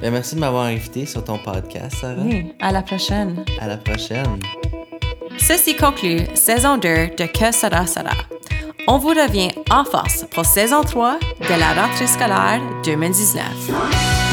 Ben, 0.00 0.10
merci 0.12 0.34
de 0.34 0.40
m'avoir 0.40 0.64
invité 0.64 1.06
sur 1.06 1.22
ton 1.24 1.38
podcast, 1.38 1.96
Sarah. 2.00 2.22
oui, 2.22 2.52
à 2.60 2.72
la 2.72 2.82
prochaine. 2.82 3.44
À 3.60 3.66
la 3.66 3.76
prochaine. 3.76 4.38
Ceci 5.38 5.76
conclut 5.76 6.20
saison 6.34 6.76
2 6.76 7.10
de 7.16 7.26
Que 7.26 7.52
sera 7.52 7.86
sera. 7.86 8.10
On 8.86 8.98
vous 8.98 9.08
revient 9.08 9.50
en 9.70 9.84
force 9.84 10.24
pour 10.30 10.44
saison 10.44 10.82
3 10.82 11.18
de 11.40 11.58
la 11.58 11.82
rentrée 11.82 12.06
scolaire 12.06 12.60
2019. 12.84 14.27